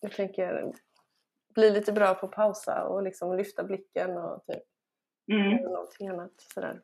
jag 0.00 0.12
tänker, 0.12 0.72
bli 1.54 1.70
lite 1.70 1.92
bra 1.92 2.14
på 2.14 2.26
att 2.26 2.32
pausa 2.32 2.84
och 2.88 3.02
liksom 3.02 3.36
lyfta 3.36 3.64
blicken 3.64 4.18
och 4.18 4.44
typ 4.46 4.62
Mm. 5.32 5.62
någonting 5.62 6.08
annat 6.08 6.32
sådär. 6.54 6.82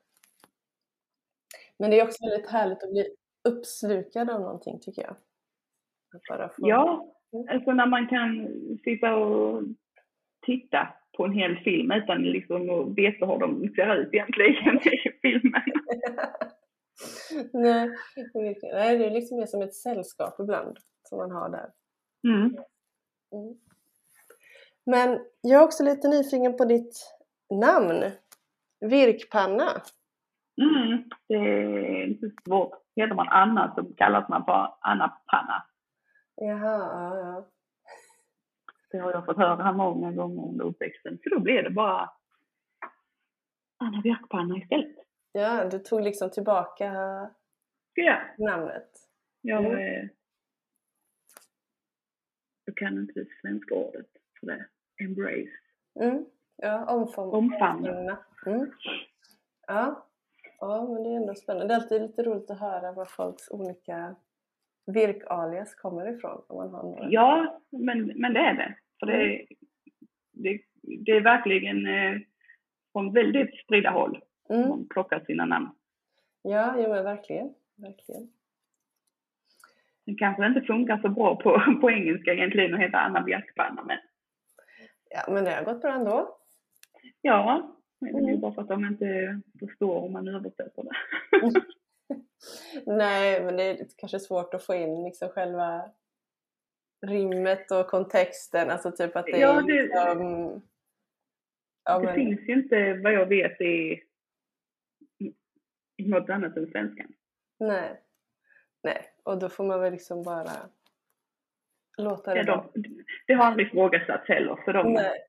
Men 1.76 1.90
det 1.90 2.00
är 2.00 2.04
också 2.04 2.28
väldigt 2.28 2.50
härligt 2.50 2.82
att 2.82 2.90
bli 2.90 3.16
uppslukad 3.44 4.30
av 4.30 4.40
någonting 4.40 4.80
tycker 4.80 5.02
jag. 5.02 5.16
Att 6.14 6.22
bara 6.28 6.48
få... 6.48 6.54
Ja. 6.56 7.14
Alltså 7.50 7.72
när 7.72 7.86
man 7.86 8.06
kan 8.06 8.48
sitta 8.84 9.16
och 9.16 9.62
titta 10.46 10.88
på 11.16 11.24
en 11.24 11.32
hel 11.32 11.56
film 11.56 11.92
utan 11.92 12.22
liksom 12.22 12.70
att 12.70 12.98
veta 12.98 13.26
hur 13.26 13.38
de 13.38 13.74
ser 13.74 13.96
ut 13.96 14.14
egentligen 14.14 14.76
i 14.76 15.10
filmen. 15.22 15.62
Nej, 17.52 17.88
det 18.98 19.06
är 19.06 19.10
liksom 19.10 19.38
mer 19.38 19.46
som 19.46 19.62
ett 19.62 19.74
sällskap 19.74 20.40
ibland 20.40 20.78
som 21.02 21.18
man 21.18 21.30
har 21.30 21.48
där. 21.48 21.70
Mm. 22.28 22.56
Mm. 23.32 23.58
Men 24.84 25.20
jag 25.40 25.60
är 25.60 25.64
också 25.64 25.84
lite 25.84 26.08
nyfiken 26.08 26.56
på 26.56 26.64
ditt 26.64 27.16
namn. 27.50 28.04
Virkpanna. 28.80 29.82
Mm. 30.62 31.04
Det 31.28 31.34
är 31.34 32.06
inte 32.06 32.30
svårt. 32.44 32.78
Heter 32.96 33.14
man 33.14 33.28
Anna 33.28 33.74
så 33.74 33.84
kallas 33.96 34.28
man 34.28 34.44
för 34.44 34.74
Anna 34.80 35.08
Panna. 35.08 35.66
Jaha, 36.36 36.78
ja, 36.78 37.18
ja. 37.18 37.46
Det 38.90 38.98
har 38.98 39.12
jag 39.12 39.26
fått 39.26 39.36
höra 39.36 39.72
många 39.72 40.12
gånger 40.12 40.48
under 40.48 40.64
uppväxten. 40.64 41.18
Så 41.22 41.28
då 41.30 41.40
blev 41.40 41.64
det 41.64 41.70
bara 41.70 42.10
Anna 43.76 44.00
Björkpanna 44.00 44.56
istället. 44.58 44.96
Ja, 45.32 45.64
du 45.68 45.78
tog 45.78 46.02
liksom 46.02 46.30
tillbaka 46.30 46.84
Ja, 47.94 48.20
namnet. 48.38 48.90
jag, 49.40 49.64
Mm. 49.64 50.08
jag 52.64 52.76
kan 52.76 52.98
inte 52.98 53.12
det 53.20 53.26
svenska 53.40 53.74
ordet 53.74 54.06
för 54.40 54.46
det. 54.46 54.66
Embrace. 55.04 55.50
Mm. 56.00 56.26
Ja, 56.56 56.86
omfam- 56.86 57.30
Omfamna. 57.32 57.90
omfamna. 57.90 58.18
Mm. 58.46 58.72
Ja. 59.66 60.06
ja, 60.60 60.88
men 60.88 61.02
det 61.02 61.08
är 61.10 61.16
ändå 61.16 61.34
spännande. 61.34 61.66
Det 61.68 61.74
är 61.74 61.80
alltid 61.80 62.02
lite 62.02 62.22
roligt 62.22 62.50
att 62.50 62.60
höra 62.60 62.92
var 62.92 63.04
folks 63.04 63.50
olika 63.50 64.14
virkalias 64.86 65.74
kommer 65.74 66.16
ifrån. 66.16 66.42
Om 66.48 66.56
man 66.56 66.70
har 66.74 66.82
några. 66.82 67.08
Ja, 67.10 67.60
men, 67.70 68.06
men 68.06 68.32
det 68.34 68.40
är 68.40 68.54
det. 68.54 68.74
För 69.00 69.06
det, 69.06 69.46
det, 70.32 70.60
det 70.82 71.12
är 71.12 71.20
verkligen 71.20 71.86
eh, 71.86 72.20
från 72.92 73.12
väldigt 73.12 73.60
spridda 73.64 73.90
håll 73.90 74.20
Mm. 74.50 74.68
man 74.68 74.88
plockar 74.88 75.20
sina 75.20 75.44
namn. 75.44 75.68
Ja, 76.42 76.74
jo, 76.78 76.88
men 76.88 77.04
verkligen. 77.04 77.54
verkligen. 77.76 78.28
Det 80.04 80.14
kanske 80.14 80.46
inte 80.46 80.60
funkar 80.60 80.98
så 80.98 81.08
bra 81.08 81.36
på, 81.36 81.62
på 81.80 81.90
engelska 81.90 82.32
egentligen 82.32 82.74
att 82.74 82.80
heta 82.80 82.98
Anna 82.98 83.20
Björkpanna, 83.22 83.82
men 83.84 83.98
Ja, 85.10 85.32
men 85.32 85.44
det 85.44 85.50
har 85.50 85.64
gått 85.64 85.82
bra 85.82 85.92
ändå. 85.94 86.36
ja, 87.20 87.76
det 88.00 88.06
är 88.10 88.18
Mm. 88.18 88.40
bara 88.40 88.52
för 88.52 88.62
att 88.62 88.68
de 88.68 88.84
inte 88.84 89.40
förstår 89.60 90.04
om 90.04 90.12
man 90.12 90.28
översätter 90.28 90.82
det. 90.82 90.90
Nej, 92.86 93.42
men 93.44 93.56
det 93.56 93.62
är 93.62 93.86
kanske 93.96 94.20
svårt 94.20 94.54
att 94.54 94.64
få 94.64 94.74
in 94.74 95.04
liksom 95.04 95.28
själva 95.28 95.90
rimmet 97.06 97.70
och 97.70 97.86
kontexten. 97.86 98.70
Alltså 98.70 98.92
typ 98.92 99.16
att 99.16 99.26
det 99.26 99.38
Ja, 99.38 99.58
är 99.58 99.62
det- 99.62 99.82
liksom... 99.82 100.62
Ja, 101.84 101.98
det 101.98 102.04
men, 102.04 102.14
finns 102.14 102.40
ju 102.40 102.52
inte 102.52 102.94
vad 102.94 103.12
jag 103.12 103.26
vet 103.26 103.60
i, 103.60 104.02
i 105.96 106.08
något 106.08 106.30
annat 106.30 106.56
än 106.56 106.66
svenskan. 106.70 107.12
nej. 107.58 108.00
Nej, 108.84 109.02
och 109.22 109.38
då 109.38 109.48
får 109.48 109.64
man 109.64 109.80
väl 109.80 109.92
liksom 109.92 110.22
bara 110.22 110.52
låta 111.98 112.34
det 112.34 112.40
Ja, 112.46 112.70
de, 112.74 113.04
det 113.26 113.34
har 113.34 113.44
aldrig 113.44 113.66
ifrågasatts 113.66 114.28
heller. 114.28 114.56
För 114.64 114.72
de, 114.72 114.92
Nej. 114.92 115.26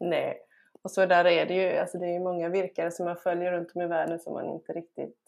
Nej. 0.00 0.40
Och 0.82 0.90
så 0.90 1.06
där 1.06 1.24
är 1.24 1.46
det 1.46 1.54
ju, 1.54 1.76
alltså 1.78 1.98
det 1.98 2.06
är 2.06 2.12
ju 2.12 2.20
många 2.20 2.48
virkare 2.48 2.90
som 2.90 3.04
man 3.04 3.16
följer 3.16 3.52
runt 3.52 3.72
om 3.76 3.82
i 3.82 3.86
världen 3.86 4.18
som 4.20 4.32
man 4.34 4.46
inte 4.46 4.72
riktigt 4.72 5.25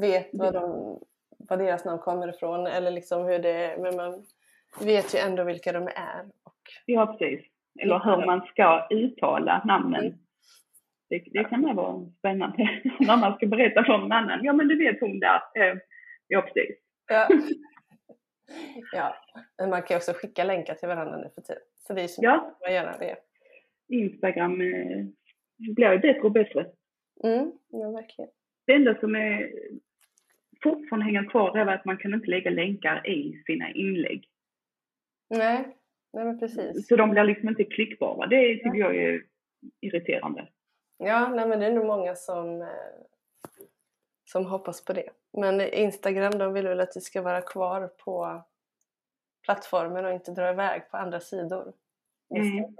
vet 0.00 0.28
vad, 0.32 0.54
de, 0.54 0.98
vad 1.38 1.58
deras 1.58 1.84
namn 1.84 1.98
kommer 1.98 2.28
ifrån 2.28 2.66
eller 2.66 2.90
liksom 2.90 3.24
hur 3.24 3.38
det 3.38 3.50
är. 3.50 3.76
Men 3.78 3.96
man 3.96 4.24
vet 4.80 5.14
ju 5.14 5.18
ändå 5.18 5.44
vilka 5.44 5.72
de 5.72 5.82
är. 5.86 6.24
Och, 6.44 6.54
Ja, 6.86 7.06
precis. 7.06 7.46
Eller 7.80 7.98
hur 7.98 8.26
man 8.26 8.46
ska 8.46 8.86
uttala 8.90 9.62
namnen. 9.64 10.04
Mm. 10.06 10.18
Det, 11.08 11.24
det 11.32 11.44
kan 11.44 11.64
väl 11.66 11.76
vara 11.76 12.06
spännande 12.18 12.56
när 13.00 13.16
man 13.16 13.34
ska 13.36 13.46
berätta 13.46 13.84
för 13.84 13.98
någon 13.98 14.12
annan. 14.12 14.40
Ja, 14.42 14.52
men 14.52 14.68
du 14.68 14.78
vet 14.78 15.00
hon 15.00 15.20
där. 15.20 15.42
Eh, 15.54 15.76
Ja, 16.32 16.42
precis. 16.42 16.76
ja. 17.08 17.28
ja, 18.92 19.16
men 19.58 19.70
man 19.70 19.82
kan 19.82 19.94
ju 19.94 19.96
också 19.96 20.12
skicka 20.12 20.44
länkar 20.44 20.74
till 20.74 20.88
varandra 20.88 21.16
nu 21.16 21.30
för 21.34 21.42
tiden. 21.42 21.62
Så 21.86 21.92
det 21.92 22.02
är 22.02 22.08
så 22.08 22.20
Ja, 22.24 22.56
man 22.60 22.74
gör 22.74 22.96
det. 22.98 23.16
Instagram 23.88 24.60
eh, 24.60 25.06
blir 25.74 25.92
ju 25.92 25.98
bättre 25.98 26.20
och 26.20 26.32
bättre. 26.32 26.66
Mm, 27.24 27.52
ja, 27.68 27.90
verkligen. 27.90 28.30
Det 28.70 28.74
enda 28.74 29.00
som 29.00 29.14
är 29.14 29.52
fortfarande 30.62 31.04
hänger 31.04 31.30
kvar 31.30 31.58
är 31.58 31.66
att 31.66 31.84
man 31.84 31.96
kan 31.96 32.14
inte 32.14 32.30
lägga 32.30 32.50
länkar 32.50 33.06
i 33.10 33.42
sina 33.46 33.70
inlägg. 33.70 34.28
Nej, 35.30 35.76
nej 36.12 36.24
men 36.24 36.38
precis. 36.38 36.88
Så 36.88 36.96
de 36.96 37.10
blir 37.10 37.24
liksom 37.24 37.48
inte 37.48 37.64
klickbara. 37.64 38.26
Det 38.26 38.54
tycker 38.54 38.78
jag 38.78 38.96
är 38.96 39.22
irriterande. 39.80 40.48
Ja, 40.96 41.28
nej, 41.28 41.48
men 41.48 41.60
det 41.60 41.66
är 41.66 41.72
nog 41.72 41.86
många 41.86 42.14
som, 42.14 42.62
eh, 42.62 42.68
som 44.24 44.46
hoppas 44.46 44.84
på 44.84 44.92
det. 44.92 45.10
Men 45.32 45.60
Instagram 45.60 46.38
de 46.38 46.52
vill 46.52 46.68
väl 46.68 46.80
att 46.80 46.94
det 46.94 47.00
ska 47.00 47.22
vara 47.22 47.42
kvar 47.42 47.88
på 47.88 48.44
plattformen 49.44 50.04
och 50.04 50.12
inte 50.12 50.30
dra 50.30 50.50
iväg 50.50 50.90
på 50.90 50.96
andra 50.96 51.20
sidor. 51.20 51.72
Mm. 52.36 52.76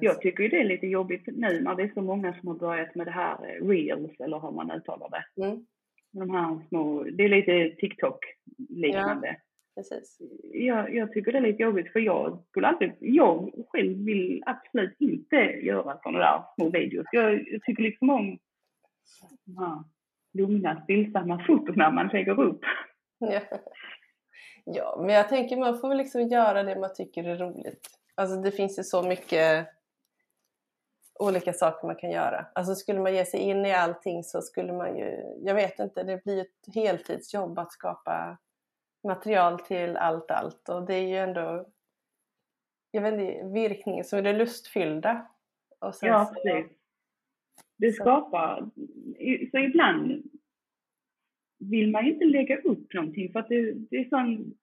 Jag. 0.00 0.20
Tycker 0.20 0.48
det 0.48 0.60
är 0.60 0.64
lite 0.64 0.86
jobbigt 0.86 1.26
nu 1.26 1.60
när 1.60 1.74
det 1.74 1.82
är 1.82 1.92
så 1.94 2.02
många 2.02 2.34
som 2.40 2.48
har 2.48 2.54
börjat 2.54 2.94
med 2.94 3.06
det 3.06 3.10
här 3.10 3.34
eh, 3.34 3.66
reels 3.66 4.20
eller 4.20 4.40
hur 4.40 4.50
man 4.50 4.70
uttalar 4.70 5.10
det. 5.10 5.42
Mm. 5.44 5.66
De 6.12 6.30
här 6.30 6.60
små, 6.68 7.02
det 7.02 7.24
är 7.24 7.28
lite 7.28 7.76
TikTok 7.80 8.18
liknande. 8.68 9.36
Precis. 9.74 10.18
Jag, 10.52 10.94
jag 10.94 11.12
tycker 11.12 11.32
det 11.32 11.38
är 11.38 11.42
lite 11.42 11.62
jobbigt 11.62 11.92
för 11.92 12.00
jag 12.00 12.44
skulle 12.48 12.66
aldrig, 12.66 12.96
jag 13.00 13.50
själv 13.68 14.04
vill 14.04 14.42
absolut 14.46 14.96
inte 14.98 15.36
göra 15.36 15.98
sådana 16.02 16.18
där 16.18 16.42
små 16.54 16.70
videos. 16.70 17.06
Jag, 17.12 17.48
jag 17.48 17.62
tycker 17.62 17.82
liksom 17.82 18.10
om 18.10 18.38
de 19.44 19.56
här 19.56 19.84
lugna, 20.32 20.82
stillsamma 20.82 21.44
fotona 21.46 21.90
man 21.90 22.08
lägger 22.08 22.40
upp. 22.40 22.60
Ja. 23.18 23.40
ja, 24.64 24.96
men 25.06 25.14
jag 25.14 25.28
tänker 25.28 25.56
man 25.56 25.78
får 25.78 25.94
liksom 25.94 26.28
göra 26.28 26.62
det 26.62 26.80
man 26.80 26.94
tycker 26.94 27.24
är 27.24 27.36
roligt. 27.36 27.88
Alltså 28.14 28.36
det 28.36 28.50
finns 28.50 28.78
ju 28.78 28.82
så 28.82 29.02
mycket 29.02 29.68
olika 31.18 31.52
saker 31.52 31.86
man 31.86 31.96
kan 31.96 32.10
göra. 32.10 32.46
Alltså 32.54 32.74
skulle 32.74 33.00
man 33.00 33.14
ge 33.14 33.24
sig 33.24 33.40
in 33.40 33.66
i 33.66 33.72
allting 33.72 34.24
så 34.24 34.42
skulle 34.42 34.72
man 34.72 34.98
ju, 34.98 35.36
jag 35.40 35.54
vet 35.54 35.78
inte, 35.78 36.02
det 36.02 36.24
blir 36.24 36.40
ett 36.40 36.74
heltidsjobb 36.74 37.58
att 37.58 37.72
skapa 37.72 38.38
material 39.04 39.60
till 39.60 39.96
allt 39.96 40.30
allt 40.30 40.68
och 40.68 40.86
det 40.86 40.94
är 40.94 41.08
ju 41.08 41.16
ändå, 41.16 41.66
jag 42.90 43.02
vet 43.02 43.14
inte, 43.14 43.46
virkningen 43.46 44.04
som 44.04 44.18
är 44.18 44.22
det 44.22 44.32
lustfyllda. 44.32 45.26
Och 45.78 45.94
sen 45.94 46.08
ja, 46.08 46.32
precis. 46.34 46.72
Det 47.76 47.92
skapar, 47.92 48.70
så 49.50 49.58
ibland 49.58 50.30
vill 51.58 51.90
man 51.90 52.06
ju 52.06 52.12
inte 52.12 52.24
lägga 52.24 52.56
upp 52.56 52.92
någonting 52.92 53.32
för 53.32 53.40
att 53.40 53.48
det, 53.48 53.72
det 53.72 53.96
är 53.96 54.08
sån 54.08 54.54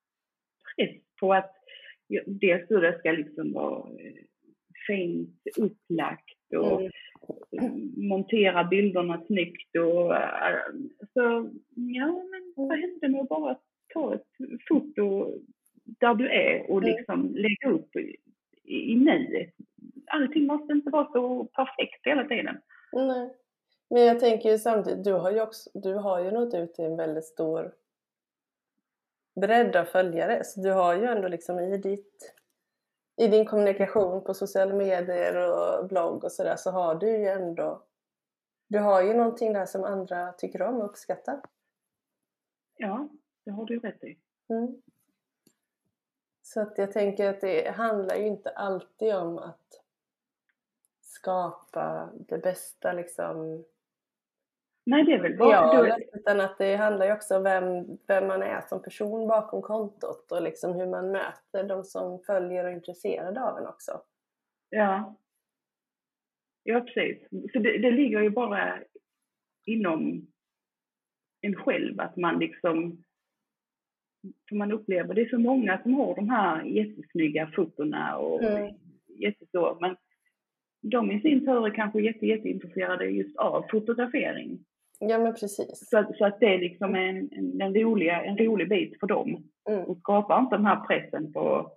press 0.76 1.02
på 1.20 1.34
att 1.34 1.61
det 2.26 2.68
ska 3.00 3.12
liksom 3.12 3.54
vara 3.54 3.90
eh, 3.90 4.24
fint 4.88 5.42
upplagt 5.58 6.54
och 6.58 6.82
mm. 7.62 7.94
montera 7.96 8.64
bilderna 8.64 9.24
snyggt 9.28 9.76
och 9.76 10.16
eh, 10.16 10.74
så 11.14 11.50
ja 11.76 12.24
men 12.32 12.54
vad 12.56 12.78
mm. 12.78 12.82
händer 12.82 13.10
med 13.10 13.22
att 13.22 13.30
bara 13.30 13.58
ta 13.94 14.16
ett 14.16 14.28
foto 14.68 15.34
där 15.84 16.14
du 16.14 16.30
är 16.30 16.72
och 16.72 16.84
mm. 16.84 16.96
liksom 16.96 17.36
lägga 17.36 17.70
upp 17.70 17.96
i, 17.96 18.16
i 18.64 18.96
nuet. 18.96 19.54
Allting 20.08 20.46
måste 20.46 20.74
inte 20.74 20.90
vara 20.90 21.12
så 21.12 21.44
perfekt 21.44 22.06
hela 22.06 22.24
tiden. 22.24 22.58
Nej. 22.94 23.30
Men 23.90 24.04
jag 24.04 24.20
tänker 24.20 24.52
ju 24.52 24.58
samtidigt, 24.58 25.04
du 25.04 25.14
har 25.14 25.32
ju, 25.32 25.42
också, 25.42 25.70
du 25.74 25.94
har 25.94 26.24
ju 26.24 26.32
nått 26.32 26.54
ut 26.54 26.74
till 26.74 26.86
en 26.86 26.98
väldigt 26.98 27.26
stor 27.26 27.72
bredd 29.36 29.76
av 29.76 29.86
följare. 29.86 30.44
Så 30.44 30.62
du 30.62 30.72
har 30.72 30.96
ju 30.96 31.06
ändå 31.06 31.28
liksom 31.28 31.60
i 31.60 31.78
ditt 31.78 32.36
i 33.16 33.28
din 33.28 33.46
kommunikation 33.46 34.24
på 34.24 34.34
sociala 34.34 34.74
medier 34.74 35.36
och 35.36 35.88
blogg 35.88 36.24
och 36.24 36.32
sådär 36.32 36.56
så 36.56 36.72
har 36.72 36.96
du 36.96 37.08
ju 37.08 37.28
ändå 37.28 37.84
du 38.72 38.80
har 38.80 39.02
ju 39.02 39.14
någonting 39.14 39.54
där 39.54 39.66
som 39.66 39.84
andra 39.84 40.34
tycker 40.34 40.62
om 40.62 40.76
och 40.76 40.86
uppskattar. 40.86 41.42
Ja, 42.78 43.10
det 43.44 43.52
har 43.52 43.66
du 43.66 43.80
rätt 43.80 44.04
i. 44.04 44.18
Mm. 44.50 44.82
Så 46.42 46.62
att 46.62 46.78
jag 46.78 46.92
tänker 46.92 47.30
att 47.30 47.42
det 47.42 47.72
handlar 47.72 48.16
ju 48.16 48.28
inte 48.28 48.50
alltid 48.50 49.16
om 49.16 49.38
att 49.38 49.82
skapa 51.02 52.10
det 52.14 52.38
bästa 52.38 52.94
liksom 52.94 53.66
Nej, 54.86 55.04
det 55.04 55.14
är 55.14 55.22
väl 55.22 55.38
bara... 55.38 55.52
Ja, 55.52 55.98
utan 56.14 56.40
att 56.40 56.58
det 56.58 56.76
handlar 56.76 57.06
ju 57.06 57.14
också 57.14 57.38
om 57.38 57.44
vem, 57.44 57.98
vem 58.08 58.28
man 58.28 58.44
är 58.44 58.62
som 58.62 58.82
person 58.82 59.28
bakom 59.28 59.62
kontot 59.62 60.32
och 60.32 60.42
liksom 60.42 60.74
hur 60.74 60.88
man 60.88 61.12
möter 61.12 61.64
de 61.64 61.84
som 61.84 62.20
följer 62.20 62.64
och 62.64 62.70
är 62.70 62.76
intresserade 62.76 63.44
av 63.44 63.58
en 63.58 63.68
också. 63.68 64.02
Ja. 64.70 65.16
Ja, 66.64 66.82
precis. 66.82 67.28
Så 67.54 67.60
det, 67.60 67.78
det 67.78 67.92
ligger 67.92 68.22
ju 68.22 68.30
bara 68.30 68.80
inom 69.66 70.28
en 71.42 71.56
själv 71.56 72.00
att 72.00 72.16
man 72.16 72.40
liksom 72.40 73.04
som 74.50 74.58
man 74.58 74.72
upplever, 74.72 75.14
det 75.14 75.22
är 75.22 75.30
så 75.30 75.40
många 75.40 75.82
som 75.82 75.94
har 75.94 76.16
de 76.16 76.30
här 76.30 76.64
jättesnygga 76.64 77.52
fotona 77.56 78.18
och 78.18 78.44
mm. 78.44 78.76
jätteså, 79.08 79.78
men 79.82 79.96
de 80.82 81.12
i 81.12 81.22
sin 81.22 81.46
tur 81.46 81.68
är 81.68 81.76
kanske 81.76 82.02
jätte, 82.02 82.26
jätteintresserade 82.26 83.06
just 83.06 83.38
av 83.38 83.66
fotografering. 83.72 84.66
Ja 85.04 85.18
men 85.18 85.34
precis. 85.34 85.90
Så, 85.90 86.14
så 86.18 86.26
att 86.26 86.40
det 86.40 86.46
är 86.46 86.58
liksom 86.58 86.96
en, 86.96 87.30
en, 87.32 87.62
en, 87.62 87.74
roliga, 87.74 88.24
en 88.24 88.38
rolig 88.38 88.70
bit 88.70 89.00
för 89.00 89.08
dem. 89.08 89.44
Mm. 89.70 89.84
Och 89.84 89.98
skapar 89.98 90.40
inte 90.40 90.56
den 90.56 90.66
här 90.66 90.86
pressen 90.88 91.34
på 91.34 91.72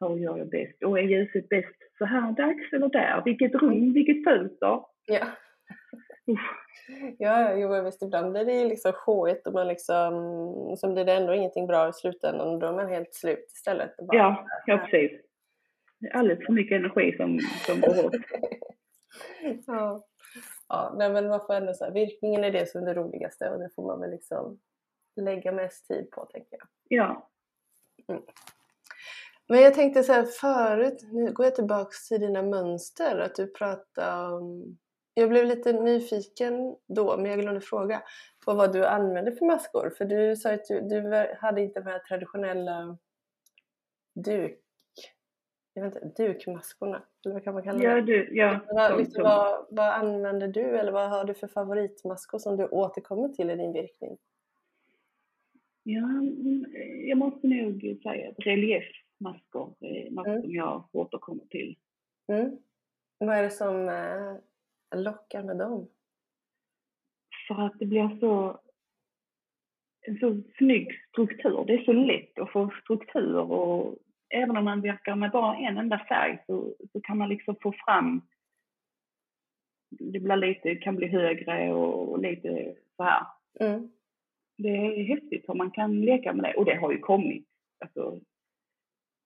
hur 0.00 0.16
gör 0.16 0.38
jag 0.38 0.48
bäst? 0.48 0.82
Och 0.82 0.98
är 0.98 1.02
ljuset 1.02 1.48
bäst 1.48 1.76
så 1.98 2.04
här 2.04 2.32
dags 2.32 2.72
eller 2.72 2.88
där? 2.88 3.22
Vilket 3.24 3.54
rum, 3.54 3.72
mm. 3.72 3.92
vilket 3.92 4.24
fönster? 4.24 4.80
Ja. 5.06 5.26
Ja, 7.18 7.56
jo, 7.56 7.82
visst 7.84 8.02
ibland 8.02 8.32
blir 8.32 8.44
det 8.44 8.64
liksom 8.64 8.92
showigt 8.92 9.46
och 9.46 9.52
man 9.52 9.68
liksom, 9.68 10.12
så 10.78 10.92
blir 10.92 11.04
det 11.04 11.12
ändå 11.12 11.34
ingenting 11.34 11.66
bra 11.66 11.88
i 11.88 11.92
slutändan 11.92 12.48
och 12.48 12.58
då 12.58 12.66
är 12.66 12.72
man 12.72 12.88
helt 12.88 13.14
slut 13.14 13.46
istället. 13.56 13.96
Bara, 13.96 14.16
ja, 14.16 14.46
ja 14.66 14.78
precis. 14.78 15.20
Alldeles 16.12 16.46
för 16.46 16.52
mycket 16.52 16.76
energi 16.76 17.16
som, 17.16 17.38
som 17.66 17.80
går 17.80 18.04
åt. 18.06 18.14
ja. 19.66 20.04
Ja, 20.72 20.92
nej, 20.96 21.10
men 21.10 21.28
man 21.28 21.40
får 21.46 21.54
ändå 21.54 21.74
så 21.74 21.84
här, 21.84 21.92
virkningen 21.92 22.44
är 22.44 22.50
det 22.50 22.70
som 22.70 22.82
är 22.82 22.86
det 22.86 22.94
roligaste 22.94 23.50
och 23.50 23.58
det 23.58 23.70
får 23.74 23.86
man 23.86 24.00
väl 24.00 24.10
liksom 24.10 24.60
lägga 25.16 25.52
mest 25.52 25.86
tid 25.86 26.10
på 26.10 26.24
tänker 26.24 26.58
jag. 26.58 26.68
Ja. 26.88 27.30
Mm. 28.08 28.22
Men 29.48 29.60
jag 29.60 29.74
tänkte 29.74 30.02
så 30.02 30.12
här 30.12 30.24
förut, 30.24 31.02
nu 31.02 31.32
går 31.32 31.46
jag 31.46 31.54
tillbaks 31.54 32.08
till 32.08 32.20
dina 32.20 32.42
mönster, 32.42 33.18
att 33.18 33.34
du 33.34 33.46
pratade 33.46 34.34
om 34.34 34.78
jag 35.14 35.28
blev 35.28 35.46
lite 35.46 35.72
nyfiken 35.72 36.76
då, 36.88 37.16
men 37.16 37.30
jag 37.30 37.40
glömde 37.40 37.60
fråga 37.60 38.02
på 38.44 38.54
vad 38.54 38.72
du 38.72 38.86
använde 38.86 39.32
för 39.32 39.46
maskor. 39.46 39.94
För 39.98 40.04
du 40.04 40.36
sa 40.36 40.52
att 40.52 40.64
du, 40.64 40.80
du 40.80 41.28
hade 41.40 41.60
inte 41.60 41.80
de 41.80 41.90
här 41.90 41.98
traditionella 41.98 42.98
duk 44.14 44.61
jag 45.74 45.82
vet 45.82 46.02
inte, 46.02 46.26
dukmaskorna, 46.26 47.02
eller 47.24 47.34
vad 47.34 47.44
kan 47.44 47.54
man 47.54 47.62
kalla 47.62 47.78
det? 47.78 47.84
Ja, 47.84 48.00
du, 48.00 48.28
ja, 48.36 48.60
vad, 48.68 48.98
liksom, 48.98 49.22
vad, 49.22 49.66
vad, 49.70 49.92
använder 49.92 50.48
du 50.48 50.78
eller 50.78 50.92
vad 50.92 51.10
har 51.10 51.24
du 51.24 51.34
för 51.34 51.48
favoritmaskor 51.48 52.38
som 52.38 52.56
du 52.56 52.66
återkommer 52.66 53.28
till 53.28 53.50
i 53.50 53.56
din 53.56 53.72
virkning? 53.72 54.18
Ja, 55.82 56.04
mm, 56.04 56.66
jag 57.06 57.18
måste 57.18 57.46
nog 57.46 57.98
säga 58.02 58.30
att 58.30 58.38
reliefmaskor 58.38 59.74
är 59.80 60.10
något 60.10 60.26
mm. 60.26 60.42
som 60.42 60.50
jag 60.50 60.88
återkommer 60.92 61.44
till. 61.44 61.76
Mm. 62.28 62.56
Vad 63.18 63.36
är 63.36 63.42
det 63.42 63.50
som 63.50 63.88
eh, 63.88 65.00
lockar 65.00 65.42
med 65.42 65.56
dem? 65.56 65.88
För 67.48 67.66
att 67.66 67.78
det 67.78 67.86
blir 67.86 68.18
så 68.20 68.60
en 70.02 70.18
så 70.18 70.42
snygg 70.58 70.88
struktur. 71.08 71.64
Det 71.66 71.74
är 71.74 71.84
så 71.84 71.92
lätt 71.92 72.38
att 72.38 72.52
få 72.52 72.70
struktur 72.82 73.36
och 73.36 73.98
även 74.32 74.56
om 74.56 74.64
man 74.64 74.80
verkar 74.80 75.16
med 75.16 75.30
bara 75.30 75.56
en 75.56 75.78
enda 75.78 75.98
färg 76.08 76.38
så, 76.46 76.74
så 76.92 77.00
kan 77.00 77.18
man 77.18 77.28
liksom 77.28 77.56
få 77.62 77.72
fram 77.86 78.22
det 79.98 80.20
blir 80.20 80.36
lite, 80.36 80.74
kan 80.74 80.96
bli 80.96 81.06
högre 81.06 81.72
och, 81.72 82.12
och 82.12 82.22
lite 82.22 82.74
så 82.96 83.02
här. 83.02 83.26
Mm. 83.60 83.90
Det 84.58 84.68
är 84.68 85.04
häftigt 85.04 85.44
hur 85.48 85.54
man 85.54 85.70
kan 85.70 86.00
leka 86.00 86.32
med 86.32 86.44
det 86.44 86.54
och 86.54 86.64
det 86.64 86.74
har 86.74 86.92
ju 86.92 86.98
kommit. 86.98 87.46
Alltså, 87.84 88.20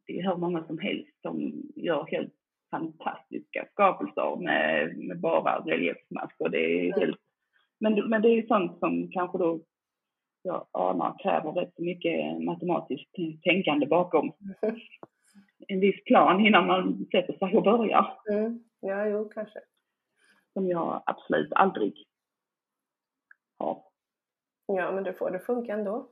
det 0.06 0.18
är 0.18 0.22
hur 0.22 0.36
många 0.36 0.64
som 0.64 0.78
helst 0.78 1.20
som 1.22 1.52
gör 1.76 2.06
helt 2.06 2.34
fantastiska 2.70 3.68
skapelser 3.72 4.36
med, 4.36 4.96
med 4.96 5.20
bara 5.20 5.58
reliefmasker. 5.58 6.48
Det 6.48 6.58
är 6.58 6.84
mm. 6.86 7.00
helt, 7.00 7.20
men, 7.80 8.08
men 8.08 8.22
det 8.22 8.28
är 8.28 8.46
sånt 8.46 8.78
som 8.78 9.10
kanske 9.12 9.38
då 9.38 9.60
jag 10.46 10.66
anar 10.72 11.18
kräver 11.22 11.52
rätt 11.52 11.74
så 11.76 11.82
mycket 11.82 12.42
matematiskt 12.42 13.14
tänkande 13.42 13.86
bakom. 13.86 14.32
En 15.68 15.80
viss 15.80 16.04
plan 16.04 16.46
innan 16.46 16.66
man 16.66 17.06
sätter 17.10 17.32
sig 17.38 17.56
och 17.56 17.62
börjar. 17.62 18.18
Mm. 18.30 18.64
Ja, 18.80 19.06
jo, 19.06 19.28
kanske. 19.28 19.58
Som 20.52 20.68
jag 20.68 21.02
absolut 21.06 21.52
aldrig 21.52 21.94
har. 23.58 23.82
Ja, 24.66 24.92
men 24.92 25.04
du 25.04 25.12
får 25.12 25.30
det 25.30 25.38
funka 25.38 25.72
ändå. 25.72 26.08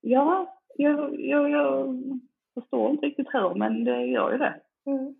Ja, 0.00 0.58
jag, 0.76 1.20
jag, 1.20 1.50
jag 1.50 1.98
förstår 2.54 2.90
inte 2.90 3.06
riktigt 3.06 3.34
hur, 3.34 3.54
men 3.54 3.84
det 3.84 4.04
gör 4.04 4.32
ju 4.32 4.38
det. 4.38 4.60
Mm. 4.86 5.14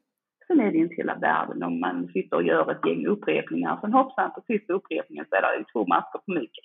Sen 0.46 0.60
är 0.60 0.72
det 0.72 0.78
inte 0.78 0.94
hela 0.94 1.14
världen 1.14 1.62
om 1.62 1.80
man 1.80 2.08
sitter 2.12 2.36
och 2.36 2.42
gör 2.42 2.70
ett 2.70 2.86
gäng 2.86 3.06
upprepningar. 3.06 3.78
Sen 3.80 3.92
hoppsan 3.92 4.32
på 4.34 4.40
sista 4.46 4.72
upprepningen 4.72 5.26
så 5.28 5.34
är 5.34 5.58
det 5.58 5.64
två 5.72 5.86
masker 5.86 6.20
för 6.24 6.32
mycket. 6.32 6.64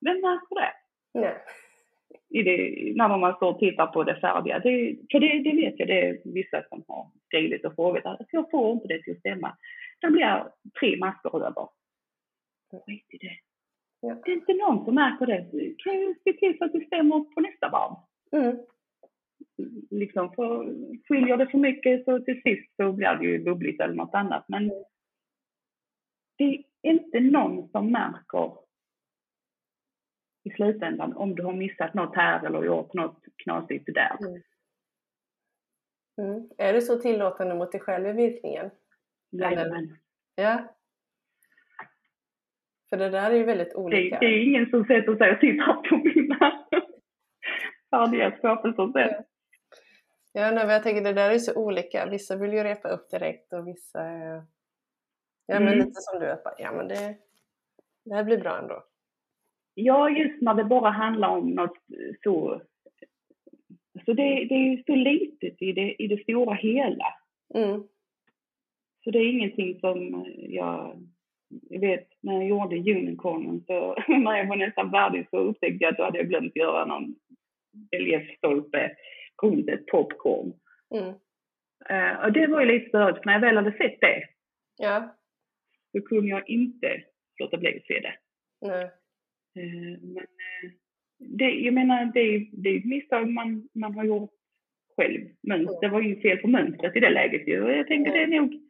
Vem 0.00 0.20
märker 0.20 0.54
det? 0.54 0.72
Nej. 1.14 1.36
I 2.28 2.42
det, 2.42 2.92
när 2.96 3.18
man 3.18 3.36
står 3.36 3.50
och 3.50 3.58
tittar 3.58 3.86
på 3.86 4.04
det 4.04 4.20
färdiga. 4.20 4.58
Det, 4.58 4.96
för 5.12 5.20
det, 5.20 5.42
det 5.42 5.56
vet 5.56 5.74
jag, 5.78 5.88
det 5.88 6.08
är 6.08 6.18
vissa 6.24 6.62
som 6.68 6.84
har 6.88 7.10
skrivit 7.26 7.64
och 7.64 7.74
frågat. 7.74 8.06
Alltså, 8.06 8.26
jag 8.30 8.50
får 8.50 8.72
inte 8.72 8.88
det 8.88 9.02
till 9.02 9.12
att 9.12 9.18
stämma. 9.18 9.56
Det 10.00 10.10
blir 10.10 10.44
tre 10.80 10.96
masker 10.96 11.36
över. 11.36 11.68
Skit 12.86 13.06
i 13.08 13.18
det. 13.18 13.36
Ja. 14.00 14.16
Det 14.24 14.30
är 14.30 14.34
inte 14.34 14.54
någon 14.54 14.84
som 14.84 14.94
märker 14.94 15.26
det. 15.26 15.48
Du 15.52 15.74
kan 15.78 16.00
ju 16.00 16.14
se 16.24 16.32
till 16.32 16.58
så 16.58 16.64
att 16.64 16.72
det 16.72 16.86
stämmer 16.86 17.20
på 17.34 17.40
nästa 17.40 17.68
varv. 17.68 17.96
Mm. 18.32 18.56
Liksom, 19.90 20.32
för 20.34 20.74
skiljer 21.08 21.36
det 21.36 21.46
för 21.46 21.58
mycket 21.58 22.04
så 22.04 22.20
till 22.20 22.42
sist 22.42 22.76
så 22.76 22.92
blir 22.92 23.14
det 23.14 23.26
ju 23.26 23.44
bubbligt 23.44 23.80
eller 23.80 23.94
något 23.94 24.14
annat. 24.14 24.44
Men 24.48 24.62
mm. 24.64 24.84
det 26.38 26.44
är 26.44 26.64
inte 26.82 27.20
någon 27.20 27.68
som 27.68 27.92
märker 27.92 28.52
i 30.42 30.50
slutändan 30.50 31.16
om 31.16 31.34
du 31.34 31.42
har 31.42 31.52
missat 31.52 31.94
något 31.94 32.16
här 32.16 32.46
eller 32.46 32.64
gjort 32.64 32.94
något 32.94 33.24
knasigt 33.36 33.88
där. 33.94 34.16
Mm. 34.20 34.42
Mm. 36.18 36.48
Är 36.58 36.72
du 36.72 36.80
så 36.80 36.98
tillåtande 36.98 37.54
mot 37.54 37.72
dig 37.72 37.80
själv 37.80 38.06
i 38.08 38.12
virkningen? 38.12 38.70
Jajamän. 39.30 39.96
Ja. 40.34 40.76
För 42.90 42.96
det 42.96 43.10
där 43.10 43.30
är 43.30 43.34
ju 43.34 43.44
väldigt 43.44 43.74
olika. 43.74 44.18
Det, 44.20 44.26
det 44.26 44.32
är 44.32 44.42
ingen 44.46 44.70
som 44.70 44.84
sätter 44.84 45.16
sig 45.16 45.32
och 45.32 45.40
tittar 45.40 45.74
på 45.88 45.96
mina 45.96 46.66
färdiga 47.90 48.36
skapelser 48.38 48.92
sen. 48.92 49.24
Ja, 50.32 50.50
nej, 50.50 50.66
men 50.66 50.68
jag 50.68 50.82
tänker 50.82 51.02
det 51.02 51.12
där 51.12 51.30
är 51.30 51.38
så 51.38 51.54
olika. 51.54 52.06
Vissa 52.06 52.36
vill 52.36 52.52
ju 52.52 52.62
repa 52.62 52.88
upp 52.88 53.10
direkt 53.10 53.52
och 53.52 53.66
vissa 53.68 54.00
är... 54.00 54.44
Ja, 55.46 55.60
men 55.60 55.68
Mm. 55.68 55.78
lite 55.78 56.00
som 56.00 56.20
du, 56.20 56.30
att 56.30 56.44
bara, 56.44 56.54
ja 56.58 56.72
men 56.72 56.88
det, 56.88 57.16
det 58.04 58.14
här 58.14 58.24
blir 58.24 58.38
bra 58.38 58.58
ändå. 58.58 58.84
Ja, 59.74 60.10
just 60.10 60.42
när 60.42 60.54
det 60.54 60.64
bara 60.64 60.90
handlar 60.90 61.28
om 61.28 61.50
något 61.50 61.78
så... 62.24 62.62
Så 64.04 64.12
det, 64.12 64.44
det 64.44 64.54
är 64.54 64.76
ju 64.76 64.82
så 64.86 64.94
litet 64.94 65.62
i 65.62 65.72
det, 65.72 66.02
i 66.02 66.06
det 66.06 66.22
stora 66.22 66.54
hela. 66.54 67.06
Mm. 67.54 67.82
Så 69.04 69.10
det 69.10 69.18
är 69.18 69.32
ingenting 69.32 69.80
som 69.80 70.26
jag... 70.36 71.06
Jag 71.70 71.80
vet, 71.80 72.08
när 72.20 72.34
jag 72.34 72.48
gjorde 72.48 72.76
unicornen 72.76 73.64
så 73.66 73.96
när 74.08 74.36
jag 74.36 74.48
var 74.48 74.56
nästan 74.56 74.90
färdig 74.90 75.26
så 75.30 75.36
upptäckte 75.36 75.84
jag 75.84 75.90
att 75.90 75.96
då 75.96 76.04
hade 76.04 76.18
jag 76.18 76.28
glömt 76.28 76.56
göra 76.56 76.84
någon 76.84 77.14
reliefstolpe 77.90 78.96
runt 79.42 79.68
ett 79.68 79.86
popcorn. 79.86 80.52
Mm. 80.94 81.14
Eh, 81.88 82.24
och 82.24 82.32
det 82.32 82.46
var 82.46 82.60
ju 82.60 82.66
lite 82.66 82.88
störigt, 82.88 83.18
för 83.18 83.26
när 83.26 83.32
jag 83.32 83.40
väl 83.40 83.56
hade 83.56 83.72
sett 83.72 84.00
det 84.00 84.24
Ja, 84.78 85.16
så 85.92 86.02
kunde 86.02 86.28
jag 86.28 86.48
inte 86.48 87.02
låta 87.38 87.56
bli 87.56 87.76
att 87.76 87.86
se 87.86 88.00
det. 88.00 88.14
nej. 88.60 88.90
Eh, 89.54 89.98
Men 90.00 90.16
eh, 90.16 90.70
det, 91.18 91.50
jag 91.50 91.74
menar, 91.74 92.04
det 92.04 92.48
det 92.52 92.68
är 92.68 92.78
ett 92.78 92.84
misstag 92.84 93.28
man, 93.30 93.68
man 93.72 93.94
har 93.94 94.04
gjort 94.04 94.30
själv. 94.96 95.28
Mönster, 95.40 95.78
det 95.80 95.88
var 95.88 96.00
ju 96.00 96.20
fel 96.20 96.38
på 96.38 96.48
mönstret 96.48 96.96
i 96.96 97.00
det 97.00 97.10
läget 97.10 97.48
ju. 97.48 97.62
Och 97.64 97.72
Jag 97.72 97.86
tänker 97.86 98.12
det 98.12 98.22
är 98.22 98.40
nog, 98.40 98.60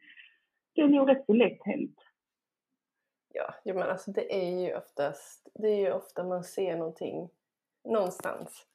det 0.75 0.81
är 0.81 0.87
nog 0.87 1.09
rätt 1.09 1.25
så 1.25 1.33
lätt 1.33 1.63
hänt. 1.65 1.99
Ja, 3.33 3.53
jo, 3.65 3.75
men 3.75 3.89
alltså 3.89 4.11
det 4.11 4.33
är 4.33 4.65
ju 4.65 4.75
oftast, 4.75 5.49
det 5.53 5.67
är 5.67 5.79
ju 5.79 5.91
ofta 5.91 6.23
man 6.23 6.43
ser 6.43 6.77
någonting 6.77 7.29
någonstans. 7.83 8.67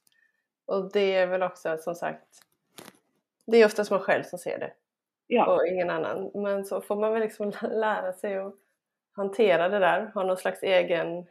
Och 0.67 0.93
det 0.93 1.15
är 1.15 1.27
väl 1.27 1.43
också 1.43 1.77
som 1.79 1.95
sagt, 1.95 2.29
det 3.47 3.57
är 3.57 3.67
oftast 3.67 3.91
man 3.91 4.01
själv 4.01 4.23
som 4.23 4.39
ser 4.39 4.59
det 4.59 4.73
Ja, 5.27 5.55
och 5.57 5.67
ingen 5.67 5.91
annan. 5.91 6.31
Men 6.35 6.65
så 6.65 6.81
får 6.81 6.97
man 6.97 7.13
väl 7.13 7.23
liksom 7.23 7.53
lära 7.63 8.13
sig 8.13 8.37
att 8.37 8.55
hantera 9.13 9.69
det 9.69 9.79
där, 9.79 10.11
ha 10.15 10.23
någon 10.25 10.37
slags 10.37 10.63
egen, 10.63 11.27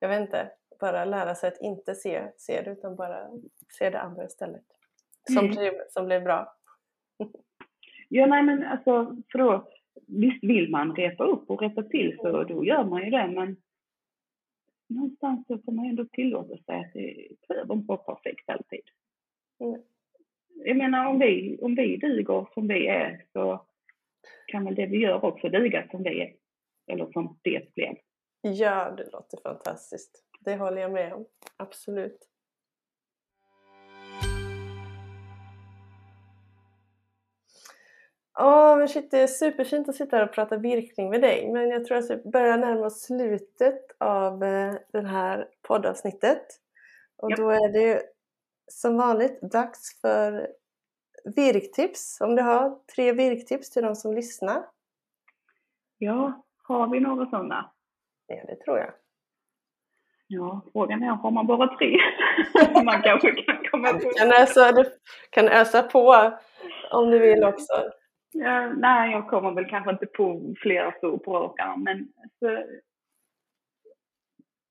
jag 0.00 0.08
vet 0.08 0.20
inte, 0.20 0.50
bara 0.80 1.04
lära 1.04 1.34
sig 1.34 1.48
att 1.48 1.60
inte 1.60 1.94
se, 1.94 2.22
se 2.36 2.62
det 2.62 2.70
utan 2.70 2.96
bara 2.96 3.30
se 3.78 3.90
det 3.90 4.00
andra 4.00 4.24
istället. 4.24 4.64
Som, 5.26 5.38
Mm. 5.38 5.50
blir, 5.50 5.72
som 5.90 6.06
blir 6.06 6.20
bra. 6.20 6.54
ja 8.08 8.26
nej 8.26 8.42
men 8.42 8.62
alltså, 8.64 9.16
för 9.32 9.38
då, 9.38 9.68
visst 10.06 10.44
vill 10.44 10.70
man 10.70 10.96
repa 10.96 11.24
upp 11.24 11.50
och 11.50 11.62
rätta 11.62 11.82
till 11.82 12.16
så 12.20 12.44
då 12.44 12.64
gör 12.64 12.84
man 12.84 13.04
ju 13.04 13.10
det. 13.10 13.26
Men 13.28 13.56
någonstans 14.88 15.46
så 15.46 15.58
får 15.58 15.72
man 15.72 15.84
ändå 15.86 16.04
tillåta 16.04 16.56
sig 16.56 16.76
att 16.80 16.92
det 16.94 17.28
behöver 17.48 17.74
inte 17.74 17.86
vara 17.88 17.98
perfekt 18.14 18.50
alltid. 18.50 18.80
Mm. 19.60 19.82
Jag 20.64 20.76
menar 20.76 21.06
om 21.06 21.18
vi, 21.18 21.58
om 21.62 21.74
vi 21.74 21.96
duger 21.96 22.46
som 22.54 22.68
vi 22.68 22.86
är 22.86 23.24
så 23.32 23.66
kan 24.46 24.64
väl 24.64 24.74
det 24.74 24.86
vi 24.86 24.98
gör 24.98 25.24
också 25.24 25.48
duga 25.48 25.88
som 25.90 26.02
vi 26.02 26.20
är. 26.20 26.32
Eller 26.86 27.06
som 27.12 27.38
det 27.42 27.74
blev. 27.74 27.96
Ja, 28.42 28.90
det 28.96 29.12
låter 29.12 29.38
fantastiskt. 29.42 30.24
Det 30.40 30.56
håller 30.56 30.82
jag 30.82 30.92
med 30.92 31.12
om. 31.14 31.24
Absolut. 31.56 32.26
Åh, 38.38 38.78
men 38.78 38.88
shit, 38.88 39.10
det 39.10 39.18
är 39.20 39.26
superfint 39.26 39.88
att 39.88 39.94
sitta 39.96 40.16
här 40.16 40.24
och 40.28 40.32
prata 40.34 40.56
virkning 40.56 41.10
med 41.10 41.20
dig. 41.20 41.52
Men 41.52 41.68
jag 41.70 41.84
tror 41.84 41.98
att 41.98 42.10
vi 42.10 42.16
börjar 42.30 42.58
närma 42.58 42.86
oss 42.86 43.00
slutet 43.02 43.80
av 43.98 44.44
eh, 44.44 44.74
det 44.92 45.06
här 45.06 45.48
poddavsnittet. 45.62 46.42
Och 47.16 47.30
Ja. 47.32 47.36
då 47.36 47.50
är 47.50 47.68
det 47.72 47.80
ju 47.82 48.00
som 48.70 48.96
vanligt 48.96 49.40
dags 49.42 50.00
för 50.00 50.48
virktips. 51.24 52.20
Om 52.20 52.36
du 52.36 52.42
har 52.42 52.78
tre 52.94 53.12
virktips 53.12 53.70
till 53.70 53.82
de 53.82 53.96
som 53.96 54.14
lyssnar. 54.14 54.64
Ja, 55.98 56.42
har 56.62 56.88
vi 56.88 57.00
några 57.00 57.26
sådana? 57.26 57.70
Ja, 58.30 58.44
det 58.46 58.56
tror 58.56 58.78
jag. 58.78 58.90
Ja, 60.26 60.60
frågan 60.72 61.02
är, 61.02 61.06
har 61.06 61.30
man 61.30 61.46
bara 61.46 61.76
tre? 61.76 61.98
man 62.84 63.02
kanske 63.02 63.42
kan 63.42 63.64
komma 63.70 63.92
på... 63.92 64.10
kan 64.18 64.32
ösa, 64.32 64.72
du 64.72 64.84
kan 65.30 65.48
ösa 65.48 65.82
på 65.82 66.32
om 66.90 67.10
du 67.10 67.18
vill 67.18 67.44
också. 67.44 67.72
Ja, 68.32 68.66
nej, 68.66 69.12
jag 69.12 69.28
kommer 69.28 69.52
väl 69.52 69.70
kanske 69.70 69.90
inte 69.90 70.06
på 70.06 70.54
flera 70.62 70.94
så 71.00 71.18
på 71.18 71.38
rak 71.38 71.60
arm, 71.60 71.84
men 71.84 71.98
alltså, 71.98 72.72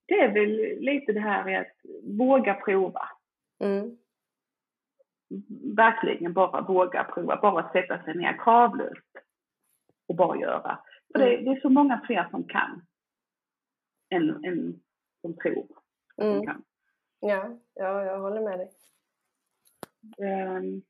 det 0.08 0.20
är 0.20 0.34
väl 0.34 0.80
lite 0.80 1.14
det 1.14 1.20
här 1.20 1.50
i 1.50 1.56
att 1.56 1.76
våga 2.04 2.54
prova. 2.54 3.10
Mm. 3.64 3.98
Verkligen 5.76 6.34
bara 6.34 6.62
våga 6.62 7.04
prova, 7.04 7.40
bara 7.42 7.72
sätta 7.72 8.04
sig 8.04 8.16
ner 8.16 8.38
kravlöst 8.44 9.18
och 10.08 10.16
bara 10.16 10.38
göra. 10.38 10.80
För 11.12 11.20
det, 11.20 11.38
det 11.38 11.50
är 11.50 11.60
så 11.62 11.70
många 11.70 12.02
fler 12.08 12.28
som 12.32 12.44
kan 12.44 12.82
än, 14.10 14.46
än 14.46 14.82
som 15.22 15.38
tror 15.38 15.68
att 15.70 15.84
de 16.18 16.24
Mm. 16.34 16.46
kan. 16.46 16.64
Ja, 17.20 17.58
ja, 17.74 18.04
jag 18.06 18.20
håller 18.20 18.42
med 18.42 18.60
dig. 18.60 18.72
Ehm, 20.28 20.82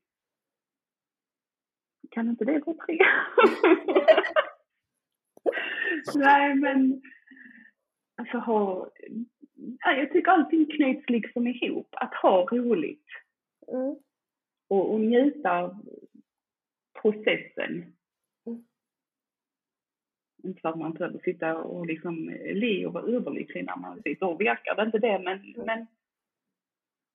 kan 2.10 2.28
inte 2.28 2.44
det 2.44 2.58
vara 2.66 2.76
tre? 2.76 2.98
Nej, 6.14 6.54
men 6.54 7.02
alltså 8.16 8.38
ha... 8.38 8.90
Ja, 9.78 9.92
jag 9.92 10.12
tycker 10.12 10.30
allting 10.30 10.66
knyts 10.66 11.08
liksom 11.08 11.46
ihop. 11.46 11.88
Att 11.90 12.14
ha 12.14 12.44
roligt 12.44 13.06
Mm. 13.72 13.96
och, 14.68 14.92
och 14.92 15.00
njuta 15.00 15.58
av 15.58 15.86
processen. 17.02 17.96
Inte 20.42 20.60
för 20.60 20.68
att 20.68 20.78
man 20.78 20.92
behöver 20.92 21.18
sitta 21.18 21.56
och 21.56 21.86
liksom 21.86 22.28
le 22.44 22.86
och 22.86 22.92
vara 22.92 23.04
överlycklig 23.04 23.64
när 23.64 23.76
man 23.76 24.02
sitter 24.02 24.26
och 24.26 24.40
virkar, 24.40 24.74
det 24.74 24.82
är 24.82 24.86
inte 24.86 24.98
det, 24.98 25.18
men, 25.18 25.54
men 25.66 25.86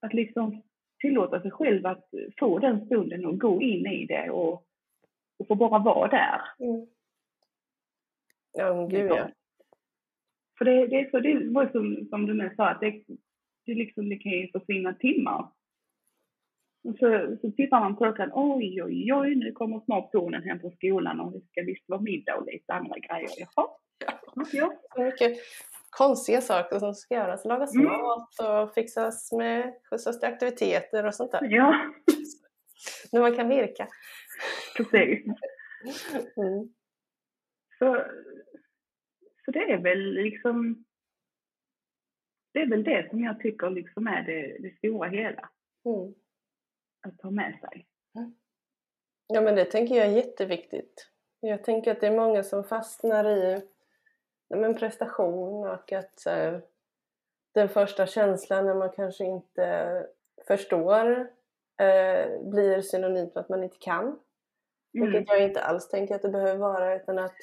att 0.01 0.13
liksom 0.13 0.61
tillåta 0.99 1.41
sig 1.41 1.51
själv 1.51 1.85
att 1.85 2.09
få 2.39 2.59
den 2.59 2.85
stunden 2.85 3.25
och 3.25 3.39
gå 3.39 3.61
in 3.61 3.85
i 3.85 4.05
det 4.05 4.29
och, 4.29 4.65
och 5.39 5.47
få 5.47 5.55
bara 5.55 5.79
vara 5.79 6.07
där. 6.07 6.41
Mm. 6.59 6.87
Ja, 8.57 8.75
men 8.75 8.89
gud 8.89 9.11
ja. 9.11 9.29
För 10.57 10.65
det, 10.65 10.87
det 10.87 10.95
är 10.95 11.09
så, 11.09 11.19
det 11.19 11.49
var 11.49 11.67
som, 11.67 12.07
som 12.09 12.25
du 12.25 12.33
nu 12.33 12.53
sa, 12.55 12.69
att 12.69 12.79
det, 12.79 13.03
det, 13.65 13.73
liksom, 13.73 14.09
det 14.09 14.15
kan 14.15 14.31
ju 14.31 14.47
försvinna 14.47 14.93
timmar. 14.93 15.47
Och 16.85 16.97
så, 16.99 17.37
så 17.41 17.51
tittar 17.51 17.79
man 17.79 17.95
på 17.95 18.03
klockan, 18.03 18.31
oj, 18.33 18.83
oj, 18.83 19.13
oj, 19.13 19.35
nu 19.35 19.51
kommer 19.51 19.79
snart 19.79 20.11
sonen 20.11 20.43
hem 20.43 20.59
från 20.59 20.71
skolan 20.71 21.19
och 21.19 21.31
det 21.31 21.41
ska 21.41 21.61
visst 21.61 21.89
vara 21.89 22.01
middag 22.01 22.35
och 22.35 22.45
lite 22.45 22.73
andra 22.73 22.95
grejer. 22.99 23.29
Jaha, 23.37 23.67
ja. 24.51 24.73
Mycket 25.03 25.37
konstiga 25.89 26.41
saker 26.41 26.79
som 26.79 26.93
ska 26.95 27.15
göras. 27.15 27.45
Lagas 27.45 27.75
Mm. 27.75 27.85
mat 27.87 28.29
och 28.39 28.73
fixas 28.73 29.31
med 29.31 29.73
skjutsas 29.89 30.19
till 30.19 30.29
aktiviteter 30.29 31.05
och 31.05 31.15
sånt 31.15 31.31
där. 31.31 31.47
ja, 31.51 31.75
När 33.11 33.21
man 33.21 33.35
kan 33.35 33.49
virka. 33.49 33.87
precis. 34.77 35.25
Mm. 36.37 36.73
Så, 37.79 38.05
så 39.45 39.51
det 39.51 39.59
är 39.71 39.77
väl 39.77 40.13
liksom, 40.13 40.85
det 42.53 42.59
är 42.61 42.67
väl 42.69 42.83
det 42.83 43.09
som 43.09 43.23
jag 43.23 43.39
tycker 43.39 43.69
liksom 43.69 44.07
är 44.07 44.21
det, 44.23 44.57
det 44.59 44.77
stora 44.77 45.09
hela 45.09 45.49
Mm. 45.85 46.13
Att 47.07 47.19
ta 47.19 47.31
med 47.31 47.59
sig. 47.59 47.85
Ja 49.27 49.41
men 49.41 49.55
det 49.55 49.65
tänker 49.65 49.95
jag 49.95 50.05
är 50.05 50.11
jätteviktigt. 50.11 51.11
Jag 51.39 51.63
tänker 51.63 51.91
att 51.91 52.01
det 52.01 52.07
är 52.07 52.17
många 52.17 52.43
som 52.43 52.63
fastnar 52.63 53.29
i 53.29 53.61
men 54.49 54.75
prestation 54.75 55.67
och 55.67 55.91
att 55.91 56.25
eh, 56.25 56.59
den 57.53 57.69
första 57.69 58.07
känslan 58.07 58.65
när 58.65 58.75
man 58.75 58.89
kanske 58.89 59.23
inte 59.23 60.07
förstår 60.47 61.19
eh, 61.79 62.41
blir 62.41 62.81
synonymt 62.81 63.35
med 63.35 63.41
att 63.41 63.49
man 63.49 63.63
inte 63.63 63.77
kan. 63.79 64.03
Mm. 64.03 65.11
Vilket 65.11 65.29
jag 65.29 65.43
inte 65.43 65.61
alls 65.61 65.89
tänker 65.89 66.15
att 66.15 66.21
det 66.21 66.29
behöver 66.29 66.57
vara 66.57 66.95
utan 66.95 67.19
att 67.19 67.37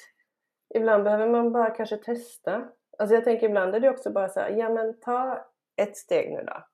ibland 0.75 1.03
behöver 1.03 1.29
man 1.29 1.51
bara 1.51 1.69
kanske 1.69 1.97
testa. 1.97 2.69
Alltså 2.97 3.15
jag 3.15 3.23
tänker 3.23 3.49
ibland 3.49 3.75
är 3.75 3.79
det 3.79 3.89
också 3.89 4.11
bara 4.11 4.29
så 4.29 4.39
här, 4.39 4.49
ja 4.49 4.69
men 4.69 4.99
ta 4.99 5.45
ett 5.75 5.97
steg 5.97 6.31
nu 6.31 6.43
då. 6.43 6.65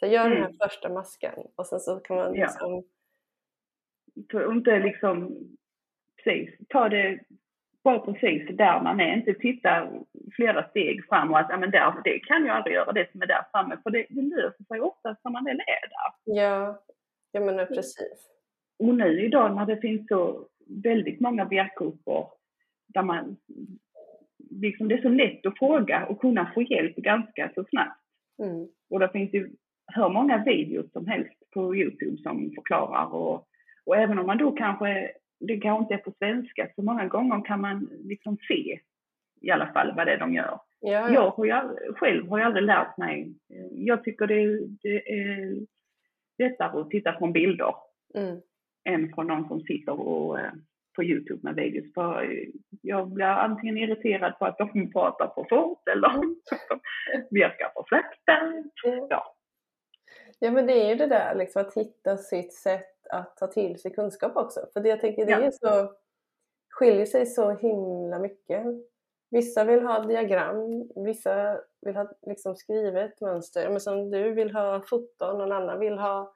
Så 0.00 0.06
gör 0.06 0.28
den 0.28 0.38
här 0.38 0.44
Mm. 0.44 0.56
första 0.62 0.88
maskan 0.88 1.34
och 1.56 1.66
sen 1.66 1.80
så 1.80 2.00
kan 2.00 2.16
man 2.16 2.34
Ja. 2.34 2.46
liksom 2.46 2.84
För 4.30 4.52
inte 4.52 4.78
liksom, 4.78 5.38
precis, 6.24 6.58
ta 6.68 6.88
det 6.88 7.20
vara 7.82 7.98
precis 7.98 8.56
där 8.56 8.82
man 8.82 9.00
är, 9.00 9.16
inte 9.16 9.34
titta 9.34 9.88
flera 10.36 10.68
steg 10.68 11.06
fram 11.08 11.30
och 11.30 11.38
att 11.38 11.46
ja, 11.50 11.56
men 11.58 11.70
där, 11.70 11.94
det 12.04 12.18
kan 12.18 12.46
jag 12.46 12.56
aldrig 12.56 12.74
göra, 12.74 12.92
det 12.92 13.10
som 13.12 13.22
är 13.22 13.26
där 13.26 13.44
framme, 13.52 13.76
för 13.82 13.90
det, 13.90 14.06
det 14.10 14.22
löser 14.22 14.64
sig 14.64 14.80
oftast 14.80 15.24
när 15.24 15.32
man 15.32 15.44
väl 15.44 15.60
är 15.60 15.88
där. 15.88 16.34
Ja, 16.42 16.82
jag 17.32 17.42
menar 17.46 17.66
precis. 17.66 18.30
Och 18.78 18.94
nu 18.94 19.24
idag 19.24 19.56
när 19.56 19.66
det 19.66 19.76
finns 19.80 20.08
så 20.08 20.48
väldigt 20.84 21.20
många 21.20 21.44
bjärkgrupper 21.44 22.26
där 22.86 23.02
man 23.02 23.36
liksom 24.50 24.88
det 24.88 24.94
är 24.94 25.02
så 25.02 25.08
lätt 25.08 25.46
att 25.46 25.58
fråga 25.58 26.06
och 26.06 26.20
kunna 26.20 26.50
få 26.54 26.62
hjälp 26.62 26.96
ganska 26.96 27.50
så 27.54 27.64
snabbt. 27.64 28.00
Mm. 28.42 28.68
Och 28.90 29.00
det 29.00 29.08
finns 29.08 29.34
ju 29.34 29.50
hur 29.94 30.08
många 30.08 30.44
videos 30.44 30.92
som 30.92 31.06
helst 31.06 31.50
på 31.54 31.76
Youtube 31.76 32.16
som 32.22 32.50
förklarar 32.54 33.14
och, 33.14 33.48
och 33.86 33.96
även 33.96 34.18
om 34.18 34.26
man 34.26 34.38
då 34.38 34.52
kanske, 34.52 35.10
det 35.40 35.56
kanske 35.60 35.82
inte 35.82 35.94
är 35.94 36.10
på 36.10 36.12
svenska, 36.18 36.68
så 36.74 36.82
många 36.82 37.06
gånger 37.06 37.44
kan 37.44 37.60
man 37.60 37.88
liksom 38.04 38.36
se 38.48 38.80
i 39.40 39.50
alla 39.50 39.72
fall 39.72 39.92
vad 39.96 40.06
det 40.06 40.12
är 40.12 40.18
de 40.18 40.34
gör. 40.34 40.60
Ja, 40.80 40.90
ja. 40.90 41.10
Jag 41.10 41.30
har 41.30 41.44
ju, 41.44 41.92
själv 41.92 42.28
har 42.28 42.38
jag 42.38 42.46
aldrig 42.46 42.64
lärt 42.64 42.98
mig. 42.98 43.34
Jag 43.70 44.04
tycker 44.04 44.26
det, 44.26 44.66
det 44.82 45.12
är 45.12 45.56
lättare 46.38 46.80
att 46.80 46.90
titta 46.90 47.18
från 47.18 47.32
bilder 47.32 47.74
Mm. 48.14 48.40
än 48.88 49.12
från 49.14 49.26
någon 49.26 49.48
som 49.48 49.60
sitter 49.60 50.00
och, 50.00 50.40
eh, 50.40 50.52
på 50.96 51.04
Youtube 51.04 51.40
med 51.42 51.54
videos. 51.54 51.94
För 51.94 52.38
jag 52.82 53.08
blir 53.08 53.26
antingen 53.26 53.78
irriterad 53.78 54.38
på 54.38 54.44
att 54.44 54.58
de 54.58 54.92
pratar 54.92 55.30
för 55.34 55.46
fort 55.48 55.88
eller 55.88 56.08
att 56.50 56.68
de 56.68 56.80
virkar 57.30 57.70
för 57.74 57.96
sakta. 57.96 58.64
Ja. 59.10 59.34
Ja 60.38 60.50
men 60.50 60.66
det 60.66 60.72
är 60.72 60.88
ju 60.88 60.94
det 60.94 61.06
där 61.06 61.34
liksom 61.34 61.62
att 61.62 61.74
hitta 61.74 62.16
sitt 62.16 62.54
sätt 62.54 63.06
att 63.10 63.36
ta 63.36 63.46
till 63.46 63.80
sig 63.80 63.90
kunskap 63.94 64.36
också. 64.36 64.66
För 64.72 64.80
det 64.80 64.88
jag 64.88 65.00
tänker 65.00 65.26
det 65.26 65.32
Ja. 65.32 65.40
är 65.40 65.50
så, 65.50 65.92
skiljer 66.70 67.06
sig 67.06 67.26
så 67.26 67.50
himla 67.50 68.18
mycket. 68.18 68.64
Vissa 69.30 69.64
vill 69.64 69.82
ha 69.82 70.00
diagram, 70.00 70.88
vissa 70.96 71.60
vill 71.80 71.96
ha 71.96 72.10
liksom 72.26 72.56
skrivet 72.56 73.20
mönster. 73.20 73.70
Men 73.70 73.80
som 73.80 74.10
du 74.10 74.30
vill 74.32 74.50
ha 74.52 74.80
foton, 74.80 75.38
någon 75.38 75.52
annan 75.52 75.80
vill 75.80 75.98
ha, 75.98 76.34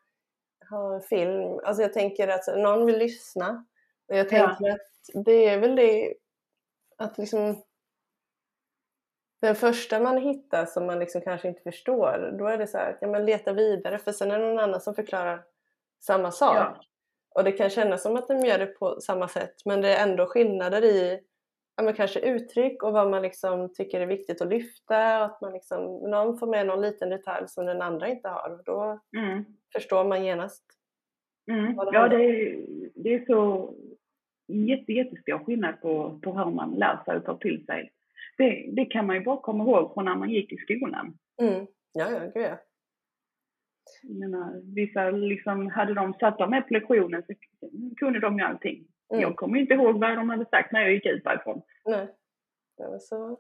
ha 0.71 1.01
film. 1.01 1.61
Alltså 1.65 1.83
jag 1.83 1.93
tänker 1.93 2.29
att 2.29 2.57
någon 2.57 2.87
vill 2.87 2.99
lyssna. 2.99 3.65
Och 4.09 4.17
jag 4.17 4.27
Ja. 4.27 4.31
tänker 4.57 4.71
att 4.73 4.81
det 5.25 5.47
är 5.49 5.59
väl 5.61 5.77
det 5.77 6.15
att 6.99 7.19
liksom 7.19 7.63
den 9.43 9.55
första 9.55 10.01
man 10.01 10.19
hittar 10.19 10.67
som 10.67 10.87
man 10.87 10.99
liksom 10.99 11.21
kanske 11.21 11.49
inte 11.49 11.63
förstår, 11.63 12.35
då 12.39 12.47
är 12.47 12.59
det 12.59 12.67
så 12.67 12.79
här 12.79 12.91
att 12.91 12.99
ja, 13.01 13.09
men 13.09 13.27
leta 13.27 13.53
vidare 13.53 13.99
för 13.99 14.13
sen 14.13 14.31
är 14.31 14.39
det 14.39 14.47
någon 14.47 14.59
annan 14.59 14.81
som 14.81 14.95
förklarar 14.95 15.43
samma 16.01 16.31
sak. 16.31 16.57
Ja. 16.57 16.77
Och 17.35 17.45
det 17.45 17.53
kan 17.53 17.71
kännas 17.71 18.03
som 18.03 18.17
att 18.17 18.29
de 18.29 18.41
gör 18.41 18.59
det 18.59 18.67
på 18.67 19.01
samma 19.01 19.29
sätt 19.29 19.55
men 19.65 19.81
det 19.81 19.97
är 19.97 20.09
ändå 20.09 20.27
skillnader 20.27 20.85
i 20.85 21.21
ja, 21.77 21.83
men 21.83 21.95
kanske 21.95 22.21
uttryck 22.21 22.83
och 22.83 22.93
vad 22.93 23.11
man 23.11 23.23
liksom 23.23 23.73
tycker 23.75 24.01
är 24.01 24.07
viktigt 24.07 24.43
att 24.43 24.49
lyfta. 24.49 25.19
Och 25.19 25.25
att 25.25 25.41
man 25.41 25.53
liksom, 25.53 25.85
någon 26.11 26.39
får 26.39 26.47
med 26.47 26.67
någon 26.67 26.81
liten 26.81 27.09
detalj 27.09 27.49
som 27.49 27.67
den 27.67 27.83
andra 27.83 28.09
inte 28.09 28.29
har 28.29 28.51
och 28.51 28.65
då 28.65 29.01
Mm. 29.17 29.45
förstår 29.73 30.05
man 30.05 30.25
genast. 30.25 30.65
Mm. 31.51 31.77
Det 31.77 31.91
Ja, 31.93 32.09
det 32.09 32.25
är, 32.25 32.65
det 32.95 33.15
är 33.15 33.25
så 33.27 33.71
jätte, 34.49 34.93
jättestor 34.93 35.45
skillnad 35.45 35.81
på, 35.81 36.21
på 36.23 36.33
hur 36.39 36.51
man 36.51 36.71
lär 36.71 36.99
sig 37.05 37.17
och 37.17 37.25
tar 37.25 37.37
till 37.37 37.67
sig. 37.67 37.93
Det, 38.39 38.71
det 38.73 38.85
kan 38.85 39.07
man 39.07 39.17
ju 39.17 39.23
bara 39.23 39.37
komma 39.37 39.65
ihåg 39.65 39.95
från 39.95 40.05
när 40.05 40.15
man 40.15 40.31
gick 40.31 40.53
i 40.53 40.57
skolan. 40.57 41.19
Mm. 41.43 41.67
Ja, 41.93 42.11
ja, 42.11 42.21
gud 42.35 42.45
ja. 42.45 42.59
Jag 44.03 44.19
menar, 44.19 44.75
vissa 44.75 45.11
liksom, 45.11 45.67
hade 45.67 45.95
de 45.95 46.15
satt 46.15 46.39
dem 46.39 46.51
med 46.51 46.69
på 46.69 46.75
lektionen 46.75 47.23
så 47.27 47.35
kunde 47.97 48.21
de 48.21 48.39
ju 48.39 48.45
allting. 48.45 48.87
Mm. 49.11 49.23
Jag 49.23 49.37
kommer 49.37 49.59
inte 49.59 49.75
ihåg 49.75 50.01
vad 50.01 50.17
de 50.17 50.31
hade 50.31 50.45
sagt 50.45 50.73
när 50.73 50.81
jag 50.81 50.93
gick 50.93 51.07
ut 51.07 51.25
därifrån. 51.25 51.63
Nej. 51.85 52.09
Det 52.77 52.89
var 52.89 52.99
så. 52.99 53.39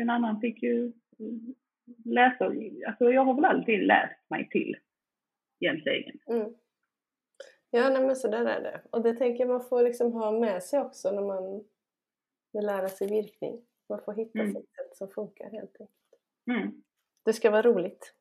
En 0.00 0.10
annan 0.10 0.40
fick 0.40 0.62
ju 0.62 0.92
mm, 1.18 1.54
läsa. 2.04 2.44
Alltså 2.86 3.12
jag 3.12 3.24
har 3.24 3.34
väl 3.34 3.44
alltid 3.44 3.86
läst 3.86 4.30
mig 4.30 4.48
till 4.48 4.76
egentligen. 5.60 6.18
Mm. 6.26 6.54
Ja, 7.70 7.90
nej, 7.90 8.06
men 8.06 8.16
så 8.16 8.28
där 8.28 8.44
är 8.44 8.62
det. 8.62 8.80
Och 8.90 9.02
det 9.02 9.14
tänker 9.14 9.40
jag 9.40 9.48
man 9.48 9.68
får 9.68 9.82
liksom 9.82 10.12
ha 10.12 10.32
med 10.32 10.62
sig 10.62 10.80
också 10.80 11.10
när 11.12 11.22
man 11.22 11.64
vill 12.52 12.66
lära 12.66 12.88
sig 12.88 13.08
virkning. 13.10 13.66
Man 13.90 14.00
får 14.04 14.12
hitta 14.12 14.38
Mm. 14.38 14.52
sitt 14.54 14.70
sätt 14.74 14.96
som 14.96 15.08
funkar 15.08 15.50
helt 15.50 15.70
enkelt. 15.80 15.90
Mm, 16.50 16.82
Det 17.24 17.32
ska 17.32 17.50
vara 17.50 17.62
roligt, 17.62 18.14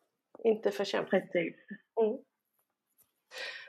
inte 0.43 0.71
för 0.71 0.83
precis. 1.03 1.55
Mm. 2.01 2.17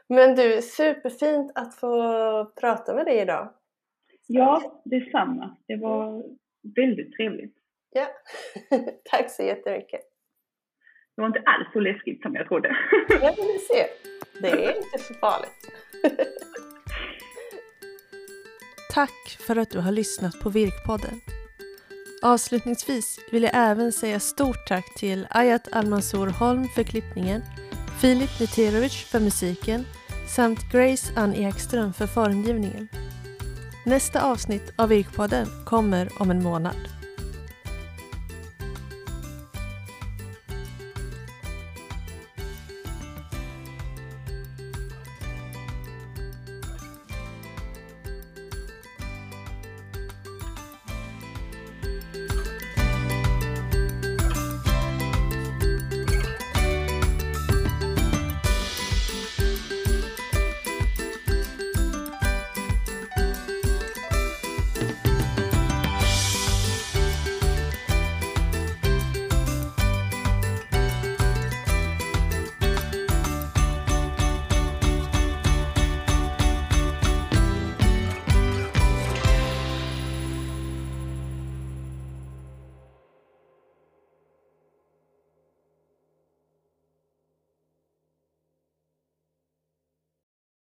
Men 0.09 0.34
du, 0.36 0.62
superfint 0.62 1.53
att 1.55 1.74
få 1.74 1.92
prata 2.61 2.94
med 2.94 3.07
dig 3.07 3.18
idag. 3.20 3.55
Ja, 4.26 4.82
detsamma. 4.84 5.57
Det 5.66 5.76
var 5.76 6.24
väldigt 6.76 7.12
trevligt. 7.16 7.57
Ja, 7.90 8.07
tack 9.05 9.30
så 9.30 9.42
jättemycket. 9.42 10.01
Det 11.16 11.20
var 11.22 11.26
inte 11.26 11.42
alls 11.46 11.68
så 11.72 11.80
läskigt 11.80 12.22
som 12.22 12.34
jag 12.34 12.48
trodde. 12.48 12.76
Ja, 13.09 13.34
men 13.38 13.46
du 13.46 13.59
ser. 13.59 13.86
Det 14.42 14.48
är 14.64 14.76
inte 14.76 14.98
så 14.98 15.14
farligt. 15.14 15.72
Tack 18.94 19.38
för 19.46 19.57
att 19.57 19.70
du 19.70 19.78
har 19.80 19.92
lyssnat 19.92 20.40
på 20.42 20.51
Virkpodden. 20.51 21.20
Avslutningsvis 22.22 23.18
vill 23.30 23.42
jag 23.42 23.52
även 23.54 23.92
säga 23.92 24.20
stort 24.20 24.68
tack 24.68 24.94
till 24.94 25.26
Ayat 25.30 25.68
Almansour 25.72 26.26
Holm 26.26 26.68
för 26.68 26.82
klippningen, 26.82 27.42
Filip 28.00 28.40
Niterovic 28.40 28.92
för 28.92 29.20
musiken 29.20 29.86
samt 30.28 30.72
Grace 30.72 31.12
Ann 31.16 31.34
Ekström 31.34 31.92
för 31.92 32.06
formgivningen. 32.06 32.88
Nästa 33.86 34.22
avsnitt 34.22 34.72
av 34.76 34.88
Virkpodden 34.88 35.46
kommer 35.64 36.22
om 36.22 36.30
en 36.30 36.42
månad. 36.42 36.99